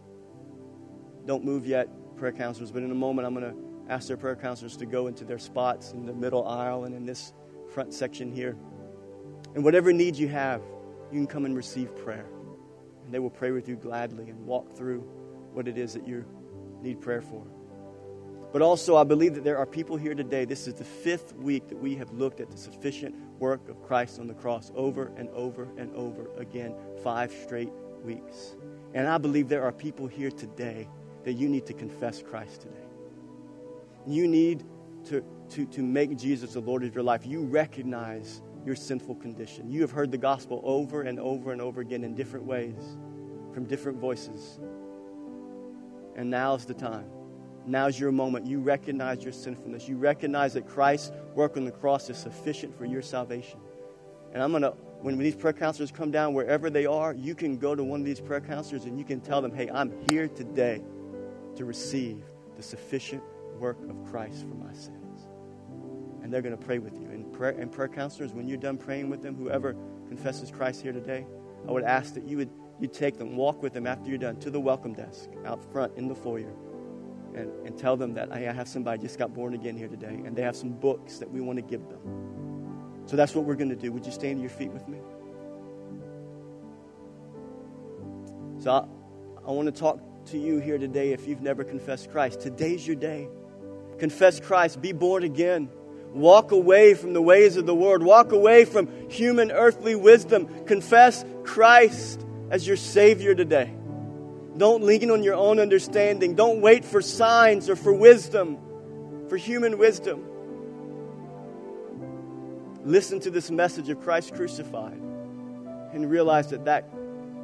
don't 1.26 1.44
move 1.44 1.66
yet, 1.66 1.90
prayer 2.16 2.32
counselors, 2.32 2.72
but 2.72 2.84
in 2.84 2.92
a 2.92 2.96
moment, 2.96 3.28
I'm 3.28 3.34
going 3.34 3.52
to 3.52 3.92
ask 3.92 4.08
their 4.08 4.18
prayer 4.18 4.36
counselors 4.36 4.78
to 4.78 4.86
go 4.86 5.08
into 5.08 5.26
their 5.26 5.40
spots 5.40 5.92
in 5.92 6.06
the 6.06 6.14
middle 6.14 6.48
aisle 6.48 6.86
and 6.86 6.96
in 6.96 7.06
this 7.06 7.34
front 7.74 7.94
section 7.94 8.32
here. 8.32 8.56
And 9.56 9.64
whatever 9.64 9.92
need 9.92 10.16
you 10.16 10.28
have, 10.28 10.62
you 11.12 11.20
can 11.20 11.28
come 11.28 11.46
and 11.46 11.56
receive 11.56 11.96
prayer. 11.96 12.28
And 13.04 13.14
they 13.14 13.20
will 13.20 13.30
pray 13.30 13.52
with 13.52 13.68
you 13.68 13.76
gladly 13.76 14.30
and 14.30 14.46
walk 14.46 14.76
through 14.76 15.02
what 15.54 15.68
it 15.68 15.78
is 15.78 15.94
that 15.94 16.08
you 16.08 16.26
need 16.82 17.02
prayer 17.02 17.22
for. 17.22 17.46
But 18.56 18.62
also, 18.62 18.96
I 18.96 19.04
believe 19.04 19.36
that 19.36 19.44
there 19.44 19.58
are 19.58 19.66
people 19.66 19.98
here 19.98 20.16
today. 20.16 20.46
This 20.46 20.66
is 20.66 20.76
the 20.76 20.86
fifth 20.86 21.36
week 21.36 21.68
that 21.68 21.78
we 21.78 21.94
have 21.96 22.10
looked 22.14 22.40
at 22.40 22.50
the 22.50 22.56
sufficient 22.58 23.14
work 23.38 23.68
of 23.68 23.84
Christ 23.84 24.18
on 24.18 24.28
the 24.28 24.34
cross 24.34 24.72
over 24.76 25.12
and 25.18 25.28
over 25.32 25.68
and 25.76 25.94
over 25.94 26.30
again, 26.38 26.74
five 27.04 27.34
straight 27.34 27.74
weeks. 28.06 28.56
And 28.94 29.10
I 29.10 29.18
believe 29.18 29.50
there 29.50 29.64
are 29.64 29.74
people 29.74 30.08
here 30.08 30.32
today 30.32 30.88
that 31.26 31.34
you 31.34 31.50
need 31.50 31.66
to 31.66 31.74
confess 31.74 32.22
Christ 32.22 32.62
today. 32.62 32.88
You 34.08 34.26
need 34.26 34.64
to, 35.10 35.22
to, 35.50 35.66
to 35.66 35.84
make 35.84 36.18
Jesus 36.18 36.54
the 36.54 36.62
Lord 36.62 36.86
of 36.86 36.96
your 36.96 37.04
life. 37.04 37.26
You 37.26 37.44
recognize 37.44 38.42
your 38.66 38.78
sinful 38.78 39.16
condition. 39.16 39.70
You 39.70 39.82
have 39.82 39.92
heard 39.92 40.12
the 40.12 40.18
gospel 40.18 40.62
over 40.64 41.02
and 41.02 41.20
over 41.20 41.52
and 41.52 41.62
over 41.62 41.82
again 41.82 42.06
in 42.06 42.16
different 42.16 42.46
ways, 42.46 42.98
from 43.54 43.66
different 43.66 43.98
voices. 43.98 44.62
And 46.16 46.30
now's 46.30 46.66
the 46.66 46.74
time. 46.74 47.15
Now's 47.68 48.00
your 48.00 48.12
moment. 48.12 48.46
You 48.46 48.60
recognize 48.60 49.24
your 49.24 49.34
sinfulness. 49.34 49.88
You 49.88 49.98
recognize 49.98 50.54
that 50.54 50.68
Christ's 50.68 51.12
work 51.34 51.58
on 51.58 51.66
the 51.66 51.72
cross 51.72 52.10
is 52.10 52.18
sufficient 52.18 52.78
for 52.78 52.86
your 52.86 53.02
salvation. 53.02 53.60
And 54.34 54.44
I'm 54.44 54.52
going 54.52 54.64
to, 54.64 54.72
when 55.02 55.18
these 55.18 55.36
prayer 55.36 55.54
counselors 55.54 55.92
come 55.92 56.12
down, 56.12 56.34
wherever 56.34 56.70
they 56.70 56.86
are, 56.86 57.14
you 57.14 57.34
can 57.34 57.58
go 57.58 57.74
to 57.74 57.84
one 57.84 58.02
of 58.02 58.06
these 58.06 58.20
prayer 58.20 58.42
counselors 58.42 58.86
and 58.86 59.00
you 59.00 59.06
can 59.06 59.20
tell 59.20 59.42
them, 59.42 59.54
hey, 59.54 59.70
I'm 59.70 59.92
here 60.10 60.28
today 60.28 60.82
to 61.56 61.66
receive 61.66 62.24
the 62.56 62.62
sufficient 62.62 63.24
work 63.60 63.78
of 63.90 64.04
Christ 64.12 64.42
for 64.42 64.56
my 64.56 64.74
sins. 64.74 65.28
And 66.22 66.32
they're 66.32 66.42
going 66.42 66.58
to 66.58 66.64
pray 66.64 66.80
with 66.80 67.00
you. 67.00 67.08
And 67.08 67.32
prayer, 67.34 67.56
and 67.58 67.72
prayer 67.72 67.88
counselors, 67.88 68.34
when 68.34 68.48
you're 68.48 68.58
done 68.58 68.78
praying 68.78 69.10
with 69.10 69.24
them, 69.24 69.36
whoever 69.36 69.76
confesses 70.08 70.52
Christ 70.52 70.82
here 70.82 70.92
today, 70.92 71.26
I 71.68 71.72
would 71.72 71.84
ask 71.84 72.14
that 72.14 72.28
you 72.28 72.38
would 72.38 72.50
you 72.80 72.88
take 72.88 73.18
them, 73.18 73.38
walk 73.38 73.64
with 73.64 73.72
them 73.72 73.88
after 73.88 74.10
you're 74.10 74.18
done 74.18 74.36
to 74.42 74.50
the 74.50 74.60
welcome 74.60 74.94
desk 74.94 75.30
out 75.46 75.64
front 75.72 75.98
in 75.98 76.10
the 76.10 76.16
foyer 76.16 76.52
and, 77.36 77.68
and 77.68 77.78
tell 77.78 77.98
them 77.98 78.14
that 78.14 78.32
hey, 78.34 78.48
I 78.48 78.54
have 78.54 78.68
somebody 78.68 79.02
just 79.02 79.20
got 79.20 79.34
born 79.34 79.54
again 79.54 79.78
here 79.78 79.88
today 79.88 80.22
and 80.26 80.36
they 80.36 80.42
have 80.42 80.56
some 80.56 80.72
books 80.72 81.20
that 81.20 81.30
we 81.30 81.42
want 81.42 81.58
to 81.58 81.64
give 81.64 81.88
them. 81.90 82.00
So 83.06 83.16
that's 83.16 83.36
what 83.36 83.46
we're 83.46 83.56
going 83.56 83.70
to 83.70 83.76
do. 83.76 83.92
Would 83.92 84.06
you 84.06 84.12
stand 84.12 84.38
to 84.38 84.42
your 84.42 84.50
feet 84.50 84.72
with 84.72 84.88
me? 84.88 84.98
So 88.64 88.72
I, 88.72 89.48
I 89.48 89.52
want 89.52 89.68
to 89.68 89.80
talk 89.80 90.00
to 90.28 90.40
you 90.40 90.60
here 90.60 90.78
today 90.78 91.12
if 91.12 91.28
you've 91.28 91.42
never 91.42 91.64
confessed 91.64 92.10
Christ. 92.10 92.42
Today's 92.42 92.88
your 92.88 92.96
day. 92.96 93.28
Confess 94.00 94.40
Christ, 94.40 94.82
be 94.82 94.92
born 94.92 95.24
again. 95.24 95.70
Walk 96.14 96.52
away 96.52 96.94
from 96.94 97.14
the 97.14 97.22
ways 97.22 97.58
of 97.58 97.66
the 97.66 97.76
world. 97.76 98.02
Walk 98.02 98.32
away 98.32 98.66
from 98.66 98.88
human 99.10 99.52
earthly 99.52 99.96
wisdom. 99.96 100.66
Confess 100.66 101.26
Christ 101.44 102.26
as 102.50 102.66
your 102.66 102.78
Savior 102.78 103.36
today. 103.36 103.74
Don't 104.58 104.84
lean 104.84 105.12
on 105.12 105.24
your 105.24 105.36
own 105.36 105.60
understanding. 105.60 106.36
Don't 106.36 106.62
wait 106.62 106.86
for 106.86 107.02
signs 107.02 107.70
or 107.70 107.76
for 107.76 107.94
wisdom, 107.94 108.58
for 109.28 109.38
human 109.38 109.78
wisdom. 109.78 110.24
Listen 112.86 113.20
to 113.20 113.32
this 113.32 113.50
message 113.52 113.90
of 113.90 114.00
Christ 114.02 114.36
crucified 114.36 115.02
and 115.92 116.10
realize 116.10 116.50
that 116.52 116.66
that 116.66 116.88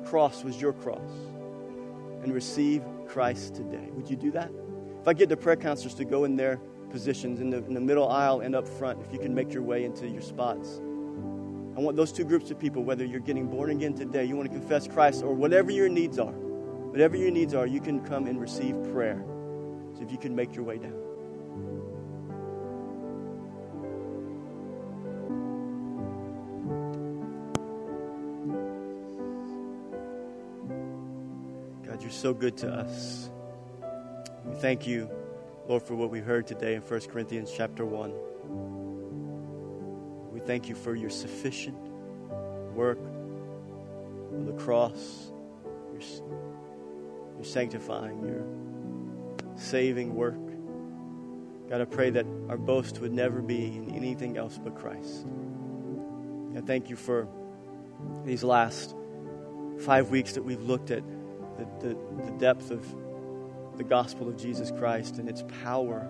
cross 0.05 0.43
was 0.43 0.62
your 0.62 0.74
cross 0.74 1.12
and 2.24 2.34
receive 2.34 2.84
Christ 3.07 3.55
today. 3.55 3.89
Would 3.93 4.09
you 4.09 4.16
do 4.16 4.32
that? 4.32 4.51
If 5.01 5.07
I 5.07 5.14
get 5.14 5.30
the 5.30 5.38
prayer 5.38 5.55
counselors 5.55 5.95
to 5.95 6.05
go 6.05 6.24
in 6.26 6.36
their 6.36 6.57
positions 6.91 7.39
in 7.39 7.49
the, 7.49 7.57
in 7.57 7.74
the 7.74 7.82
middle 7.82 8.07
aisle 8.07 8.41
and 8.41 8.55
up 8.55 8.68
front, 8.68 9.01
if 9.01 9.12
you 9.12 9.20
can 9.20 9.34
make 9.34 9.51
your 9.51 9.64
way 9.64 9.84
into 9.84 10.07
your 10.07 10.22
spots. 10.22 10.80
I 11.76 11.80
want 11.80 11.95
those 11.95 12.12
two 12.12 12.26
groups 12.26 12.51
of 12.51 12.59
people, 12.59 12.84
whether 12.84 13.03
you're 13.03 13.22
getting 13.22 13.47
born 13.47 13.72
again 13.72 13.93
today, 13.95 14.26
you 14.26 14.36
want 14.36 14.51
to 14.51 14.57
confess 14.57 14.88
Christ, 14.88 15.24
or 15.24 15.34
whatever 15.34 15.72
your 15.72 15.89
needs 15.89 16.20
are, 16.20 16.34
whatever 16.91 17.15
your 17.15 17.31
needs 17.31 17.53
are, 17.53 17.65
you 17.65 17.79
can 17.79 18.01
come 18.01 18.27
and 18.27 18.37
receive 18.39 18.75
prayer. 18.91 19.23
So 19.95 20.01
if 20.01 20.11
you 20.11 20.17
can 20.17 20.35
make 20.35 20.53
your 20.53 20.65
way 20.65 20.77
down. 20.77 20.91
God, 31.87 32.01
you're 32.01 32.11
so 32.11 32.33
good 32.33 32.57
to 32.57 32.69
us. 32.69 33.29
We 34.45 34.55
thank 34.55 34.85
you, 34.85 35.09
Lord, 35.69 35.83
for 35.83 35.95
what 35.95 36.09
we 36.09 36.19
heard 36.19 36.45
today 36.45 36.75
in 36.75 36.81
1 36.81 36.99
Corinthians 37.01 37.53
chapter 37.55 37.85
1. 37.85 38.11
We 40.33 40.41
thank 40.41 40.67
you 40.67 40.75
for 40.75 40.93
your 40.93 41.09
sufficient 41.09 41.77
work 42.73 42.99
on 42.99 44.45
the 44.45 44.53
cross, 44.53 45.31
your, 45.93 46.01
your 47.41 47.49
sanctifying, 47.49 48.23
your 48.23 49.57
saving 49.57 50.13
work. 50.13 50.37
God, 51.69 51.81
I 51.81 51.85
pray 51.85 52.11
that 52.11 52.25
our 52.49 52.57
boast 52.57 52.99
would 52.99 53.11
never 53.11 53.41
be 53.41 53.65
in 53.65 53.95
anything 53.95 54.37
else 54.37 54.59
but 54.63 54.75
Christ. 54.75 55.25
I 56.55 56.61
thank 56.61 56.87
you 56.89 56.95
for 56.95 57.27
these 58.25 58.43
last 58.43 58.95
five 59.79 60.11
weeks 60.11 60.33
that 60.33 60.43
we've 60.43 60.61
looked 60.61 60.91
at 60.91 61.03
the, 61.57 61.65
the, 61.79 61.97
the 62.25 62.31
depth 62.37 62.69
of 62.69 62.85
the 63.77 63.83
gospel 63.83 64.27
of 64.29 64.37
Jesus 64.37 64.69
Christ 64.69 65.17
and 65.17 65.27
its 65.27 65.43
power 65.63 66.07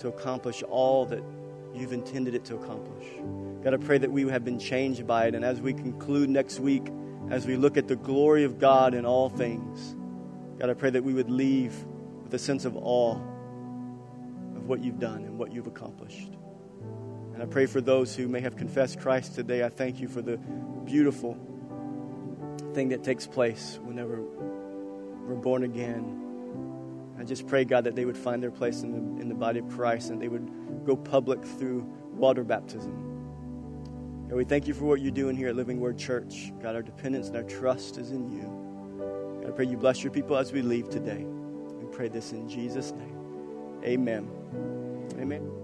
to 0.00 0.08
accomplish 0.08 0.62
all 0.64 1.06
that 1.06 1.22
you've 1.74 1.94
intended 1.94 2.34
it 2.34 2.44
to 2.46 2.56
accomplish. 2.56 3.06
God, 3.64 3.72
I 3.72 3.78
pray 3.78 3.96
that 3.96 4.12
we 4.12 4.28
have 4.28 4.44
been 4.44 4.58
changed 4.58 5.06
by 5.06 5.28
it. 5.28 5.34
And 5.34 5.44
as 5.44 5.62
we 5.62 5.72
conclude 5.72 6.28
next 6.28 6.60
week, 6.60 6.88
as 7.30 7.46
we 7.46 7.56
look 7.56 7.76
at 7.76 7.88
the 7.88 7.96
glory 7.96 8.44
of 8.44 8.58
God 8.58 8.94
in 8.94 9.04
all 9.04 9.28
things, 9.28 9.94
God, 10.58 10.70
I 10.70 10.74
pray 10.74 10.90
that 10.90 11.04
we 11.04 11.12
would 11.12 11.30
leave 11.30 11.74
with 12.22 12.32
a 12.34 12.38
sense 12.38 12.64
of 12.64 12.76
awe 12.76 13.14
of 14.56 14.66
what 14.66 14.82
you've 14.82 14.98
done 14.98 15.24
and 15.24 15.38
what 15.38 15.52
you've 15.52 15.66
accomplished. 15.66 16.30
And 17.34 17.42
I 17.42 17.46
pray 17.46 17.66
for 17.66 17.80
those 17.80 18.16
who 18.16 18.28
may 18.28 18.40
have 18.40 18.56
confessed 18.56 19.00
Christ 19.00 19.34
today. 19.34 19.62
I 19.62 19.68
thank 19.68 20.00
you 20.00 20.08
for 20.08 20.22
the 20.22 20.38
beautiful 20.84 21.38
thing 22.74 22.88
that 22.88 23.04
takes 23.04 23.26
place 23.26 23.78
whenever 23.82 24.20
we're 24.20 25.36
born 25.36 25.64
again. 25.64 26.24
I 27.18 27.24
just 27.24 27.46
pray, 27.46 27.64
God, 27.64 27.84
that 27.84 27.94
they 27.94 28.04
would 28.04 28.16
find 28.16 28.42
their 28.42 28.50
place 28.50 28.82
in 28.82 28.92
the, 28.92 29.22
in 29.22 29.28
the 29.28 29.34
body 29.34 29.60
of 29.60 29.68
Christ 29.68 30.10
and 30.10 30.20
they 30.20 30.28
would 30.28 30.50
go 30.84 30.96
public 30.96 31.44
through 31.44 31.82
water 32.12 32.42
baptism. 32.42 33.07
God, 34.28 34.36
we 34.36 34.44
thank 34.44 34.68
you 34.68 34.74
for 34.74 34.84
what 34.84 35.00
you're 35.00 35.10
doing 35.10 35.36
here 35.36 35.48
at 35.48 35.56
Living 35.56 35.80
Word 35.80 35.96
Church. 35.96 36.52
God, 36.62 36.74
our 36.74 36.82
dependence 36.82 37.28
and 37.28 37.36
our 37.36 37.44
trust 37.44 37.96
is 37.96 38.10
in 38.10 38.30
you. 38.30 39.40
God, 39.40 39.48
I 39.48 39.56
pray 39.56 39.64
you 39.64 39.78
bless 39.78 40.04
your 40.04 40.12
people 40.12 40.36
as 40.36 40.52
we 40.52 40.60
leave 40.60 40.90
today. 40.90 41.24
We 41.24 41.86
pray 41.96 42.08
this 42.08 42.32
in 42.32 42.46
Jesus' 42.46 42.92
name. 42.92 43.80
Amen. 43.84 44.28
Amen. 45.18 45.57